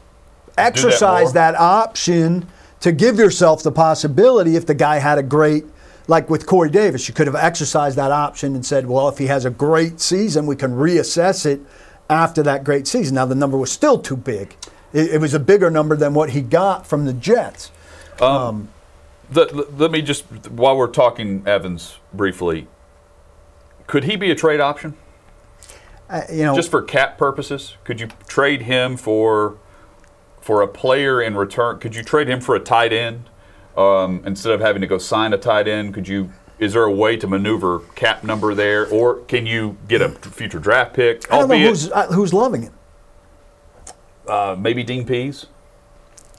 exercise 0.56 1.24
more. 1.26 1.32
that, 1.34 1.54
option 1.56 2.46
to 2.80 2.92
give 2.92 3.18
yourself 3.18 3.62
the 3.62 3.72
possibility 3.72 4.56
if 4.56 4.66
the 4.66 4.74
guy 4.74 4.98
had 4.98 5.18
a 5.18 5.22
great, 5.22 5.64
like 6.08 6.28
with 6.30 6.46
Corey 6.46 6.70
Davis, 6.70 7.08
you 7.08 7.14
could 7.14 7.26
have 7.26 7.36
exercised 7.36 7.96
that 7.96 8.10
option 8.10 8.54
and 8.54 8.64
said, 8.64 8.86
well, 8.86 9.08
if 9.08 9.18
he 9.18 9.26
has 9.26 9.44
a 9.44 9.50
great 9.50 10.00
season, 10.00 10.46
we 10.46 10.56
can 10.56 10.72
reassess 10.72 11.46
it 11.46 11.60
after 12.10 12.42
that 12.42 12.62
great 12.64 12.86
season. 12.86 13.14
Now, 13.14 13.24
the 13.26 13.34
number 13.34 13.56
was 13.56 13.72
still 13.72 13.98
too 13.98 14.16
big. 14.16 14.54
It, 14.94 15.14
it 15.14 15.20
was 15.20 15.34
a 15.34 15.40
bigger 15.40 15.70
number 15.70 15.96
than 15.96 16.14
what 16.14 16.30
he 16.30 16.40
got 16.40 16.86
from 16.86 17.04
the 17.04 17.12
Jets. 17.12 17.70
The- 19.30 19.48
l- 19.52 19.66
let 19.76 19.90
me 19.90 20.00
just, 20.00 20.24
while 20.50 20.76
we're 20.76 20.86
talking 20.86 21.42
Evans 21.46 21.98
briefly, 22.12 22.68
could 23.86 24.04
he 24.04 24.16
be 24.16 24.30
a 24.30 24.34
trade 24.34 24.60
option? 24.60 24.96
Uh, 26.08 26.22
you 26.30 26.44
know, 26.44 26.54
Just 26.54 26.70
for 26.70 26.80
cap 26.82 27.18
purposes? 27.18 27.76
Could 27.84 28.00
you 28.00 28.08
trade 28.28 28.62
him 28.62 28.96
for 28.96 29.56
for 30.40 30.60
a 30.60 30.68
player 30.68 31.22
in 31.22 31.34
return? 31.34 31.78
Could 31.78 31.96
you 31.96 32.02
trade 32.02 32.28
him 32.28 32.40
for 32.40 32.54
a 32.54 32.60
tight 32.60 32.92
end 32.92 33.30
um, 33.78 34.22
instead 34.26 34.52
of 34.52 34.60
having 34.60 34.82
to 34.82 34.86
go 34.86 34.98
sign 34.98 35.32
a 35.32 35.38
tight 35.38 35.66
end? 35.66 35.94
Could 35.94 36.06
you? 36.06 36.30
Is 36.58 36.74
there 36.74 36.84
a 36.84 36.92
way 36.92 37.16
to 37.16 37.26
maneuver 37.26 37.80
cap 37.94 38.22
number 38.22 38.54
there, 38.54 38.86
or 38.88 39.20
can 39.22 39.46
you 39.46 39.76
get 39.88 40.02
a 40.02 40.10
future 40.10 40.58
draft 40.58 40.94
pick? 40.94 41.32
I 41.32 41.38
don't 41.38 41.48
know 41.48 41.58
who's, 41.58 41.90
uh, 41.90 42.06
who's 42.12 42.32
loving 42.34 42.62
him. 42.62 42.72
Uh, 44.28 44.56
maybe 44.58 44.82
Dean 44.82 45.04
Pees 45.06 45.46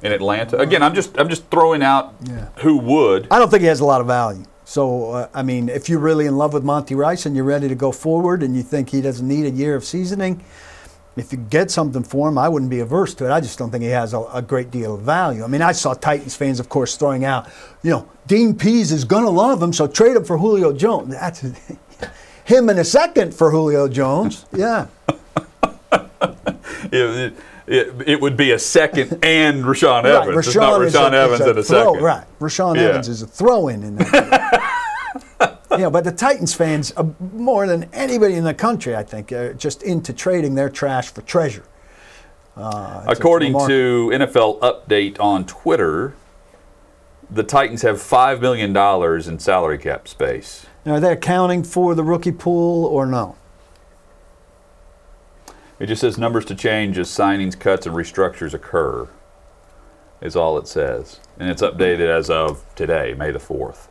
in 0.01 0.11
Atlanta. 0.11 0.57
Again, 0.57 0.81
I'm 0.83 0.93
just 0.95 1.17
I'm 1.17 1.29
just 1.29 1.49
throwing 1.49 1.81
out 1.83 2.15
Yeah. 2.23 2.47
who 2.57 2.77
would. 2.77 3.27
I 3.31 3.39
don't 3.39 3.49
think 3.49 3.61
he 3.61 3.67
has 3.67 3.79
a 3.79 3.85
lot 3.85 4.01
of 4.01 4.07
value. 4.07 4.43
So, 4.67 5.11
uh, 5.11 5.27
I 5.33 5.43
mean, 5.43 5.69
if 5.69 5.87
you're 5.89 5.99
really 5.99 6.25
in 6.25 6.37
love 6.37 6.53
with 6.53 6.63
Monty 6.63 6.95
Rice 6.95 7.27
and 7.27 7.35
you're 7.35 7.45
ready 7.45 7.67
to 7.67 7.75
go 7.75 7.91
forward 7.91 8.41
and 8.41 8.55
you 8.55 8.63
think 8.63 8.89
he 8.89 8.99
doesn't 8.99 9.27
need 9.27 9.45
a 9.45 9.51
year 9.51 9.75
of 9.75 9.85
seasoning, 9.85 10.43
if 11.15 11.31
you 11.31 11.37
get 11.37 11.69
something 11.69 12.03
for 12.03 12.27
him, 12.27 12.37
I 12.39 12.49
wouldn't 12.49 12.71
be 12.71 12.79
averse 12.79 13.13
to 13.15 13.25
it. 13.25 13.31
I 13.31 13.39
just 13.41 13.59
don't 13.59 13.69
think 13.69 13.83
he 13.83 13.91
has 13.91 14.13
a, 14.15 14.21
a 14.33 14.41
great 14.41 14.71
deal 14.71 14.95
of 14.95 15.01
value. 15.01 15.43
I 15.43 15.47
mean, 15.47 15.61
I 15.61 15.71
saw 15.71 15.93
Titans 15.93 16.35
fans, 16.35 16.59
of 16.59 16.67
course, 16.67 16.97
throwing 16.97 17.23
out, 17.23 17.47
you 17.83 17.91
know, 17.91 18.09
Dean 18.25 18.55
Pees 18.55 18.91
is 18.91 19.03
going 19.05 19.23
to 19.23 19.29
love 19.29 19.61
him, 19.61 19.71
so 19.71 19.85
trade 19.85 20.15
him 20.17 20.25
for 20.25 20.39
Julio 20.39 20.73
Jones. 20.73 21.13
That's 21.13 21.41
him 22.45 22.69
in 22.69 22.79
a 22.79 22.83
second 22.83 23.35
for 23.35 23.51
Julio 23.51 23.87
Jones. 23.87 24.45
Yeah. 24.51 24.87
Yeah, 25.91 26.07
it, 26.91 27.33
it 27.67 28.21
would 28.21 28.37
be 28.37 28.51
a 28.51 28.59
second 28.59 29.19
and 29.23 29.63
Rashaan 29.63 30.03
Right, 30.03 30.27
Evans. 30.27 30.47
it's 30.47 30.55
not 30.55 30.79
Rashaan 30.79 31.13
a- 31.13 31.17
Evans 31.17 31.41
in 31.41 31.49
a 31.57 31.63
throw- 31.63 31.93
second. 31.93 32.03
Right, 32.03 32.39
Rashaan 32.39 32.75
Yeah. 32.75 32.81
Evans 32.83 33.09
is 33.09 33.21
a 33.21 33.27
throw-in 33.27 33.83
in 33.83 33.95
that. 33.97 34.71
deal. 35.39 35.79
yeah, 35.79 35.89
but 35.89 36.03
the 36.03 36.11
Titans 36.11 36.53
fans, 36.53 36.93
uh, 36.95 37.03
more 37.33 37.67
than 37.67 37.89
anybody 37.93 38.35
in 38.35 38.43
the 38.43 38.53
country, 38.53 38.95
I 38.95 39.03
think, 39.03 39.31
are 39.31 39.53
just 39.53 39.83
into 39.83 40.13
trading 40.13 40.55
their 40.55 40.69
trash 40.69 41.09
for 41.11 41.21
treasure. 41.21 41.63
Uh, 42.55 43.03
According 43.07 43.53
to 43.67 44.11
NFL 44.13 44.59
Update 44.61 45.19
on 45.19 45.45
Twitter, 45.45 46.13
the 47.29 47.43
Titans 47.43 47.81
have 47.81 47.97
$5 47.97 48.39
million 48.39 48.75
in 49.29 49.39
salary 49.39 49.77
cap 49.77 50.07
space. 50.07 50.65
Now, 50.85 50.93
are 50.93 50.99
they 50.99 51.11
accounting 51.11 51.63
for 51.63 51.95
the 51.95 52.03
rookie 52.03 52.31
pool 52.31 52.85
or 52.85 53.05
no? 53.05 53.35
It 55.79 55.87
just 55.87 56.01
says 56.01 56.17
numbers 56.17 56.45
to 56.45 56.55
change 56.55 56.97
as 56.97 57.09
signings, 57.09 57.59
cuts, 57.59 57.85
and 57.85 57.95
restructures 57.95 58.53
occur, 58.53 59.09
is 60.21 60.35
all 60.35 60.57
it 60.57 60.67
says. 60.67 61.19
And 61.37 61.49
it's 61.49 61.61
updated 61.61 62.07
as 62.07 62.29
of 62.29 62.63
today, 62.75 63.13
May 63.13 63.31
the 63.31 63.39
4th. 63.39 63.87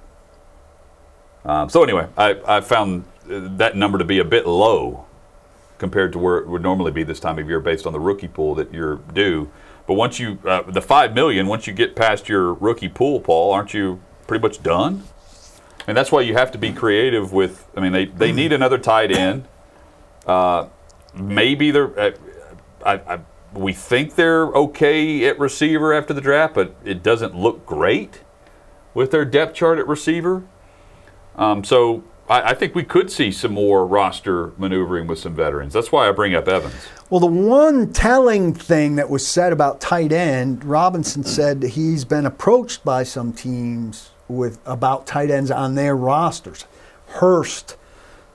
Um, 1.45 1.69
so, 1.69 1.83
anyway, 1.83 2.09
I, 2.17 2.41
I 2.47 2.61
found 2.63 3.05
uh, 3.31 3.49
that 3.57 3.77
number 3.77 3.99
to 3.99 4.05
be 4.05 4.19
a 4.19 4.25
bit 4.25 4.47
low 4.47 5.05
compared 5.77 6.13
to 6.13 6.19
where 6.19 6.39
it 6.39 6.49
would 6.49 6.63
normally 6.63 6.91
be 6.91 7.03
this 7.03 7.21
time 7.21 7.39
of 7.39 7.47
year 7.49 7.61
based 7.61 7.87
on 7.87 7.93
the 7.93 8.01
rookie 8.01 8.29
pool 8.29 8.55
that 8.55 8.73
you're 8.73 8.97
due. 9.13 9.51
But 9.87 9.95
once 9.95 10.19
you, 10.19 10.39
uh, 10.47 10.63
the 10.63 10.81
5 10.81 11.15
million, 11.15 11.47
once 11.47 11.67
you 11.67 11.75
get 11.75 11.95
past 11.95 12.31
your 12.31 12.55
rookie 12.55 12.89
pool, 12.89 13.21
Paul, 13.21 13.53
aren't 13.53 13.75
you 13.75 14.01
pretty 14.27 14.41
much 14.41 14.63
done? 14.63 15.05
And 15.87 15.95
that's 15.95 16.11
why 16.11 16.23
you 16.23 16.33
have 16.33 16.51
to 16.53 16.59
be 16.59 16.73
creative 16.73 17.35
with, 17.35 17.67
I 17.77 17.81
mean, 17.81 17.93
they, 17.93 18.07
they 18.07 18.33
need 18.33 18.55
another 18.55 18.79
tight 18.79 19.13
end 19.13 19.47
maybe 21.15 21.71
they're. 21.71 21.99
Uh, 21.99 22.11
I, 22.85 22.93
I, 23.15 23.21
we 23.55 23.73
think 23.73 24.17
they're 24.17 24.47
okay 24.49 25.27
at 25.27 25.39
receiver 25.39 25.93
after 25.93 26.13
the 26.13 26.21
draft, 26.21 26.55
but 26.55 26.75
it 26.85 27.03
doesn't 27.03 27.37
look 27.37 27.65
great 27.65 28.23
with 28.95 29.11
their 29.11 29.25
depth 29.25 29.55
chart 29.55 29.79
at 29.79 29.87
receiver. 29.87 30.43
Um, 31.37 31.65
so 31.65 32.03
I, 32.29 32.51
I 32.51 32.55
think 32.55 32.75
we 32.75 32.85
could 32.85 33.11
see 33.11 33.31
some 33.31 33.53
more 33.53 33.87
roster 33.87 34.53
maneuvering 34.59 35.07
with 35.07 35.19
some 35.19 35.35
veterans. 35.35 35.73
That's 35.73 35.93
why 35.93 36.09
I 36.09 36.13
bring 36.13 36.35
up 36.35 36.49
Evans. 36.49 36.75
Well, 37.11 37.21
the 37.21 37.27
one 37.27 37.93
telling 37.93 38.55
thing 38.55 38.97
that 38.97 39.11
was 39.11 39.27
said 39.27 39.53
about 39.53 39.81
tight 39.81 40.13
end, 40.13 40.65
Robinson 40.65 41.23
said 41.25 41.63
he's 41.63 42.05
been 42.05 42.27
approached 42.27 42.85
by 42.85 43.03
some 43.03 43.33
teams 43.33 44.11
with 44.27 44.59
about 44.65 45.07
tight 45.07 45.31
ends 45.31 45.51
on 45.51 45.75
their 45.75 45.95
rosters. 45.95 46.65
Hurst, 47.09 47.77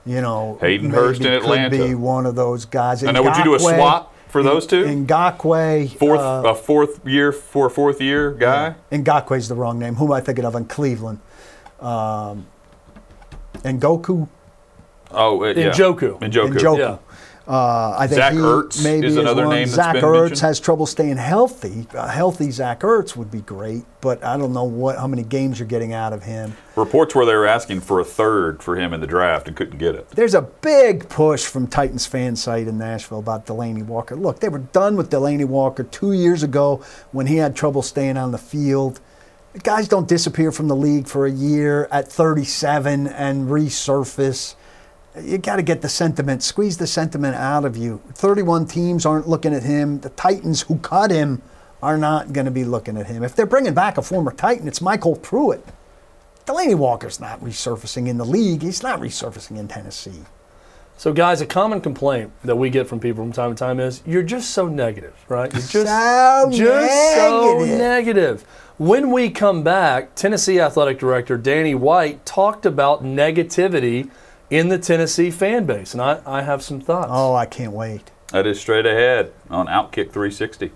you 0.06 0.20
know, 0.20 0.58
Hayden 0.60 0.90
Hurst 0.90 1.20
in 1.20 1.32
Atlanta. 1.32 1.76
could 1.76 1.88
be 1.88 1.94
one 1.94 2.26
of 2.26 2.34
those 2.34 2.64
guys. 2.64 3.04
I 3.04 3.12
know. 3.12 3.22
Would 3.22 3.36
you 3.36 3.44
do 3.44 3.54
a 3.54 3.58
swap 3.60 4.14
for 4.28 4.42
those 4.42 4.66
two? 4.66 4.84
Ngakwe, 4.84 5.96
Fourth, 5.98 6.20
uh, 6.20 6.42
a 6.46 6.54
fourth 6.54 7.06
year 7.06 7.32
for 7.32 7.66
a 7.66 7.70
fourth 7.70 8.00
year 8.00 8.32
guy. 8.32 8.74
Ngakwe's 8.90 9.48
the 9.48 9.54
wrong 9.54 9.78
name. 9.78 9.96
Who 9.96 10.06
am 10.06 10.12
I 10.12 10.20
thinking 10.20 10.44
of 10.44 10.54
in 10.54 10.64
Cleveland? 10.66 11.20
Um, 11.80 12.46
Goku. 13.62 14.28
Oh, 15.12 15.42
uh, 15.42 15.48
yeah. 15.48 15.70
Njoku. 15.70 16.18
Njoku. 16.20 16.54
Njoku. 16.54 16.78
Yeah. 16.78 16.96
Uh, 17.48 17.96
I 17.98 18.06
think 18.06 18.16
Zach 18.16 18.34
Ertz 18.34 18.84
maybe 18.84 19.06
is 19.06 19.16
another 19.16 19.46
one. 19.46 19.56
name 19.56 19.66
that's 19.66 19.74
Zach 19.74 19.96
Ertz 19.96 20.20
mentioned. 20.20 20.40
has 20.40 20.60
trouble 20.60 20.86
staying 20.86 21.16
healthy. 21.16 21.86
A 21.94 22.08
healthy 22.08 22.50
Zach 22.50 22.80
Ertz 22.80 23.16
would 23.16 23.30
be 23.30 23.40
great, 23.40 23.84
but 24.00 24.22
I 24.22 24.36
don't 24.36 24.52
know 24.52 24.64
what 24.64 24.98
how 24.98 25.06
many 25.06 25.22
games 25.22 25.58
you're 25.58 25.66
getting 25.66 25.92
out 25.92 26.12
of 26.12 26.22
him. 26.22 26.56
Reports 26.76 27.14
where 27.14 27.26
they 27.26 27.34
were 27.34 27.46
asking 27.46 27.80
for 27.80 27.98
a 27.98 28.04
third 28.04 28.62
for 28.62 28.76
him 28.76 28.92
in 28.92 29.00
the 29.00 29.06
draft 29.06 29.48
and 29.48 29.56
couldn't 29.56 29.78
get 29.78 29.94
it. 29.94 30.08
There's 30.10 30.34
a 30.34 30.42
big 30.42 31.08
push 31.08 31.44
from 31.44 31.66
Titans 31.66 32.06
fan 32.06 32.36
site 32.36 32.68
in 32.68 32.78
Nashville 32.78 33.18
about 33.18 33.46
Delanie 33.46 33.84
Walker. 33.84 34.14
Look, 34.14 34.40
they 34.40 34.48
were 34.48 34.58
done 34.58 34.96
with 34.96 35.10
Delanie 35.10 35.46
Walker 35.46 35.82
two 35.82 36.12
years 36.12 36.42
ago 36.42 36.84
when 37.10 37.26
he 37.26 37.36
had 37.36 37.56
trouble 37.56 37.82
staying 37.82 38.16
on 38.16 38.30
the 38.30 38.38
field. 38.38 39.00
Guys 39.64 39.88
don't 39.88 40.06
disappear 40.06 40.52
from 40.52 40.68
the 40.68 40.76
league 40.76 41.08
for 41.08 41.26
a 41.26 41.30
year 41.30 41.88
at 41.90 42.06
37 42.10 43.08
and 43.08 43.48
resurface. 43.48 44.54
You 45.24 45.38
got 45.38 45.56
to 45.56 45.62
get 45.62 45.82
the 45.82 45.88
sentiment, 45.88 46.42
squeeze 46.42 46.76
the 46.78 46.86
sentiment 46.86 47.36
out 47.36 47.64
of 47.64 47.76
you. 47.76 48.00
31 48.14 48.66
teams 48.66 49.04
aren't 49.06 49.28
looking 49.28 49.54
at 49.54 49.62
him. 49.62 50.00
The 50.00 50.10
Titans 50.10 50.62
who 50.62 50.78
cut 50.78 51.10
him 51.10 51.42
are 51.82 51.96
not 51.96 52.32
going 52.32 52.44
to 52.44 52.50
be 52.50 52.64
looking 52.64 52.96
at 52.96 53.06
him. 53.06 53.22
If 53.22 53.34
they're 53.34 53.46
bringing 53.46 53.74
back 53.74 53.96
a 53.98 54.02
former 54.02 54.32
Titan, 54.32 54.68
it's 54.68 54.80
MyCole 54.80 55.22
Pruitt. 55.22 55.64
Delanie 56.46 56.74
Walker's 56.74 57.20
not 57.20 57.40
resurfacing 57.40 58.08
in 58.08 58.18
the 58.18 58.24
league. 58.24 58.62
He's 58.62 58.82
not 58.82 59.00
resurfacing 59.00 59.58
in 59.58 59.68
Tennessee. 59.68 60.22
So, 60.96 61.14
guys, 61.14 61.40
a 61.40 61.46
common 61.46 61.80
complaint 61.80 62.30
that 62.44 62.56
we 62.56 62.68
get 62.68 62.86
from 62.86 63.00
people 63.00 63.24
from 63.24 63.32
time 63.32 63.54
to 63.54 63.58
time 63.58 63.80
is 63.80 64.02
you're 64.04 64.22
just 64.22 64.50
so 64.50 64.68
negative, 64.68 65.14
right? 65.28 65.50
You're 65.50 65.62
just 65.62 65.72
So 65.72 66.50
just 66.52 67.14
so 67.16 67.58
negative. 67.60 67.78
negative. 67.78 68.42
When 68.76 69.10
we 69.10 69.30
come 69.30 69.62
back, 69.62 70.14
Tennessee 70.14 70.60
Athletic 70.60 70.98
Director 70.98 71.38
Danny 71.38 71.74
White 71.74 72.26
talked 72.26 72.66
about 72.66 73.02
negativity 73.02 74.10
in 74.50 74.68
the 74.68 74.78
Tennessee 74.78 75.30
fan 75.30 75.64
base, 75.64 75.94
and 75.94 76.02
I, 76.02 76.20
I 76.26 76.42
have 76.42 76.62
some 76.62 76.80
thoughts. 76.80 77.10
Oh, 77.12 77.34
I 77.34 77.46
can't 77.46 77.72
wait. 77.72 78.10
That 78.32 78.46
is 78.46 78.60
straight 78.60 78.86
ahead 78.86 79.32
on 79.48 79.66
Outkick 79.66 80.12
360. 80.12 80.72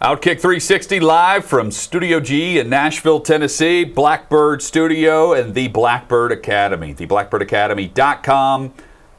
Outkick 0.00 0.40
360 0.40 0.98
live 1.00 1.44
from 1.44 1.70
Studio 1.70 2.20
G 2.20 2.58
in 2.58 2.70
Nashville, 2.70 3.20
Tennessee, 3.20 3.84
Blackbird 3.84 4.62
Studio 4.62 5.34
and 5.34 5.54
the 5.54 5.68
Blackbird 5.68 6.32
Academy. 6.32 6.94
TheBlackbirdAcademy.com, 6.94 8.72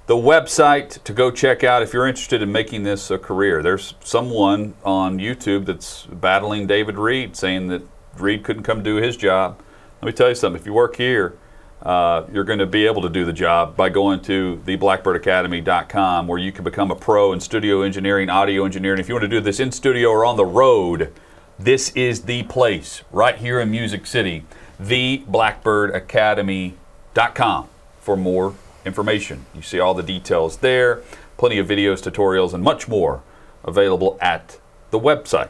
the 0.07 0.15
website 0.15 1.01
to 1.03 1.13
go 1.13 1.31
check 1.31 1.63
out 1.63 1.83
if 1.83 1.93
you're 1.93 2.07
interested 2.07 2.41
in 2.41 2.51
making 2.51 2.83
this 2.83 3.11
a 3.11 3.17
career. 3.17 3.63
There's 3.63 3.93
someone 4.03 4.73
on 4.83 5.19
YouTube 5.19 5.65
that's 5.65 6.05
battling 6.07 6.67
David 6.67 6.97
Reed, 6.97 7.35
saying 7.35 7.67
that 7.67 7.83
Reed 8.17 8.43
couldn't 8.43 8.63
come 8.63 8.83
do 8.83 8.95
his 8.95 9.15
job. 9.15 9.61
Let 10.01 10.07
me 10.07 10.11
tell 10.11 10.29
you 10.29 10.35
something 10.35 10.59
if 10.59 10.65
you 10.65 10.73
work 10.73 10.95
here, 10.95 11.37
uh, 11.83 12.25
you're 12.31 12.43
going 12.43 12.59
to 12.59 12.65
be 12.65 12.85
able 12.85 13.01
to 13.03 13.09
do 13.09 13.23
the 13.25 13.33
job 13.33 13.75
by 13.75 13.89
going 13.89 14.21
to 14.21 14.61
theblackbirdacademy.com 14.65 16.27
where 16.27 16.39
you 16.39 16.51
can 16.51 16.63
become 16.63 16.91
a 16.91 16.95
pro 16.95 17.33
in 17.33 17.39
studio 17.39 17.81
engineering, 17.81 18.29
audio 18.29 18.65
engineering. 18.65 18.99
If 18.99 19.07
you 19.07 19.15
want 19.15 19.23
to 19.23 19.29
do 19.29 19.39
this 19.39 19.59
in 19.59 19.71
studio 19.71 20.09
or 20.09 20.23
on 20.25 20.37
the 20.37 20.45
road, 20.45 21.11
this 21.57 21.89
is 21.91 22.23
the 22.23 22.43
place 22.43 23.01
right 23.11 23.37
here 23.37 23.59
in 23.59 23.71
Music 23.71 24.05
City. 24.05 24.45
Theblackbirdacademy.com 24.81 27.67
for 27.99 28.17
more 28.17 28.55
information. 28.85 29.45
You 29.55 29.61
see 29.61 29.79
all 29.79 29.93
the 29.93 30.03
details 30.03 30.57
there, 30.57 31.01
plenty 31.37 31.57
of 31.59 31.67
videos, 31.67 32.01
tutorials, 32.01 32.53
and 32.53 32.63
much 32.63 32.87
more 32.87 33.21
available 33.63 34.17
at 34.21 34.59
the 34.91 34.99
website. 34.99 35.49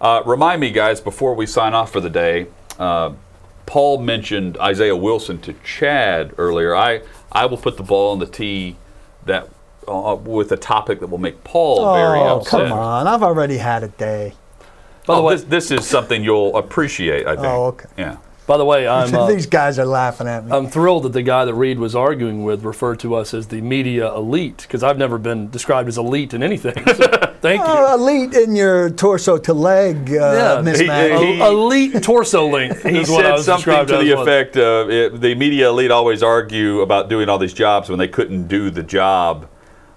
Uh, 0.00 0.22
remind 0.24 0.60
me, 0.60 0.70
guys, 0.70 1.00
before 1.00 1.34
we 1.34 1.46
sign 1.46 1.74
off 1.74 1.90
for 1.92 2.00
the 2.00 2.10
day. 2.10 2.46
Uh, 2.78 3.12
Paul 3.66 3.98
mentioned 3.98 4.56
Isaiah 4.58 4.96
Wilson 4.96 5.40
to 5.42 5.52
Chad 5.64 6.32
earlier. 6.38 6.74
I 6.74 7.02
I 7.30 7.44
will 7.46 7.58
put 7.58 7.76
the 7.76 7.82
ball 7.82 8.12
on 8.12 8.18
the 8.18 8.26
tee 8.26 8.76
that 9.26 9.48
uh, 9.86 10.16
with 10.18 10.52
a 10.52 10.56
topic 10.56 11.00
that 11.00 11.08
will 11.08 11.18
make 11.18 11.44
Paul 11.44 11.92
very 11.94 12.18
Oh, 12.20 12.38
upset. 12.38 12.50
come 12.68 12.72
on. 12.72 13.06
I've 13.06 13.22
already 13.22 13.58
had 13.58 13.82
a 13.82 13.88
day. 13.88 14.32
by 15.06 15.16
the 15.16 15.20
Oh, 15.20 15.24
way, 15.24 15.34
this, 15.34 15.44
this 15.44 15.70
is 15.70 15.86
something 15.86 16.24
you'll 16.24 16.56
appreciate. 16.56 17.26
I 17.26 17.34
think. 17.34 17.46
Oh, 17.46 17.64
okay. 17.66 17.88
Yeah. 17.98 18.16
By 18.48 18.56
the 18.56 18.64
way, 18.64 18.88
I'm 18.88 19.14
uh, 19.14 19.26
These 19.28 19.46
guys 19.46 19.78
are 19.78 19.84
laughing 19.86 20.26
at 20.26 20.44
me. 20.44 20.50
I'm 20.50 20.66
thrilled 20.66 21.04
that 21.04 21.12
the 21.12 21.22
guy 21.22 21.44
that 21.44 21.54
Reed 21.54 21.78
was 21.78 21.94
arguing 21.94 22.42
with 22.42 22.64
referred 22.64 22.98
to 23.00 23.14
us 23.14 23.32
as 23.34 23.46
the 23.46 23.60
media 23.60 24.12
elite 24.14 24.56
because 24.62 24.82
I've 24.82 24.98
never 24.98 25.18
been 25.18 25.50
described 25.50 25.86
as 25.88 25.98
elite 25.98 26.32
in 26.34 26.42
anything. 26.42 26.74
So 26.96 27.06
thank 27.42 27.60
you. 27.60 27.66
Oh, 27.68 27.94
elite 27.94 28.34
in 28.34 28.56
your 28.56 28.88
torso 28.90 29.36
to 29.38 29.52
leg 29.54 30.08
uh, 30.10 30.14
Yeah. 30.14 30.62
mismatch. 30.72 31.20
He- 31.20 31.34
he- 31.34 31.40
elite 31.42 32.02
torso 32.02 32.48
length 32.48 32.82
He 32.82 32.98
is 32.98 33.10
what 33.10 33.24
I 33.26 33.28
said 33.28 33.32
was 33.36 33.44
something 33.44 33.86
to 33.86 33.98
the 34.02 34.12
effect 34.20 34.56
of 34.56 34.90
it, 34.90 35.20
the 35.20 35.34
media 35.34 35.68
elite 35.68 35.90
always 35.90 36.22
argue 36.22 36.80
about 36.80 37.08
doing 37.10 37.28
all 37.28 37.38
these 37.38 37.52
jobs 37.54 37.90
when 37.90 37.98
they 37.98 38.08
couldn't 38.08 38.48
do 38.48 38.70
the 38.70 38.82
job, 38.82 39.46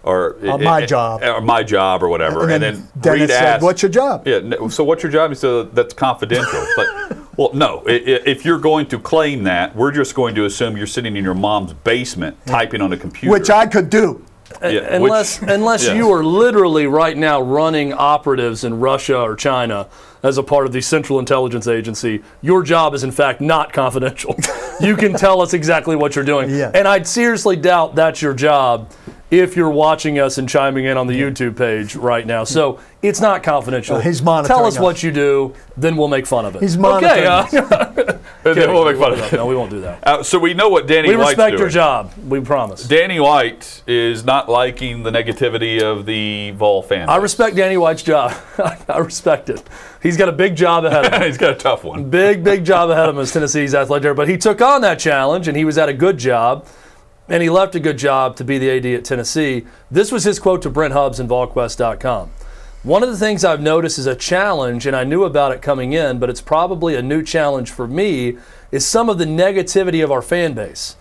or 0.03 0.35
Uh, 0.45 0.57
my 0.57 0.85
job. 0.85 1.21
or 1.23 1.39
my 1.41 1.63
job, 1.63 2.03
or 2.03 2.09
whatever. 2.09 2.41
and 2.43 2.51
And 2.53 2.63
then, 2.63 2.73
then, 2.73 2.87
Dennis 3.01 3.19
Reed 3.21 3.29
said, 3.29 3.43
asked, 3.45 3.63
"What's 3.63 3.81
your 3.83 3.91
job?" 3.91 4.27
Yeah. 4.27 4.67
So 4.69 4.83
what's 4.83 5.03
your 5.03 5.11
job? 5.11 5.29
He 5.29 5.35
said 5.35 5.73
that's 5.75 5.93
confidential. 5.93 6.49
It's 6.59 6.77
like, 6.77 7.10
well, 7.37 7.51
no. 7.53 7.83
I- 7.87 7.91
i- 7.91 8.21
If 8.25 8.45
you're 8.45 8.59
going 8.59 8.87
to 8.87 8.99
claim 8.99 9.43
that, 9.43 9.75
we're 9.75 9.91
just 9.91 10.15
going 10.15 10.35
to 10.35 10.45
assume 10.45 10.77
you're 10.77 10.87
sitting 10.87 11.15
in 11.15 11.23
your 11.23 11.33
mom's 11.33 11.73
basement 11.73 12.37
hmm. 12.43 12.51
typing 12.51 12.81
on 12.81 12.93
a 12.93 12.97
computer. 12.97 13.31
Which 13.31 13.49
I 13.49 13.65
could 13.65 13.89
do. 13.89 14.25
Uh, 14.61 14.67
yeah, 14.67 14.95
unless 14.95 15.39
which- 15.39 15.49
unless 15.49 15.85
yeah. 15.85 15.93
you 15.93 16.11
are 16.11 16.23
literally 16.23 16.85
right 16.85 17.17
now 17.17 17.41
running 17.41 17.93
operatives 17.93 18.63
in 18.63 18.79
Russia 18.79 19.17
or 19.17 19.35
China 19.35 19.87
as 20.23 20.37
a 20.37 20.43
part 20.43 20.65
of 20.65 20.71
the 20.71 20.81
Central 20.81 21.19
Intelligence 21.19 21.67
Agency, 21.67 22.21
your 22.41 22.63
job 22.63 22.93
is 22.93 23.03
in 23.03 23.11
fact 23.11 23.41
not 23.41 23.73
confidential. 23.73 24.35
you 24.81 24.95
can 24.95 25.13
tell 25.13 25.41
us 25.41 25.53
exactly 25.53 25.95
what 25.95 26.15
you're 26.15 26.25
doing. 26.25 26.49
Yeah. 26.49 26.71
And 26.73 26.87
I'd 26.87 27.07
seriously 27.07 27.55
doubt 27.55 27.95
that's 27.95 28.21
your 28.21 28.33
job 28.33 28.91
if 29.31 29.55
you're 29.55 29.69
watching 29.69 30.19
us 30.19 30.37
and 30.37 30.47
chiming 30.47 30.85
in 30.85 30.97
on 30.97 31.07
the 31.07 31.19
YouTube 31.19 31.57
page 31.57 31.95
right 31.95 32.27
now. 32.27 32.43
So 32.43 32.79
it's 33.01 33.21
not 33.21 33.43
confidential. 33.43 33.95
Uh, 33.95 34.01
he's 34.01 34.19
Tell 34.21 34.65
us 34.65 34.75
us. 34.75 34.79
what 34.79 35.01
you 35.01 35.11
do, 35.11 35.55
then 35.77 35.95
we'll 35.95 36.09
make 36.09 36.27
fun 36.27 36.45
of 36.45 36.55
it. 36.55 36.61
He's 36.61 36.77
Okay, 36.77 37.23
monitoring 37.25 37.25
uh, 37.25 37.93
And 38.43 38.55
then 38.57 38.73
we'll 38.73 38.85
make 38.85 38.97
fun 38.97 39.13
of 39.13 39.19
it. 39.19 39.33
it. 39.33 39.37
No, 39.37 39.45
we 39.45 39.55
won't 39.55 39.69
do 39.69 39.81
that. 39.81 40.05
Uh, 40.07 40.23
so 40.23 40.39
we 40.39 40.53
know 40.53 40.69
what 40.69 40.87
Danny 40.87 41.09
We 41.09 41.15
White's 41.15 41.29
respect 41.29 41.51
doing. 41.51 41.59
your 41.61 41.69
job. 41.69 42.11
We 42.27 42.39
promise. 42.41 42.83
Danny 42.87 43.19
White 43.19 43.83
is 43.85 44.23
not 44.25 44.49
liking 44.49 45.03
the 45.03 45.11
negativity 45.11 45.81
of 45.81 46.05
the 46.05 46.51
Vol 46.51 46.81
fan. 46.81 47.07
I 47.09 47.17
respect 47.17 47.55
Danny 47.55 47.77
White's 47.77 48.03
job. 48.03 48.33
I 48.89 48.97
respect 48.97 49.49
it. 49.49 49.61
He's 50.01 50.17
got 50.17 50.29
a 50.29 50.31
big 50.31 50.55
job 50.55 50.85
ahead 50.85 51.05
of 51.05 51.13
him. 51.13 51.21
He's 51.27 51.37
got 51.37 51.51
a 51.51 51.55
tough 51.55 51.83
one. 51.83 52.09
big, 52.09 52.43
big 52.43 52.65
job 52.65 52.89
ahead 52.89 53.09
of 53.09 53.15
him 53.15 53.21
as 53.21 53.31
Tennessee's 53.31 53.75
athletic 53.75 54.03
director. 54.03 54.15
But 54.15 54.27
he 54.29 54.37
took 54.37 54.61
on 54.61 54.81
that 54.81 54.97
challenge 54.99 55.47
and 55.47 55.55
he 55.55 55.63
was 55.65 55.77
at 55.77 55.89
a 55.89 55.93
good 55.93 56.17
job. 56.17 56.65
And 57.29 57.41
he 57.41 57.49
left 57.49 57.75
a 57.75 57.79
good 57.79 57.97
job 57.97 58.35
to 58.37 58.43
be 58.43 58.57
the 58.57 58.69
AD 58.71 58.85
at 58.87 59.05
Tennessee. 59.05 59.65
This 59.89 60.11
was 60.11 60.23
his 60.25 60.37
quote 60.39 60.61
to 60.63 60.69
Brent 60.69 60.91
Hubbs 60.93 61.17
in 61.19 61.27
VolQuest.com. 61.29 62.31
One 62.83 63.03
of 63.03 63.09
the 63.09 63.17
things 63.17 63.45
I've 63.45 63.61
noticed 63.61 63.99
is 63.99 64.07
a 64.07 64.15
challenge, 64.15 64.87
and 64.87 64.95
I 64.95 65.03
knew 65.03 65.23
about 65.23 65.51
it 65.51 65.61
coming 65.61 65.93
in, 65.93 66.17
but 66.17 66.31
it's 66.31 66.41
probably 66.41 66.95
a 66.95 67.01
new 67.03 67.21
challenge 67.21 67.69
for 67.69 67.87
me, 67.87 68.39
is 68.71 68.87
some 68.87 69.07
of 69.07 69.19
the 69.19 69.25
negativity 69.25 70.03
of 70.03 70.11
our 70.11 70.23
fan 70.23 70.55
base. 70.55 70.95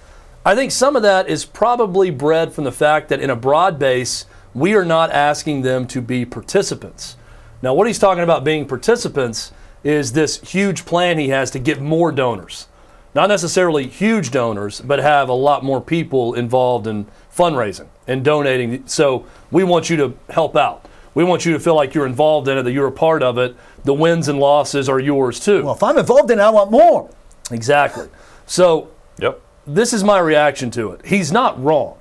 I 0.44 0.54
think 0.54 0.72
some 0.72 0.94
of 0.94 1.00
that 1.04 1.26
is 1.26 1.46
probably 1.46 2.10
bred 2.10 2.52
from 2.52 2.64
the 2.64 2.72
fact 2.72 3.08
that 3.08 3.20
in 3.20 3.30
a 3.30 3.36
broad 3.36 3.78
base, 3.78 4.26
we 4.52 4.74
are 4.74 4.84
not 4.84 5.10
asking 5.10 5.62
them 5.62 5.86
to 5.86 6.02
be 6.02 6.26
participants. 6.26 7.16
Now, 7.62 7.72
what 7.72 7.86
he's 7.86 7.98
talking 7.98 8.24
about 8.24 8.44
being 8.44 8.66
participants 8.66 9.50
is 9.82 10.12
this 10.12 10.38
huge 10.42 10.84
plan 10.84 11.16
he 11.16 11.30
has 11.30 11.50
to 11.52 11.58
get 11.58 11.80
more 11.80 12.12
donors. 12.12 12.66
Not 13.14 13.30
necessarily 13.30 13.86
huge 13.86 14.30
donors, 14.30 14.82
but 14.82 14.98
have 14.98 15.30
a 15.30 15.32
lot 15.34 15.64
more 15.64 15.80
people 15.80 16.34
involved 16.34 16.86
in 16.86 17.06
fundraising 17.34 17.88
and 18.06 18.22
donating. 18.22 18.86
So 18.86 19.24
we 19.50 19.64
want 19.64 19.88
you 19.88 19.96
to 19.96 20.18
help 20.28 20.56
out. 20.56 20.84
We 21.20 21.24
want 21.24 21.44
you 21.44 21.52
to 21.52 21.60
feel 21.60 21.74
like 21.74 21.92
you're 21.92 22.06
involved 22.06 22.48
in 22.48 22.56
it, 22.56 22.62
that 22.62 22.72
you're 22.72 22.86
a 22.86 22.90
part 22.90 23.22
of 23.22 23.36
it. 23.36 23.54
The 23.84 23.92
wins 23.92 24.28
and 24.28 24.40
losses 24.40 24.88
are 24.88 24.98
yours 24.98 25.38
too. 25.38 25.64
Well, 25.64 25.74
if 25.74 25.82
I'm 25.82 25.98
involved 25.98 26.30
in 26.30 26.38
it, 26.38 26.42
I 26.42 26.48
want 26.48 26.70
more. 26.70 27.10
exactly. 27.50 28.08
So 28.46 28.88
Yep. 29.18 29.38
this 29.66 29.92
is 29.92 30.02
my 30.02 30.18
reaction 30.18 30.70
to 30.70 30.92
it. 30.92 31.04
He's 31.04 31.30
not 31.30 31.62
wrong. 31.62 31.98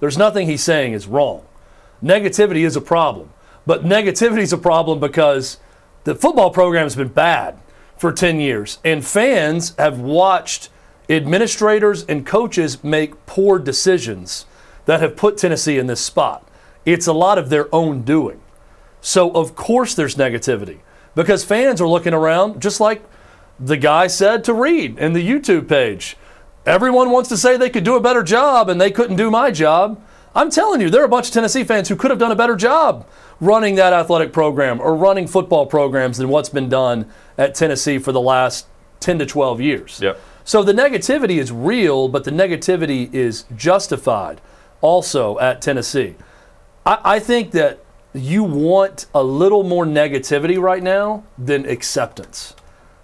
There's 0.00 0.18
nothing 0.18 0.48
he's 0.48 0.64
saying 0.64 0.94
is 0.94 1.06
wrong. 1.06 1.42
Negativity 2.02 2.66
is 2.66 2.74
a 2.74 2.80
problem. 2.80 3.30
But 3.66 3.84
negativity 3.84 4.40
is 4.40 4.52
a 4.52 4.58
problem 4.58 4.98
because 4.98 5.58
the 6.02 6.16
football 6.16 6.50
program 6.50 6.86
has 6.86 6.96
been 6.96 7.06
bad 7.06 7.60
for 7.96 8.10
10 8.10 8.40
years. 8.40 8.80
And 8.84 9.06
fans 9.06 9.76
have 9.78 10.00
watched 10.00 10.70
administrators 11.08 12.04
and 12.08 12.26
coaches 12.26 12.82
make 12.82 13.26
poor 13.26 13.60
decisions 13.60 14.44
that 14.86 14.98
have 14.98 15.14
put 15.16 15.38
Tennessee 15.38 15.78
in 15.78 15.86
this 15.86 16.00
spot. 16.00 16.48
It's 16.84 17.06
a 17.06 17.12
lot 17.12 17.38
of 17.38 17.48
their 17.48 17.72
own 17.72 18.02
doing. 18.02 18.40
So, 19.06 19.30
of 19.30 19.54
course, 19.54 19.94
there's 19.94 20.16
negativity 20.16 20.80
because 21.14 21.44
fans 21.44 21.80
are 21.80 21.86
looking 21.86 22.12
around, 22.12 22.60
just 22.60 22.80
like 22.80 23.04
the 23.60 23.76
guy 23.76 24.08
said 24.08 24.42
to 24.42 24.52
Reed 24.52 24.98
in 24.98 25.12
the 25.12 25.24
YouTube 25.24 25.68
page. 25.68 26.16
Everyone 26.66 27.12
wants 27.12 27.28
to 27.28 27.36
say 27.36 27.56
they 27.56 27.70
could 27.70 27.84
do 27.84 27.94
a 27.94 28.00
better 28.00 28.24
job 28.24 28.68
and 28.68 28.80
they 28.80 28.90
couldn't 28.90 29.14
do 29.14 29.30
my 29.30 29.52
job. 29.52 30.02
I'm 30.34 30.50
telling 30.50 30.80
you, 30.80 30.90
there 30.90 31.02
are 31.02 31.04
a 31.04 31.08
bunch 31.08 31.28
of 31.28 31.34
Tennessee 31.34 31.62
fans 31.62 31.88
who 31.88 31.94
could 31.94 32.10
have 32.10 32.18
done 32.18 32.32
a 32.32 32.36
better 32.36 32.56
job 32.56 33.06
running 33.38 33.76
that 33.76 33.92
athletic 33.92 34.32
program 34.32 34.80
or 34.80 34.96
running 34.96 35.28
football 35.28 35.66
programs 35.66 36.18
than 36.18 36.28
what's 36.28 36.48
been 36.48 36.68
done 36.68 37.08
at 37.38 37.54
Tennessee 37.54 37.98
for 37.98 38.10
the 38.10 38.20
last 38.20 38.66
10 38.98 39.20
to 39.20 39.26
12 39.26 39.60
years. 39.60 40.00
Yep. 40.02 40.20
So 40.42 40.64
the 40.64 40.72
negativity 40.72 41.38
is 41.38 41.52
real, 41.52 42.08
but 42.08 42.24
the 42.24 42.32
negativity 42.32 43.14
is 43.14 43.44
justified 43.54 44.40
also 44.80 45.38
at 45.38 45.62
Tennessee. 45.62 46.16
I, 46.84 46.98
I 47.04 47.18
think 47.20 47.52
that 47.52 47.85
you 48.16 48.42
want 48.44 49.06
a 49.14 49.22
little 49.22 49.62
more 49.62 49.84
negativity 49.84 50.60
right 50.60 50.82
now 50.82 51.24
than 51.38 51.66
acceptance. 51.68 52.54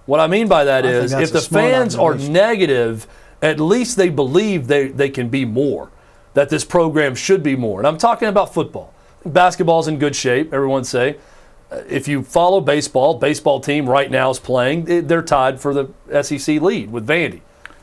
What 0.06 0.20
I 0.20 0.26
mean 0.26 0.48
by 0.48 0.64
that 0.64 0.84
I 0.84 0.88
is 0.88 1.12
if 1.12 1.32
the 1.32 1.38
fans 1.72 1.94
are 1.96 2.14
negative, 2.32 3.06
at 3.40 3.60
least 3.60 3.96
they 3.96 4.08
believe 4.08 4.66
they, 4.66 4.88
they 4.88 5.08
can 5.08 5.28
be 5.28 5.44
more, 5.44 5.90
that 6.34 6.48
this 6.48 6.64
program 6.64 7.14
should 7.14 7.42
be 7.42 7.56
more. 7.56 7.78
And 7.80 7.86
I'm 7.86 7.98
talking 7.98 8.28
about 8.28 8.52
football. 8.52 8.92
Basketball's 9.24 9.86
in 9.88 9.98
good 9.98 10.16
shape, 10.16 10.52
everyone 10.52 10.84
say. 10.84 11.16
Uh, 11.70 11.82
If 11.88 12.08
you 12.08 12.22
follow 12.22 12.60
baseball, 12.60 13.14
baseball 13.18 13.60
team 13.60 13.88
right 13.88 14.10
now 14.10 14.30
is 14.30 14.38
playing. 14.40 14.84
They- 14.86 15.00
They're 15.00 15.22
tied 15.22 15.60
for 15.60 15.72
the 15.72 15.88
SEC 16.22 16.60
lead 16.60 16.90
with 16.90 17.06
Vandy. 17.06 17.40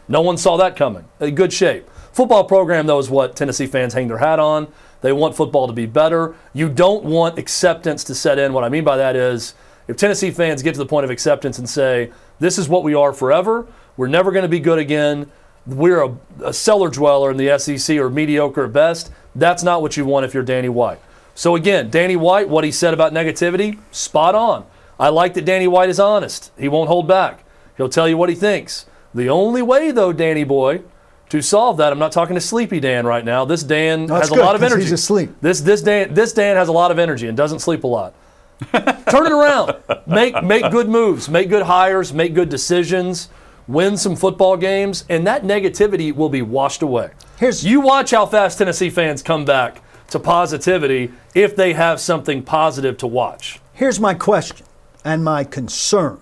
No 0.07 0.21
one 0.21 0.37
saw 0.37 0.57
that 0.57 0.75
coming. 0.75 1.05
In 1.19 1.35
good 1.35 1.53
shape. 1.53 1.87
Football 2.11 2.43
program, 2.45 2.87
though, 2.87 2.99
is 2.99 3.09
what 3.09 3.35
Tennessee 3.35 3.67
fans 3.67 3.93
hang 3.93 4.07
their 4.07 4.17
hat 4.17 4.39
on. 4.39 4.67
They 5.01 5.13
want 5.13 5.35
football 5.35 5.67
to 5.67 5.73
be 5.73 5.85
better. 5.85 6.35
You 6.53 6.69
don't 6.69 7.03
want 7.03 7.37
acceptance 7.37 8.03
to 8.05 8.15
set 8.15 8.37
in. 8.37 8.53
What 8.53 8.63
I 8.63 8.69
mean 8.69 8.83
by 8.83 8.97
that 8.97 9.15
is 9.15 9.53
if 9.87 9.97
Tennessee 9.97 10.31
fans 10.31 10.61
get 10.61 10.73
to 10.73 10.77
the 10.77 10.85
point 10.85 11.05
of 11.05 11.09
acceptance 11.09 11.57
and 11.57 11.69
say, 11.69 12.11
this 12.39 12.57
is 12.57 12.69
what 12.69 12.83
we 12.83 12.93
are 12.93 13.13
forever, 13.13 13.67
we're 13.97 14.07
never 14.07 14.31
going 14.31 14.43
to 14.43 14.49
be 14.49 14.59
good 14.59 14.79
again, 14.79 15.31
we're 15.65 16.03
a, 16.03 16.17
a 16.43 16.53
cellar 16.53 16.89
dweller 16.89 17.31
in 17.31 17.37
the 17.37 17.57
SEC 17.57 17.97
or 17.97 18.09
mediocre 18.09 18.65
at 18.65 18.73
best, 18.73 19.11
that's 19.35 19.63
not 19.63 19.81
what 19.81 19.97
you 19.97 20.05
want 20.05 20.25
if 20.25 20.33
you're 20.33 20.43
Danny 20.43 20.69
White. 20.69 20.99
So 21.35 21.55
again, 21.55 21.89
Danny 21.89 22.15
White, 22.15 22.49
what 22.49 22.63
he 22.63 22.71
said 22.71 22.93
about 22.93 23.13
negativity, 23.13 23.79
spot 23.91 24.35
on. 24.35 24.65
I 24.99 25.09
like 25.09 25.33
that 25.35 25.45
Danny 25.45 25.67
White 25.67 25.89
is 25.89 25.99
honest. 25.99 26.51
He 26.57 26.67
won't 26.67 26.89
hold 26.89 27.07
back. 27.07 27.45
He'll 27.77 27.89
tell 27.89 28.09
you 28.09 28.17
what 28.17 28.29
he 28.29 28.35
thinks. 28.35 28.85
The 29.13 29.29
only 29.29 29.61
way, 29.61 29.91
though, 29.91 30.11
Danny 30.11 30.43
boy, 30.43 30.81
to 31.29 31.41
solve 31.41 31.77
that, 31.77 31.91
I'm 31.93 31.99
not 31.99 32.11
talking 32.11 32.35
to 32.35 32.41
Sleepy 32.41 32.79
Dan 32.79 33.05
right 33.05 33.23
now. 33.23 33.45
This 33.45 33.63
Dan 33.63 34.07
That's 34.07 34.29
has 34.29 34.37
a 34.37 34.41
lot 34.41 34.55
of 34.55 34.63
energy. 34.63 34.81
he's 34.81 34.91
asleep. 34.91 35.29
This 35.41 35.61
this 35.61 35.81
Dan 35.81 36.13
this 36.13 36.33
Dan 36.33 36.55
has 36.55 36.67
a 36.67 36.71
lot 36.71 36.91
of 36.91 36.99
energy 36.99 37.27
and 37.27 37.37
doesn't 37.37 37.59
sleep 37.59 37.83
a 37.83 37.87
lot. 37.87 38.13
Turn 38.71 39.25
it 39.25 39.31
around. 39.31 39.75
Make 40.07 40.43
make 40.43 40.69
good 40.71 40.89
moves. 40.89 41.29
Make 41.29 41.49
good 41.49 41.63
hires. 41.63 42.13
Make 42.13 42.33
good 42.33 42.49
decisions. 42.49 43.29
Win 43.67 43.97
some 43.97 44.15
football 44.15 44.57
games, 44.57 45.05
and 45.09 45.27
that 45.27 45.43
negativity 45.43 46.13
will 46.13 46.29
be 46.29 46.41
washed 46.41 46.81
away. 46.81 47.11
Here's- 47.37 47.63
you 47.63 47.81
watch 47.81 48.09
how 48.11 48.25
fast 48.25 48.57
Tennessee 48.57 48.89
fans 48.89 49.21
come 49.21 49.45
back 49.45 49.83
to 50.09 50.17
positivity 50.19 51.11
if 51.35 51.55
they 51.55 51.73
have 51.73 51.99
something 51.99 52.41
positive 52.41 52.97
to 52.97 53.05
watch. 53.07 53.59
Here's 53.73 53.99
my 53.99 54.15
question 54.15 54.65
and 55.05 55.23
my 55.23 55.43
concern. 55.43 56.19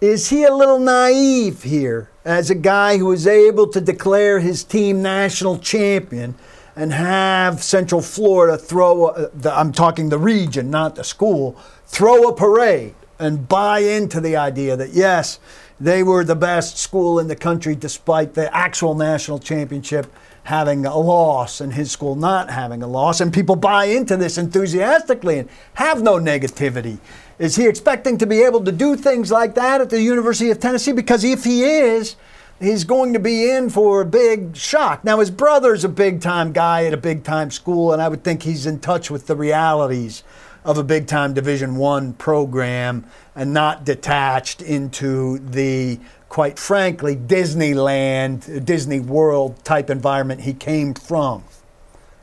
Is 0.00 0.30
he 0.30 0.42
a 0.42 0.52
little 0.52 0.80
naive 0.80 1.62
here 1.62 2.10
as 2.24 2.50
a 2.50 2.54
guy 2.54 2.98
who 2.98 3.06
was 3.06 3.26
able 3.26 3.66
to 3.68 3.80
declare 3.80 4.40
his 4.40 4.62
team 4.64 5.02
national 5.02 5.58
champion 5.58 6.34
and 6.76 6.92
have 6.92 7.62
Central 7.62 8.00
Florida 8.00 8.56
throw, 8.56 9.08
a, 9.08 9.28
the, 9.28 9.56
I'm 9.56 9.72
talking 9.72 10.08
the 10.08 10.18
region, 10.18 10.70
not 10.70 10.94
the 10.94 11.04
school, 11.04 11.56
throw 11.86 12.28
a 12.28 12.34
parade 12.34 12.94
and 13.18 13.48
buy 13.48 13.80
into 13.80 14.20
the 14.20 14.36
idea 14.36 14.76
that, 14.76 14.90
yes, 14.90 15.38
they 15.78 16.02
were 16.02 16.24
the 16.24 16.36
best 16.36 16.78
school 16.78 17.18
in 17.18 17.28
the 17.28 17.36
country 17.36 17.74
despite 17.74 18.34
the 18.34 18.54
actual 18.56 18.94
national 18.94 19.38
championship 19.38 20.12
having 20.44 20.86
a 20.86 20.96
loss 20.96 21.60
and 21.60 21.72
his 21.72 21.90
school 21.90 22.16
not 22.16 22.50
having 22.50 22.82
a 22.82 22.86
loss, 22.86 23.20
and 23.20 23.32
people 23.32 23.54
buy 23.54 23.84
into 23.84 24.16
this 24.16 24.38
enthusiastically 24.38 25.38
and 25.38 25.48
have 25.74 26.02
no 26.02 26.18
negativity. 26.18 26.98
Is 27.38 27.56
he 27.56 27.66
expecting 27.66 28.18
to 28.18 28.26
be 28.26 28.42
able 28.42 28.64
to 28.64 28.72
do 28.72 28.96
things 28.96 29.30
like 29.30 29.54
that 29.54 29.80
at 29.80 29.90
the 29.90 30.02
University 30.02 30.50
of 30.50 30.60
Tennessee? 30.60 30.92
Because 30.92 31.24
if 31.24 31.44
he 31.44 31.64
is, 31.64 32.16
he's 32.60 32.84
going 32.84 33.12
to 33.12 33.18
be 33.18 33.50
in 33.50 33.70
for 33.70 34.00
a 34.00 34.06
big 34.06 34.56
shock. 34.56 35.04
Now, 35.04 35.20
his 35.20 35.30
brother's 35.30 35.84
a 35.84 35.88
big 35.88 36.20
time 36.20 36.52
guy 36.52 36.84
at 36.84 36.92
a 36.92 36.98
big 36.98 37.24
time 37.24 37.50
school, 37.50 37.92
and 37.92 38.00
I 38.00 38.08
would 38.08 38.24
think 38.24 38.42
he's 38.42 38.66
in 38.66 38.80
touch 38.80 39.10
with 39.10 39.26
the 39.26 39.36
realities 39.36 40.22
of 40.64 40.78
a 40.78 40.84
big 40.84 41.06
time 41.06 41.34
Division 41.34 41.76
One 41.76 42.12
program 42.12 43.04
and 43.34 43.52
not 43.52 43.84
detached 43.84 44.62
into 44.62 45.38
the 45.38 45.98
quite 46.28 46.58
frankly 46.58 47.16
Disneyland, 47.16 48.64
Disney 48.64 49.00
World 49.00 49.64
type 49.64 49.90
environment 49.90 50.42
he 50.42 50.54
came 50.54 50.94
from. 50.94 51.44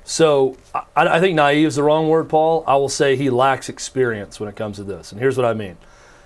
So 0.10 0.58
I, 0.74 0.86
I 0.96 1.20
think 1.20 1.36
naive 1.36 1.68
is 1.68 1.76
the 1.76 1.84
wrong 1.84 2.10
word, 2.10 2.30
Paul. 2.30 2.64
I 2.66 2.76
will 2.78 2.90
say 2.90 3.16
he 3.16 3.30
lacks 3.30 3.70
experience 3.70 4.40
when 4.40 4.50
it 4.50 4.56
comes 4.56 4.78
to 4.78 4.84
this. 4.84 5.12
And 5.12 5.22
here's 5.22 5.38
what 5.38 5.46
I 5.46 5.54
mean 5.54 5.78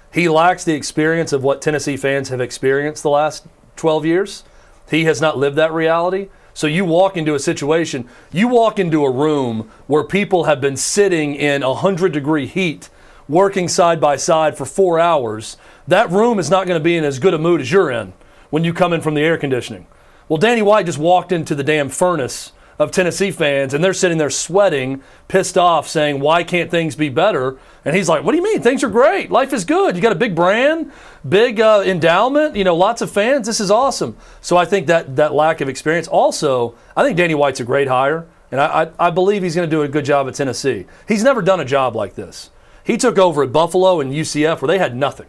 he 0.09 0.29
lacks 0.29 0.63
the 0.63 0.73
experience 0.73 1.34
of 1.34 1.43
what 1.43 1.61
Tennessee 1.61 1.97
fans 1.97 2.29
have 2.29 2.39
experienced 2.39 3.03
the 3.03 3.09
last 3.09 3.45
12 3.75 4.05
years. 4.05 4.45
He 4.89 5.03
has 5.03 5.19
not 5.19 5.38
lived 5.38 5.57
that 5.57 5.73
reality. 5.73 6.29
So 6.53 6.65
you 6.65 6.86
walk 6.86 7.17
into 7.17 7.36
a 7.36 7.39
situation, 7.39 8.07
you 8.31 8.47
walk 8.47 8.79
into 8.79 9.03
a 9.03 9.11
room 9.11 9.69
where 9.88 10.05
people 10.05 10.45
have 10.45 10.61
been 10.61 10.77
sitting 10.77 11.36
in 11.36 11.61
100 11.61 12.13
degree 12.13 12.45
heat, 12.45 12.89
working 13.27 13.67
side 13.67 13.99
by 13.99 14.15
side 14.15 14.57
for 14.57 14.65
four 14.65 14.97
hours. 14.97 15.57
That 15.89 16.09
room 16.09 16.39
is 16.39 16.49
not 16.49 16.67
going 16.67 16.79
to 16.79 16.84
be 16.84 16.95
in 16.95 17.03
as 17.03 17.19
good 17.19 17.34
a 17.34 17.38
mood 17.38 17.59
as 17.59 17.69
you're 17.69 17.91
in 17.91 18.13
when 18.49 18.63
you 18.63 18.73
come 18.73 18.93
in 18.93 19.01
from 19.01 19.15
the 19.15 19.21
air 19.23 19.38
conditioning. 19.38 19.88
Well, 20.29 20.38
Danny 20.38 20.61
White 20.61 20.86
just 20.86 20.99
walked 20.99 21.34
into 21.34 21.53
the 21.53 21.65
damn 21.65 21.89
furnace 21.89 22.53
of 22.80 22.91
Tennessee 22.91 23.32
fans, 23.32 23.74
and 23.74 23.84
they're 23.84 23.93
sitting 23.93 24.17
there 24.17 24.30
sweating, 24.30 25.01
pissed 25.28 25.57
off, 25.57 25.88
saying, 25.88 26.19
Why 26.19 26.43
can't 26.43 26.71
things 26.71 26.95
be 26.95 27.09
better? 27.09 27.57
And 27.86 27.95
he's 27.95 28.09
like, 28.09 28.24
What 28.24 28.32
do 28.32 28.38
you 28.38 28.43
mean? 28.43 28.61
Things 28.61 28.84
are 28.84 28.89
great. 28.89 29.32
Life 29.32 29.53
is 29.53 29.65
good. 29.65 29.95
You 29.95 30.01
got 30.01 30.11
a 30.11 30.15
big 30.15 30.36
brand, 30.36 30.91
big 31.28 31.59
uh, 31.59 31.84
endowment, 31.86 32.55
you 32.55 32.63
know, 32.63 32.76
lots 32.76 33.01
of 33.01 33.11
fans. 33.11 33.47
This 33.47 33.59
is 33.59 33.71
awesome. 33.71 34.17
So 34.41 34.57
I 34.57 34.65
think 34.65 34.88
that 34.88 35.15
that 35.15 35.34
lack 35.34 35.61
of 35.61 35.69
experience. 35.69 36.07
Also, 36.07 36.76
I 36.95 37.03
think 37.03 37.17
Danny 37.17 37.36
White's 37.36 37.59
a 37.59 37.63
great 37.63 37.88
hire, 37.88 38.28
and 38.51 38.59
I, 38.59 38.84
I, 38.84 39.07
I 39.07 39.09
believe 39.11 39.43
he's 39.43 39.55
going 39.55 39.69
to 39.69 39.76
do 39.76 39.84
a 39.84 39.88
good 39.88 40.05
job 40.05 40.28
at 40.28 40.36
Tennessee. 40.36 40.86
He's 41.07 41.24
never 41.24 41.41
done 41.41 41.59
a 41.59 41.65
job 41.65 41.95
like 41.95 42.15
this. 42.15 42.49
He 42.84 42.97
took 42.97 43.17
over 43.17 43.43
at 43.43 43.51
Buffalo 43.51 44.01
and 44.01 44.11
UCF 44.11 44.61
where 44.61 44.67
they 44.67 44.78
had 44.78 44.95
nothing. 44.95 45.28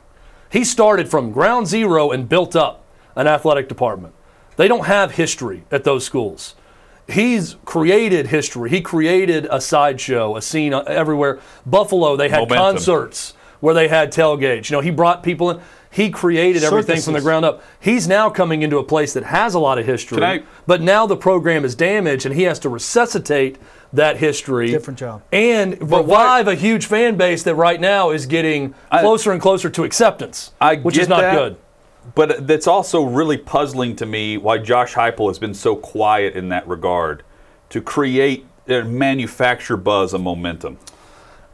He 0.51 0.64
started 0.64 1.09
from 1.09 1.32
ground 1.32 1.66
zero 1.66 2.11
and 2.11 2.28
built 2.28 2.57
up 2.57 2.84
an 3.16 3.26
athletic 3.26 3.68
department. 3.68 4.14
They 4.57 4.68
don't 4.68 4.86
have 4.86 5.12
history 5.12 5.64
at 5.70 5.84
those 5.84 6.05
schools. 6.05 6.55
He's 7.09 7.57
created 7.64 8.28
history. 8.28 8.70
He 8.70 8.80
created 8.80 9.46
a 9.50 9.61
sideshow, 9.61 10.36
a 10.36 10.42
scene 10.42 10.72
uh, 10.72 10.80
everywhere. 10.86 11.38
Buffalo, 11.66 12.16
they 12.16 12.28
had 12.28 12.40
Momentum. 12.40 12.57
concerts 12.76 13.34
where 13.61 13.74
they 13.74 13.88
had 13.88 14.12
tailgates. 14.12 14.70
You 14.70 14.76
know, 14.76 14.80
he 14.80 14.90
brought 14.90 15.22
people 15.22 15.50
in. 15.50 15.61
He 15.90 16.11
created 16.11 16.64
everything 16.64 17.00
from 17.00 17.12
the 17.12 17.20
ground 17.20 17.44
up. 17.44 17.62
He's 17.78 18.09
now 18.09 18.28
coming 18.28 18.62
into 18.62 18.78
a 18.78 18.82
place 18.82 19.12
that 19.12 19.22
has 19.22 19.55
a 19.55 19.61
lot 19.61 19.78
of 19.78 19.86
history. 19.86 20.24
I- 20.24 20.42
but 20.66 20.80
now 20.82 21.07
the 21.07 21.16
program 21.16 21.64
is 21.64 21.76
damaged, 21.76 22.26
and 22.26 22.34
he 22.34 22.42
has 22.44 22.59
to 22.61 22.68
resuscitate 22.68 23.59
that 23.92 24.16
history. 24.16 24.70
Different 24.72 24.98
job. 24.98 25.22
And 25.32 25.80
why- 25.88 25.98
revive 26.00 26.48
a 26.48 26.57
huge 26.57 26.86
fan 26.86 27.16
base 27.16 27.44
that 27.44 27.55
right 27.55 27.80
now 27.80 28.11
is 28.11 28.26
getting 28.26 28.74
I- 28.90 29.02
closer 29.02 29.30
and 29.30 29.40
closer 29.40 29.70
to 29.70 29.84
acceptance, 29.84 30.50
I 30.61 30.76
which 30.76 30.96
get 30.96 31.02
is 31.02 31.09
not 31.09 31.20
that, 31.20 31.34
good. 31.36 31.57
But 32.14 32.46
that's 32.46 32.66
also 32.66 33.02
really 33.02 33.38
puzzling 33.38 33.96
to 33.96 34.07
me 34.07 34.36
why 34.36 34.59
Josh 34.59 34.94
Heupel 34.94 35.28
has 35.28 35.38
been 35.38 35.55
so 35.55 35.74
quiet 35.74 36.34
in 36.34 36.48
that 36.50 36.66
regard 36.68 37.22
to 37.70 37.80
create 37.80 38.46
and 38.66 38.94
manufacture 38.94 39.76
buzz 39.76 40.14
and 40.14 40.22
momentum. 40.22 40.78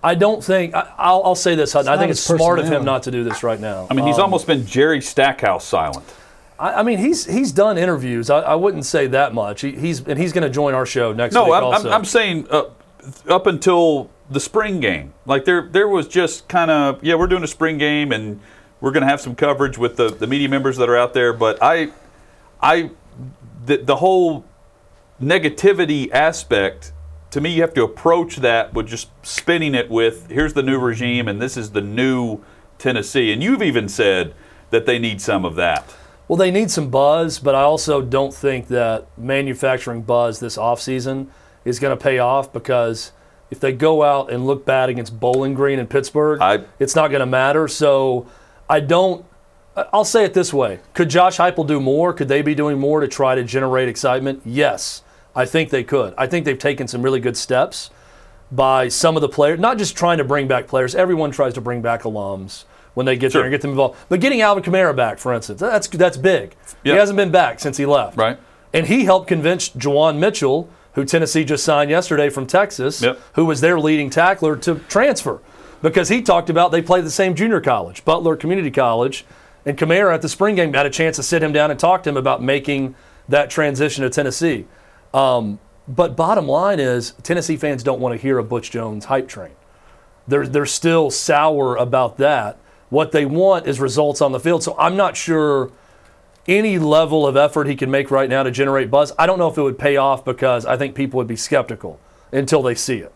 I 0.03 0.14
don't 0.14 0.42
think 0.42 0.74
I, 0.74 0.92
I'll, 0.98 1.22
I'll 1.24 1.34
say 1.34 1.55
this. 1.55 1.72
Hutton. 1.72 1.88
I 1.92 1.98
think 1.98 2.11
it's 2.11 2.20
smart 2.20 2.59
of 2.59 2.66
him 2.68 2.84
not 2.84 3.03
to 3.05 3.11
do 3.11 3.22
this 3.22 3.42
right 3.42 3.61
now. 3.61 3.86
I 3.90 3.94
mean, 3.94 4.07
he's 4.07 4.16
Um, 4.16 4.22
almost 4.22 4.46
been 4.46 4.64
Jerry 4.66 5.01
Stackhouse 5.01 5.64
silent. 5.64 6.05
I, 6.59 6.74
I 6.74 6.82
mean, 6.82 6.98
he's 6.98 7.26
he's 7.26 7.53
done 7.53 7.76
interviews. 7.78 8.30
I, 8.30 8.40
I 8.40 8.55
wouldn't 8.55 8.86
say 8.86 9.07
that 9.09 9.34
much. 9.34 9.61
He, 9.61 9.72
he's 9.72 10.07
and 10.07 10.18
he's 10.18 10.32
going 10.32 10.44
to 10.44 10.51
join 10.51 10.74
our 10.74 10.86
show 10.86 11.12
next 11.12 11.34
No, 11.34 11.44
week. 11.44 11.55
I'm, 11.55 11.64
I'm, 11.64 11.72
also. 11.72 11.90
I'm 11.90 12.05
saying 12.05 12.46
uh, 12.51 12.64
up 13.28 13.46
until 13.46 14.11
the 14.30 14.40
spring 14.40 14.80
game, 14.80 15.12
like 15.26 15.44
there 15.44 15.68
there 15.70 15.88
was 15.88 16.09
just 16.09 16.48
kind 16.48 16.70
of 16.70 17.03
yeah, 17.05 17.14
we're 17.14 17.26
doing 17.26 17.44
a 17.44 17.48
spring 17.48 17.76
game 17.78 18.12
and 18.12 18.40
we're 18.81 18.93
going 18.93 19.03
to 19.03 19.09
have 19.09 19.20
some 19.20 19.35
coverage 19.35 19.78
with 19.78 19.97
the, 19.97 20.09
the 20.11 20.26
media 20.26 20.49
members 20.49 20.76
that 20.78 20.89
are 20.89 20.97
out 20.97 21.14
there. 21.14 21.33
But 21.33 21.59
I, 21.62 21.91
I, 22.61 22.91
the, 23.64 23.78
the 23.78 23.97
whole 23.97 24.45
negativity 25.20 26.11
aspect. 26.12 26.93
To 27.33 27.41
me, 27.41 27.51
you 27.51 27.62
have 27.62 27.74
to 27.74 27.85
approach 27.85 28.37
that 28.37 28.74
with 28.74 28.89
just 28.89 29.09
spinning 29.22 29.74
it 29.74 29.89
with 29.89 30.28
here's 30.31 30.55
the 30.55 30.62
new 30.62 30.78
regime 30.81 31.28
and 31.28 31.41
this 31.41 31.57
is 31.57 31.70
the 31.70 31.81
new 31.81 32.41
Tennessee. 32.78 33.33
And 33.33 33.43
you've 33.43 33.62
even 33.62 33.89
said 33.89 34.35
that 34.70 34.87
they 34.87 34.99
need 34.99 35.20
some 35.20 35.45
of 35.45 35.55
that. 35.57 35.95
Well, 36.26 36.37
they 36.37 36.51
need 36.51 36.70
some 36.70 36.91
buzz, 36.91 37.39
but 37.39 37.55
I 37.55 37.62
also 37.62 38.01
don't 38.03 38.33
think 38.33 38.68
that 38.68 39.07
manufacturing 39.18 40.03
buzz 40.03 40.41
this 40.41 40.57
offseason 40.57 41.26
is 41.64 41.78
going 41.78 41.97
to 41.97 42.03
pay 42.03 42.18
off 42.18 42.53
because 42.53 43.12
if 43.51 43.59
they 43.61 43.72
go 43.72 44.03
out 44.05 44.33
and 44.33 44.47
look 44.47 44.64
bad 44.64 44.89
against 44.89 45.18
Bowling 45.18 45.55
Green 45.55 45.78
in 45.78 45.87
Pittsburgh, 45.87 46.41
I- 46.41 46.64
it's 46.78 46.95
not 46.97 47.09
going 47.09 47.20
to 47.20 47.26
matter. 47.26 47.68
So 47.68 48.26
I 48.71 48.81
don't. 48.81 49.25
I'll 49.93 50.05
say 50.05 50.25
it 50.25 50.33
this 50.33 50.53
way: 50.55 50.81
Could 50.95 51.11
Josh 51.11 51.37
Heupel 51.39 51.66
do 51.66 51.81
more? 51.81 52.12
Could 52.12 52.29
they 52.29 52.41
be 52.43 52.55
doing 52.55 52.79
more 52.79 53.01
to 53.01 53.09
try 53.09 53.35
to 53.35 53.45
generate 53.45 53.89
excitement? 53.89 54.41
Yes, 54.45 55.03
I 55.35 55.45
think 55.45 55.71
they 55.71 55.85
could. 55.85 56.14
I 56.16 56.27
think 56.27 56.45
they've 56.45 56.59
taken 56.59 56.87
some 56.89 57.03
really 57.03 57.21
good 57.21 57.37
steps 57.37 57.91
by 58.53 58.89
some 58.89 59.16
of 59.16 59.21
the 59.23 59.29
players, 59.29 59.59
not 59.61 59.79
just 59.79 59.97
trying 59.97 60.18
to 60.18 60.25
bring 60.25 60.49
back 60.49 60.66
players. 60.66 60.95
Everyone 60.95 61.31
tries 61.31 61.55
to 61.55 61.61
bring 61.61 61.83
back 61.83 62.03
alums 62.03 62.64
when 62.95 63.07
they 63.07 63.16
get 63.16 63.33
Sure. 63.33 63.41
there 63.43 63.47
and 63.47 63.53
get 63.53 63.61
them 63.61 63.71
involved. 63.71 63.97
But 64.09 64.21
getting 64.21 64.41
Alvin 64.41 64.64
Kamara 64.64 64.95
back, 64.95 65.18
for 65.18 65.33
instance, 65.33 65.61
that's 65.61 65.87
that's 65.89 66.16
big. 66.16 66.55
Yeah. 66.85 66.95
He 66.95 66.99
hasn't 66.99 67.16
been 67.16 67.31
back 67.31 67.61
since 67.61 67.77
he 67.77 67.87
left. 67.87 68.16
Right. 68.16 68.39
And 68.73 68.87
he 68.87 69.05
helped 69.05 69.27
convince 69.29 69.68
Juwan 69.71 70.18
Mitchell, 70.18 70.68
who 70.95 71.05
Tennessee 71.05 71.45
just 71.45 71.64
signed 71.64 71.91
yesterday 71.91 72.29
from 72.29 72.47
Texas, 72.47 73.03
Yep. 73.03 73.18
who 73.35 73.45
was 73.45 73.61
their 73.61 73.79
leading 73.81 74.11
tackler, 74.11 74.57
to 74.57 74.77
transfer. 74.89 75.41
Because 75.83 76.09
he 76.09 76.20
talked 76.20 76.51
about 76.51 76.72
they 76.72 76.83
play 76.83 77.01
the 77.01 77.11
same 77.11 77.35
junior 77.35 77.61
college, 77.61 78.05
Butler 78.05 78.37
Community 78.37 78.70
College, 78.70 79.24
and 79.64 79.78
Kamara 79.78 80.14
at 80.14 80.22
the 80.22 80.28
spring 80.28 80.55
game 80.55 80.72
had 80.72 80.87
a 80.87 80.91
chance 80.91 81.16
to 81.16 81.22
sit 81.22 81.43
him 81.43 81.53
down 81.53 81.70
and 81.70 81.78
talk 81.78 82.03
to 82.03 82.11
him 82.11 82.16
about 82.16 82.43
making 82.43 82.95
that 83.28 83.51
transition 83.51 84.03
to 84.03 84.11
Tennessee. 84.11 84.66
Um, 85.14 85.59
but 85.89 86.16
bottom 86.16 86.47
line 86.47 86.81
is, 86.81 87.12
Tennessee 87.22 87.57
fans 87.57 87.83
don't 87.83 88.01
want 88.01 88.14
to 88.14 88.20
hear 88.20 88.39
a 88.39 88.45
Butch 88.45 88.70
Jones 88.70 89.07
hype 89.07 89.28
train. 89.28 89.53
They're, 90.28 90.47
they're 90.47 90.66
still 90.66 91.11
sour 91.11 91.76
about 91.76 92.18
that. 92.18 92.59
What 92.91 93.12
they 93.12 93.24
want 93.24 93.66
is 93.66 93.81
results 93.81 94.20
on 94.20 94.33
the 94.33 94.41
field. 94.41 94.62
So 94.62 94.76
I'm 94.78 94.97
not 94.97 95.16
sure 95.16 95.72
any 96.47 96.78
level 96.78 97.26
of 97.26 97.37
effort 97.37 97.66
he 97.66 97.76
can 97.76 97.91
make 97.91 98.11
right 98.11 98.28
now 98.28 98.43
to 98.43 98.51
generate 98.51 98.91
buzz. 98.91 99.12
I 99.18 99.26
don't 99.26 99.39
know 99.39 99.49
if 99.49 99.59
it 99.59 99.62
would 99.62 99.78
pay 99.78 99.97
off 99.97 100.24
because 100.24 100.66
I 100.66 100.76
think 100.76 100.95
people 100.95 101.18
would 101.18 101.26
be 101.26 101.37
skeptical 101.37 102.01
until 102.33 102.62
they 102.62 102.74
see 102.74 102.99
it. 102.99 103.12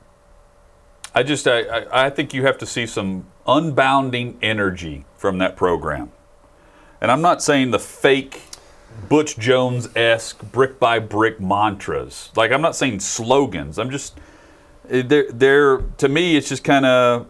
I 1.15 1.23
just 1.23 1.47
I, 1.47 1.87
I, 1.93 2.11
think 2.11 2.35
you 2.35 2.45
have 2.45 2.59
to 2.59 2.67
see 2.67 2.87
some 2.87 3.27
unbounding 3.47 4.37
energy 4.43 5.05
from 5.17 5.39
that 5.39 5.57
program. 5.57 6.11
And 7.01 7.11
I'm 7.11 7.23
not 7.23 7.43
saying 7.43 7.71
the 7.71 7.79
fake 7.79 8.43
Butch 9.09 9.39
Jones 9.39 9.89
esque 9.95 10.43
brick 10.51 10.81
by 10.81 10.99
brick 10.99 11.41
mantras. 11.41 12.31
Like 12.35 12.51
I'm 12.51 12.63
not 12.63 12.75
saying 12.75 13.01
slogans. 13.01 13.79
I'm 13.79 13.91
just 13.91 14.19
eh, 14.91 15.03
they're, 15.03 15.31
they're 15.31 15.79
to 15.99 16.09
me 16.09 16.37
it's 16.37 16.49
just 16.49 16.65
kind 16.65 16.85
of 16.85 17.27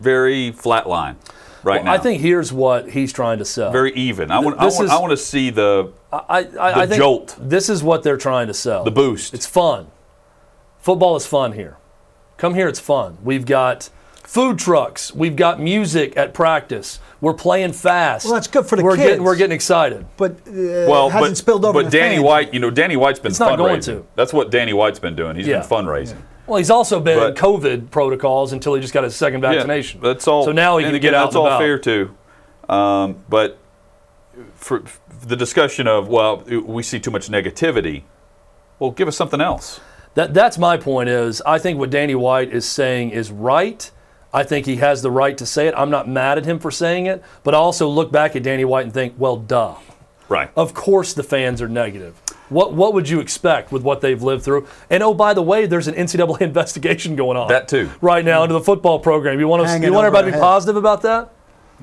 very 0.00 0.52
flatline 0.52 1.16
right 1.62 1.84
now. 1.84 1.92
I 1.92 1.98
think 1.98 2.20
here's 2.20 2.52
what 2.52 2.90
he's 2.90 3.12
trying 3.12 3.38
to 3.38 3.44
sell. 3.44 3.70
very 3.70 3.92
even. 3.94 4.32
I 4.32 4.40
want 4.40 4.58
I 4.58 4.64
want, 4.64 4.84
is- 4.84 4.90
I 4.90 4.98
want 4.98 5.10
to 5.12 5.16
see 5.16 5.50
the 5.50 5.92
I, 6.12 6.18
I, 6.18 6.38
I 6.38 6.86
the 6.86 6.88
think 6.88 6.98
jolt. 6.98 7.36
This 7.40 7.68
is 7.68 7.84
what 7.84 8.02
they're 8.02 8.16
trying 8.16 8.48
to 8.48 8.54
sell. 8.54 8.82
the 8.82 8.90
boost. 8.90 9.32
It's 9.34 9.46
fun. 9.46 9.88
Football 10.80 11.16
is 11.16 11.26
fun 11.26 11.52
here. 11.52 11.76
Come 12.38 12.54
here, 12.54 12.68
it's 12.68 12.80
fun. 12.80 13.18
We've 13.22 13.44
got 13.44 13.90
food 14.22 14.58
trucks. 14.58 15.12
We've 15.14 15.36
got 15.36 15.60
music 15.60 16.16
at 16.16 16.32
practice. 16.32 17.00
We're 17.20 17.34
playing 17.34 17.72
fast. 17.72 18.24
Well, 18.26 18.34
that's 18.34 18.46
good 18.46 18.64
for 18.66 18.76
the 18.76 18.84
we're 18.84 18.96
Getting, 18.96 19.12
kids. 19.14 19.22
we're 19.22 19.36
getting 19.36 19.54
excited. 19.54 20.06
But 20.16 20.32
uh, 20.46 20.86
well, 20.88 21.10
hasn't 21.10 21.32
but, 21.32 21.36
spilled 21.36 21.64
over 21.64 21.82
but 21.82 21.90
to 21.90 21.98
Danny 21.98 22.16
fans. 22.16 22.24
White, 22.24 22.54
you 22.54 22.60
know, 22.60 22.70
Danny 22.70 22.96
White's 22.96 23.18
been 23.18 23.30
It's 23.32 23.40
not 23.40 23.58
fundraising. 23.58 23.58
going 23.58 23.80
to. 23.82 24.06
That's 24.14 24.32
what 24.32 24.50
Danny 24.52 24.72
White's 24.72 25.00
been 25.00 25.16
doing. 25.16 25.34
He's 25.36 25.46
Yeah. 25.48 25.60
been 25.60 25.68
fundraising. 25.68 26.16
Well, 26.46 26.58
he's 26.58 26.70
also 26.70 27.00
been 27.00 27.18
But- 27.18 27.30
in 27.30 27.34
COVID 27.34 27.90
protocols 27.90 28.52
until 28.52 28.74
he 28.74 28.80
just 28.80 28.94
got 28.94 29.02
his 29.04 29.16
second 29.16 29.40
vaccination. 29.40 30.00
Yeah, 30.02 30.10
that's 30.12 30.28
all. 30.28 30.44
So 30.44 30.52
now 30.52 30.78
he 30.78 30.84
can 30.84 30.94
again, 30.94 31.10
get 31.10 31.14
out 31.14 31.24
That's 31.26 31.34
and 31.34 31.40
all 31.40 31.46
about. 31.48 31.60
fair 31.60 31.78
too. 31.78 32.14
Um, 32.68 33.16
but 33.28 33.58
for, 34.54 34.80
for 34.80 35.26
the 35.26 35.36
discussion 35.36 35.88
of 35.88 36.06
well, 36.08 36.36
we 36.64 36.84
see 36.84 37.00
too 37.00 37.10
much 37.10 37.28
negativity. 37.28 38.02
Well, 38.78 38.92
give 38.92 39.08
us 39.08 39.16
something 39.16 39.40
else. 39.40 39.80
That, 40.18 40.34
that's 40.34 40.58
my 40.58 40.76
point 40.76 41.08
is 41.08 41.40
I 41.46 41.60
think 41.60 41.78
what 41.78 41.90
Danny 41.90 42.16
White 42.16 42.52
is 42.52 42.68
saying 42.68 43.10
is 43.10 43.30
right. 43.30 43.88
I 44.34 44.42
think 44.42 44.66
he 44.66 44.74
has 44.78 45.00
the 45.00 45.12
right 45.12 45.38
to 45.38 45.46
say 45.46 45.68
it. 45.68 45.74
I'm 45.76 45.90
not 45.90 46.08
mad 46.08 46.38
at 46.38 46.44
him 46.44 46.58
for 46.58 46.72
saying 46.72 47.06
it, 47.06 47.22
but 47.44 47.54
I 47.54 47.58
also 47.58 47.86
look 47.86 48.10
back 48.10 48.34
at 48.34 48.42
Danny 48.42 48.64
White 48.64 48.82
and 48.82 48.92
think, 48.92 49.14
well, 49.16 49.36
duh. 49.36 49.76
Right. 50.28 50.50
Of 50.56 50.74
course 50.74 51.14
the 51.14 51.22
fans 51.22 51.62
are 51.62 51.68
negative. 51.68 52.20
What 52.48 52.74
what 52.74 52.94
would 52.94 53.08
you 53.08 53.20
expect 53.20 53.70
with 53.70 53.84
what 53.84 54.00
they've 54.00 54.20
lived 54.20 54.42
through? 54.42 54.66
And 54.90 55.04
oh, 55.04 55.14
by 55.14 55.34
the 55.34 55.42
way, 55.42 55.66
there's 55.66 55.86
an 55.86 55.94
NCAA 55.94 56.40
investigation 56.40 57.14
going 57.14 57.36
on. 57.36 57.46
That 57.46 57.68
too. 57.68 57.88
Right 58.00 58.24
now 58.24 58.42
into 58.42 58.54
the 58.54 58.60
football 58.60 58.98
program. 58.98 59.38
You 59.38 59.46
want 59.46 59.68
to, 59.68 59.86
you 59.86 59.92
want 59.92 60.04
everybody 60.04 60.32
to 60.32 60.36
be 60.36 60.40
positive 60.40 60.74
about 60.74 61.02
that? 61.02 61.32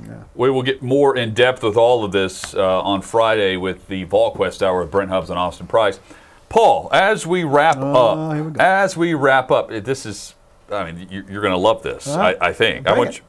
Yeah. 0.06 0.24
We 0.36 0.50
will 0.50 0.64
get 0.64 0.82
more 0.82 1.16
in 1.16 1.34
depth 1.34 1.64
with 1.64 1.78
all 1.78 2.04
of 2.04 2.12
this 2.12 2.54
uh, 2.54 2.82
on 2.82 3.02
Friday 3.02 3.56
with 3.56 3.88
the 3.88 4.06
VolQuest 4.08 4.62
Hour 4.62 4.82
with 4.82 4.92
Brent 4.92 5.10
Hubbs 5.10 5.30
and 5.30 5.40
Austin 5.40 5.68
Price. 5.68 6.02
Paul, 6.50 6.90
as 6.94 7.26
we 7.28 7.44
wrap 7.44 7.78
Oh, 7.80 8.32
here 8.32 8.44
we 8.44 8.52
up, 8.52 8.60
as 8.60 8.96
we 8.98 9.14
wrap 9.14 9.52
up, 9.52 9.70
this 9.70 10.06
is, 10.06 10.36
I 10.72 10.90
mean, 10.92 11.08
you- 11.10 11.26
you're 11.30 11.42
going 11.42 11.54
to 11.54 11.58
love 11.60 11.84
this. 11.84 12.08
Right. 12.08 12.38
I, 12.42 12.50
I 12.50 12.54
think. 12.54 12.88
I 12.88 12.92
Bring 12.94 13.06
want 13.06 13.22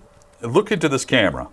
you 0.43 0.49
look 0.49 0.71
into 0.71 0.89
this 0.89 1.05
camera 1.05 1.49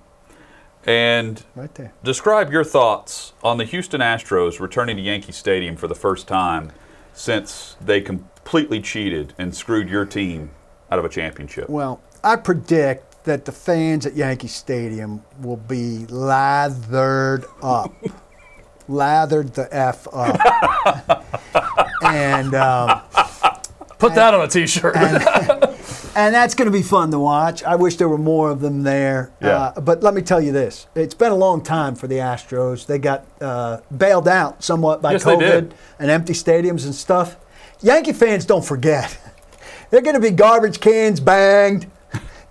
and 0.86 1.44
Right 1.56 1.74
there. 1.76 1.94
describe 2.04 2.52
your 2.52 2.64
thoughts 2.66 3.34
on 3.44 3.58
the 3.58 3.64
Houston 3.66 4.02
Astros 4.02 4.60
returning 4.60 4.98
to 4.98 5.02
Yankee 5.02 5.32
Stadium 5.32 5.76
for 5.78 5.88
the 5.88 5.96
first 5.96 6.28
time 6.28 6.72
since 7.14 7.78
they 7.80 8.02
completely 8.02 8.82
cheated 8.82 9.34
and 9.38 9.56
screwed 9.56 9.88
your 9.90 10.06
team 10.06 10.52
out 10.92 11.00
of 11.00 11.06
a 11.06 11.10
championship. 11.10 11.70
Well, 11.70 12.02
I 12.24 12.36
predict 12.36 13.24
that 13.24 13.46
the 13.46 13.52
fans 13.54 14.06
at 14.06 14.16
Yankee 14.16 14.48
Stadium 14.50 15.24
will 15.40 15.56
be 15.58 16.06
lathered 16.08 17.46
up. 17.62 17.94
lathered 18.88 19.54
the 19.54 19.68
F 19.76 20.08
up. 20.14 20.40
and, 22.04 22.54
um, 22.54 23.02
Put 24.00 24.16
that 24.16 24.34
on 24.34 24.42
a 24.42 24.48
T-shirt. 24.50 24.98
and 24.98 25.06
that's 26.36 26.56
going 26.56 26.66
to 26.70 26.78
be 26.78 26.82
fun 26.84 27.12
to 27.12 27.20
watch. 27.20 27.64
I 27.64 27.76
wish 27.78 27.96
there 27.96 28.10
were 28.10 28.18
more 28.18 28.52
of 28.52 28.60
them 28.60 28.84
there. 28.84 29.32
Yeah. 29.42 29.48
Uh, 29.48 29.80
but 29.80 30.04
let 30.04 30.14
me 30.14 30.22
tell 30.22 30.42
you 30.42 30.52
this 30.52 30.88
it's 30.94 31.14
been 31.14 31.32
a 31.32 31.36
long 31.36 31.62
time 31.64 31.96
for 31.96 32.08
the 32.08 32.16
Astros. 32.16 32.86
They 32.86 33.00
got 33.00 33.26
uh, 33.40 33.80
bailed 33.96 34.28
out 34.28 34.62
somewhat 34.62 35.02
by 35.02 35.14
Yes, 35.14 35.24
COVID 35.24 35.72
and 36.00 36.12
empty 36.12 36.34
stadiums 36.34 36.84
and 36.86 36.94
stuff. 36.94 37.38
Yankee 37.82 38.12
fans 38.12 38.46
don't 38.46 38.66
forget. 38.66 39.18
They're 39.90 40.02
going 40.02 40.16
to 40.16 40.22
be 40.22 40.32
garbage 40.32 40.82
cans 40.82 41.20
banged. 41.22 41.88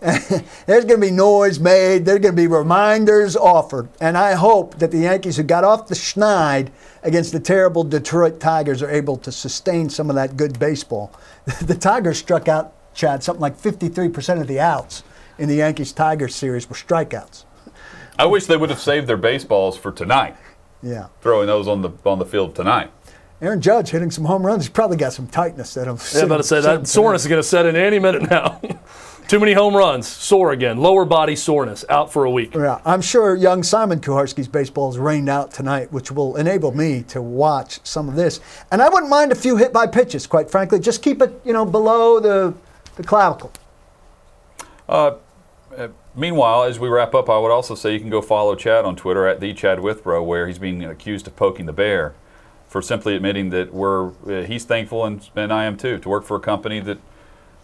There's 0.66 0.84
going 0.84 1.00
to 1.00 1.07
be 1.07 1.12
noise 1.12 1.61
made. 1.61 2.05
There's 2.05 2.18
going 2.18 2.34
to 2.34 2.42
be 2.42 2.48
reminders 2.48 3.36
offered. 3.36 3.88
And 4.00 4.18
I 4.18 4.32
hope 4.32 4.80
that 4.80 4.90
the 4.90 4.98
Yankees 4.98 5.36
who 5.36 5.44
got 5.44 5.62
off 5.62 5.86
the 5.86 5.94
schneid 5.94 6.70
against 7.05 7.30
the 7.32 7.38
terrible 7.38 7.84
Detroit 7.84 8.40
Tigers 8.40 8.82
are 8.82 8.90
able 8.90 9.16
to 9.18 9.30
sustain 9.30 9.88
some 9.88 10.11
of 10.11 10.16
that 10.16 10.36
good 10.36 10.59
baseball. 10.59 11.12
The 11.62 11.76
Tigers 11.76 12.18
struck 12.18 12.48
out, 12.48 12.72
Chad, 12.94 13.22
something 13.22 13.40
like 13.40 13.57
53% 13.57 14.40
of 14.40 14.48
the 14.48 14.59
outs 14.59 15.05
in 15.38 15.48
the 15.48 15.57
Yankees 15.57 15.92
Tigers 15.92 16.34
series 16.34 16.68
were 16.68 16.74
strikeouts. 16.76 17.44
I 18.18 18.26
wish 18.26 18.46
they 18.46 18.57
would 18.57 18.70
have 18.70 18.80
saved 18.80 19.07
their 19.07 19.16
baseballs 19.16 19.78
for 19.78 19.92
tonight. 19.92 20.36
Yeah. 20.82 21.07
throwing 21.20 21.46
those 21.46 21.68
on 21.68 21.82
the 21.82 21.90
on 22.05 22.18
the 22.18 22.26
field 22.26 22.57
tonight. 22.57 22.90
Aaron 23.40 23.61
Judge 23.61 23.90
hitting 23.90 24.11
some 24.11 24.24
home 24.24 24.44
runs. 24.44 24.64
He's 24.64 24.70
probably 24.70 24.96
got 24.96 25.12
some 25.12 25.26
tightness 25.28 25.74
that 25.74 25.88
I'm. 25.88 25.98
Yeah, 26.14 26.22
about 26.22 26.38
to 26.38 26.42
say 26.42 26.61
that 26.61 26.86
soreness 26.88 27.22
is 27.22 27.28
going 27.28 27.40
to 27.40 27.46
set 27.46 27.66
in 27.66 27.76
any 27.76 27.98
minute 28.00 28.28
now. 28.28 28.61
Too 29.29 29.41
many 29.41 29.55
home 29.55 29.77
runs, 29.77 30.07
sore 30.07 30.53
again, 30.53 30.79
lower 30.79 31.05
body 31.05 31.37
soreness, 31.37 31.85
out 31.89 32.12
for 32.12 32.25
a 32.25 32.31
week. 32.31 32.55
Yeah, 32.55 32.81
I'm 32.85 33.01
sure 33.01 33.35
young 33.35 33.62
Simon 33.62 34.01
Kuharsky's 34.01 34.49
baseball 34.49 34.91
is 34.91 34.99
rained 34.99 35.29
out 35.29 35.53
tonight, 35.53 35.93
which 35.93 36.12
will 36.12 36.37
enable 36.37 36.73
me 36.73 37.03
to 37.05 37.23
watch 37.23 37.81
some 37.85 38.09
of 38.09 38.14
this. 38.16 38.41
And 38.70 38.83
I 38.83 38.89
wouldn't 38.89 39.11
mind 39.11 39.33
a 39.33 39.37
few 39.37 39.57
hit 39.57 39.73
by 39.73 39.87
pitches, 39.87 40.27
quite 40.27 40.51
frankly. 40.51 40.81
Just 40.81 41.03
keep 41.03 41.23
it, 41.23 41.41
you 41.45 41.53
know, 41.53 41.64
below 41.64 42.20
the 42.20 42.55
the 42.97 43.03
clavicle. 43.03 43.53
Meanwhile, 46.14 46.64
as 46.64 46.79
we 46.79 46.89
wrap 46.89 47.14
up, 47.14 47.31
I 47.31 47.39
would 47.39 47.51
also 47.51 47.75
say 47.75 47.95
you 47.95 48.01
can 48.01 48.11
go 48.11 48.20
follow 48.20 48.55
Chad 48.55 48.85
on 48.85 48.97
Twitter 48.97 49.27
at 49.27 49.41
the 49.41 49.55
Chad 49.55 49.81
Withrow, 49.81 50.23
where 50.23 50.47
he's 50.47 50.59
being 50.59 50.85
accused 50.85 51.27
of 51.27 51.37
poking 51.37 51.64
the 51.64 51.73
bear 51.73 52.14
for 52.68 52.83
simply 52.83 53.16
admitting 53.16 53.51
that 53.51 53.73
we're 53.73 54.09
uh, 54.27 54.45
he's 54.45 54.64
thankful 54.64 55.05
and, 55.05 55.29
and 55.37 55.53
I 55.53 55.64
am 55.64 55.77
too 55.77 55.99
to 55.99 56.09
work 56.09 56.25
for 56.25 56.37
a 56.37 56.41
company 56.41 56.81
that 56.81 56.99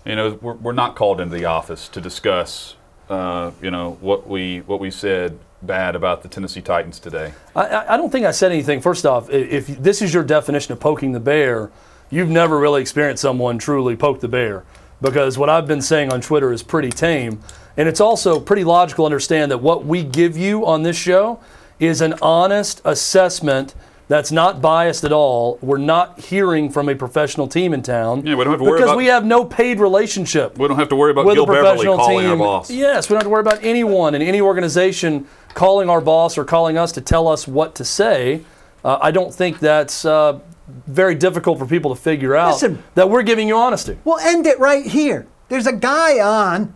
you 0.09 0.17
know 0.17 0.39
we're, 0.41 0.55
we're 0.55 0.73
not 0.73 0.97
called 0.97 1.21
into 1.21 1.35
the 1.37 1.45
office 1.45 1.87
to 1.89 2.01
discuss 2.01 2.75
uh, 3.11 3.51
you 3.63 3.71
know 3.71 3.97
what 4.01 4.27
we 4.27 4.61
what 4.63 4.81
we 4.81 4.91
said 4.91 5.39
bad 5.63 5.95
about 5.97 6.23
the 6.23 6.29
Tennessee 6.29 6.61
Titans 6.61 7.01
today. 7.01 7.33
I- 7.57 7.95
I, 7.95 7.97
don't 7.97 8.11
think 8.11 8.25
I 8.25 8.31
said 8.31 8.53
anything. 8.53 8.81
First 8.81 9.05
off, 9.05 9.29
i- 9.29 9.33
if 9.33 9.67
this 9.67 10.01
is 10.01 10.15
your 10.15 10.23
definition 10.23 10.73
of 10.73 10.79
poking 10.79 11.11
the 11.11 11.19
bear, 11.21 11.71
you've 12.11 12.29
never 12.29 12.61
really 12.61 12.81
experienced 12.81 13.23
someone 13.23 13.59
truly 13.59 13.97
poke 13.97 14.21
the 14.21 14.29
bear. 14.29 14.63
Because 15.01 15.37
what 15.37 15.51
I've 15.51 15.67
been 15.67 15.83
saying 15.83 16.13
on 16.13 16.21
Twitter 16.21 16.53
is 16.53 16.63
pretty 16.63 16.91
tame. 16.91 17.41
And 17.77 17.89
it's 17.89 18.01
also 18.01 18.39
pretty 18.39 18.63
logical 18.63 19.03
to 19.05 19.07
understand 19.07 19.51
that 19.51 19.59
what 19.59 19.85
we 19.85 20.05
give 20.05 20.37
you 20.37 20.65
on 20.65 20.85
this 20.85 20.97
show 20.97 21.41
is 21.81 22.01
an 22.01 22.15
honest 22.23 22.81
assessment 22.85 23.75
that's 24.09 24.33
not 24.33 24.61
biased 24.63 25.05
at 25.05 25.13
all. 25.13 25.59
We're 25.61 25.77
not 25.79 26.19
hearing 26.19 26.71
from 26.71 26.89
a 26.89 26.95
professional 26.95 27.47
team 27.47 27.73
in 27.75 27.83
town. 27.83 28.25
Yeah, 28.27 28.35
we 28.37 28.45
don't 28.45 28.53
have 28.55 28.61
to 28.61 28.65
worry 28.65 28.79
because 28.79 28.91
about- 28.91 28.97
we 28.97 29.07
have 29.07 29.25
no 29.25 29.45
paid 29.45 29.79
relationship 29.81 30.59
We 30.59 30.67
don't 30.67 30.79
have 30.79 30.89
to 30.89 30.97
worry 30.97 31.11
about 31.11 31.27
with 31.27 31.35
Gil 31.37 31.45
a 31.45 31.47
Beverly 31.47 31.63
professional 31.69 31.97
calling 31.99 32.21
team. 32.21 32.31
our 32.33 32.37
boss. 32.39 32.71
Yes, 32.71 33.09
we 33.09 33.15
don't 33.15 33.19
have 33.21 33.27
to 33.27 33.31
worry 33.31 33.41
about 33.43 33.59
anyone 33.63 34.15
in 34.15 34.23
any 34.23 34.41
organization 34.41 35.27
calling 35.55 35.91
our 35.91 36.01
boss 36.01 36.39
or 36.39 36.45
calling 36.45 36.79
us 36.79 36.91
to 36.93 37.01
tell 37.01 37.29
us 37.29 37.47
what 37.47 37.75
to 37.77 37.85
say. 37.85 38.43
Uh, 38.85 38.99
I 39.03 39.11
don't 39.11 39.35
think 39.35 39.59
that's 39.59 40.05
uh, 40.05 40.39
very 40.87 41.15
difficult 41.15 41.59
for 41.59 41.67
people 41.67 41.95
to 41.95 42.01
figure 42.01 42.35
out 42.35 42.53
Listen. 42.55 42.83
that 42.95 43.11
we're 43.11 43.23
giving 43.23 43.47
you 43.49 43.57
honesty. 43.57 43.99
We'll 44.05 44.19
end 44.21 44.47
it 44.47 44.59
right 44.59 44.87
here. 44.87 45.27
There's 45.49 45.67
a 45.67 45.73
guy 45.73 46.21
on, 46.21 46.75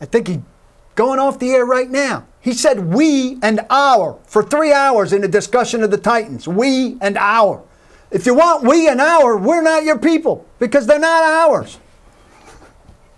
I 0.00 0.04
think 0.06 0.28
he's 0.28 0.38
going 0.96 1.18
off 1.18 1.38
the 1.38 1.50
air 1.50 1.64
right 1.64 1.90
now. 1.90 2.24
He 2.44 2.52
said 2.52 2.92
we 2.92 3.38
and 3.40 3.60
our 3.70 4.18
for 4.26 4.42
three 4.42 4.70
hours 4.70 5.14
in 5.14 5.24
a 5.24 5.28
discussion 5.28 5.82
of 5.82 5.90
the 5.90 5.96
Titans. 5.96 6.46
We 6.46 6.98
and 7.00 7.16
our. 7.16 7.62
If 8.10 8.26
you 8.26 8.34
want 8.34 8.64
we 8.64 8.86
and 8.86 9.00
our, 9.00 9.38
we're 9.38 9.62
not 9.62 9.84
your 9.84 9.98
people 9.98 10.44
because 10.58 10.86
they're 10.86 10.98
not 10.98 11.22
ours. 11.22 11.78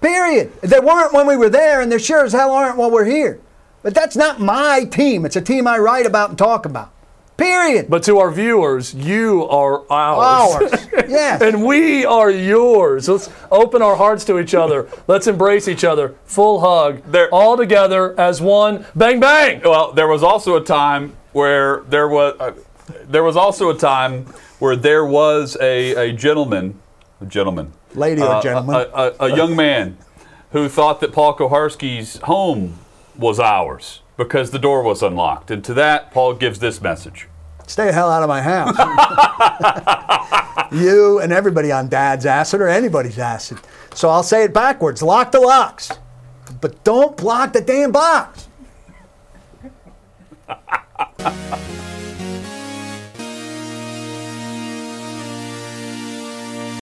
Period. 0.00 0.52
They 0.60 0.78
weren't 0.78 1.12
when 1.12 1.26
we 1.26 1.36
were 1.36 1.48
there, 1.48 1.80
and 1.80 1.90
they 1.90 1.98
sure 1.98 2.24
as 2.24 2.34
hell 2.34 2.52
aren't 2.52 2.76
while 2.76 2.92
we're 2.92 3.04
here. 3.04 3.40
But 3.82 3.96
that's 3.96 4.14
not 4.14 4.40
my 4.40 4.84
team. 4.84 5.26
It's 5.26 5.34
a 5.34 5.40
team 5.40 5.66
I 5.66 5.78
write 5.78 6.06
about 6.06 6.28
and 6.28 6.38
talk 6.38 6.64
about. 6.64 6.92
Period. 7.36 7.86
But 7.90 8.02
to 8.04 8.18
our 8.18 8.30
viewers, 8.30 8.94
you 8.94 9.46
are 9.48 9.82
ours. 9.90 10.54
Ours. 10.72 10.86
Yes. 11.08 11.40
and 11.40 11.64
we 11.64 12.04
are 12.04 12.30
yours. 12.30 13.08
Let's 13.08 13.30
open 13.52 13.80
our 13.80 13.94
hearts 13.94 14.24
to 14.24 14.40
each 14.40 14.54
other. 14.54 14.88
Let's 15.06 15.26
embrace 15.28 15.68
each 15.68 15.84
other. 15.84 16.14
Full 16.24 16.60
hug. 16.60 17.02
There- 17.06 17.28
all 17.32 17.56
together 17.56 18.18
as 18.18 18.40
one. 18.42 18.84
Bang, 18.96 19.20
bang. 19.20 19.60
Well, 19.64 19.92
there 19.92 20.08
was 20.08 20.22
also 20.24 20.56
a 20.56 20.64
time 20.64 21.14
where 21.32 21.82
there 21.88 22.08
was 22.08 22.34
uh, 22.40 22.52
there 23.08 23.22
was 23.22 23.36
also 23.36 23.70
a 23.70 23.76
time 23.76 24.24
where 24.58 24.74
there 24.74 25.04
was 25.04 25.56
a, 25.60 25.94
a 26.10 26.12
gentleman, 26.12 26.80
a 27.20 27.26
gentleman, 27.26 27.72
Lady 27.94 28.22
or 28.22 28.28
uh, 28.28 28.42
gentleman. 28.42 28.74
a, 28.76 28.80
a, 29.20 29.26
a 29.32 29.36
young 29.36 29.54
man 29.54 29.96
who 30.52 30.68
thought 30.68 31.00
that 31.00 31.12
Paul 31.12 31.36
Kuharsky's 31.36 32.16
home 32.22 32.78
was 33.16 33.38
ours 33.38 34.00
because 34.16 34.50
the 34.50 34.58
door 34.58 34.82
was 34.82 35.02
unlocked. 35.02 35.50
And 35.50 35.64
to 35.64 35.74
that, 35.74 36.10
Paul 36.10 36.34
gives 36.34 36.58
this 36.58 36.80
message. 36.80 37.28
Stay 37.66 37.86
the 37.86 37.92
hell 37.92 38.10
out 38.10 38.22
of 38.22 38.28
my 38.28 38.42
house. 38.42 38.76
you 40.72 41.18
and 41.18 41.32
everybody 41.32 41.72
on 41.72 41.88
dad's 41.88 42.24
acid 42.24 42.60
or 42.60 42.68
anybody's 42.68 43.18
acid. 43.18 43.58
So 43.94 44.08
I'll 44.08 44.22
say 44.22 44.44
it 44.44 44.54
backwards 44.54 45.02
lock 45.02 45.32
the 45.32 45.40
locks, 45.40 45.90
but 46.60 46.84
don't 46.84 47.16
block 47.16 47.52
the 47.52 47.60
damn 47.60 47.92
box. 47.92 48.48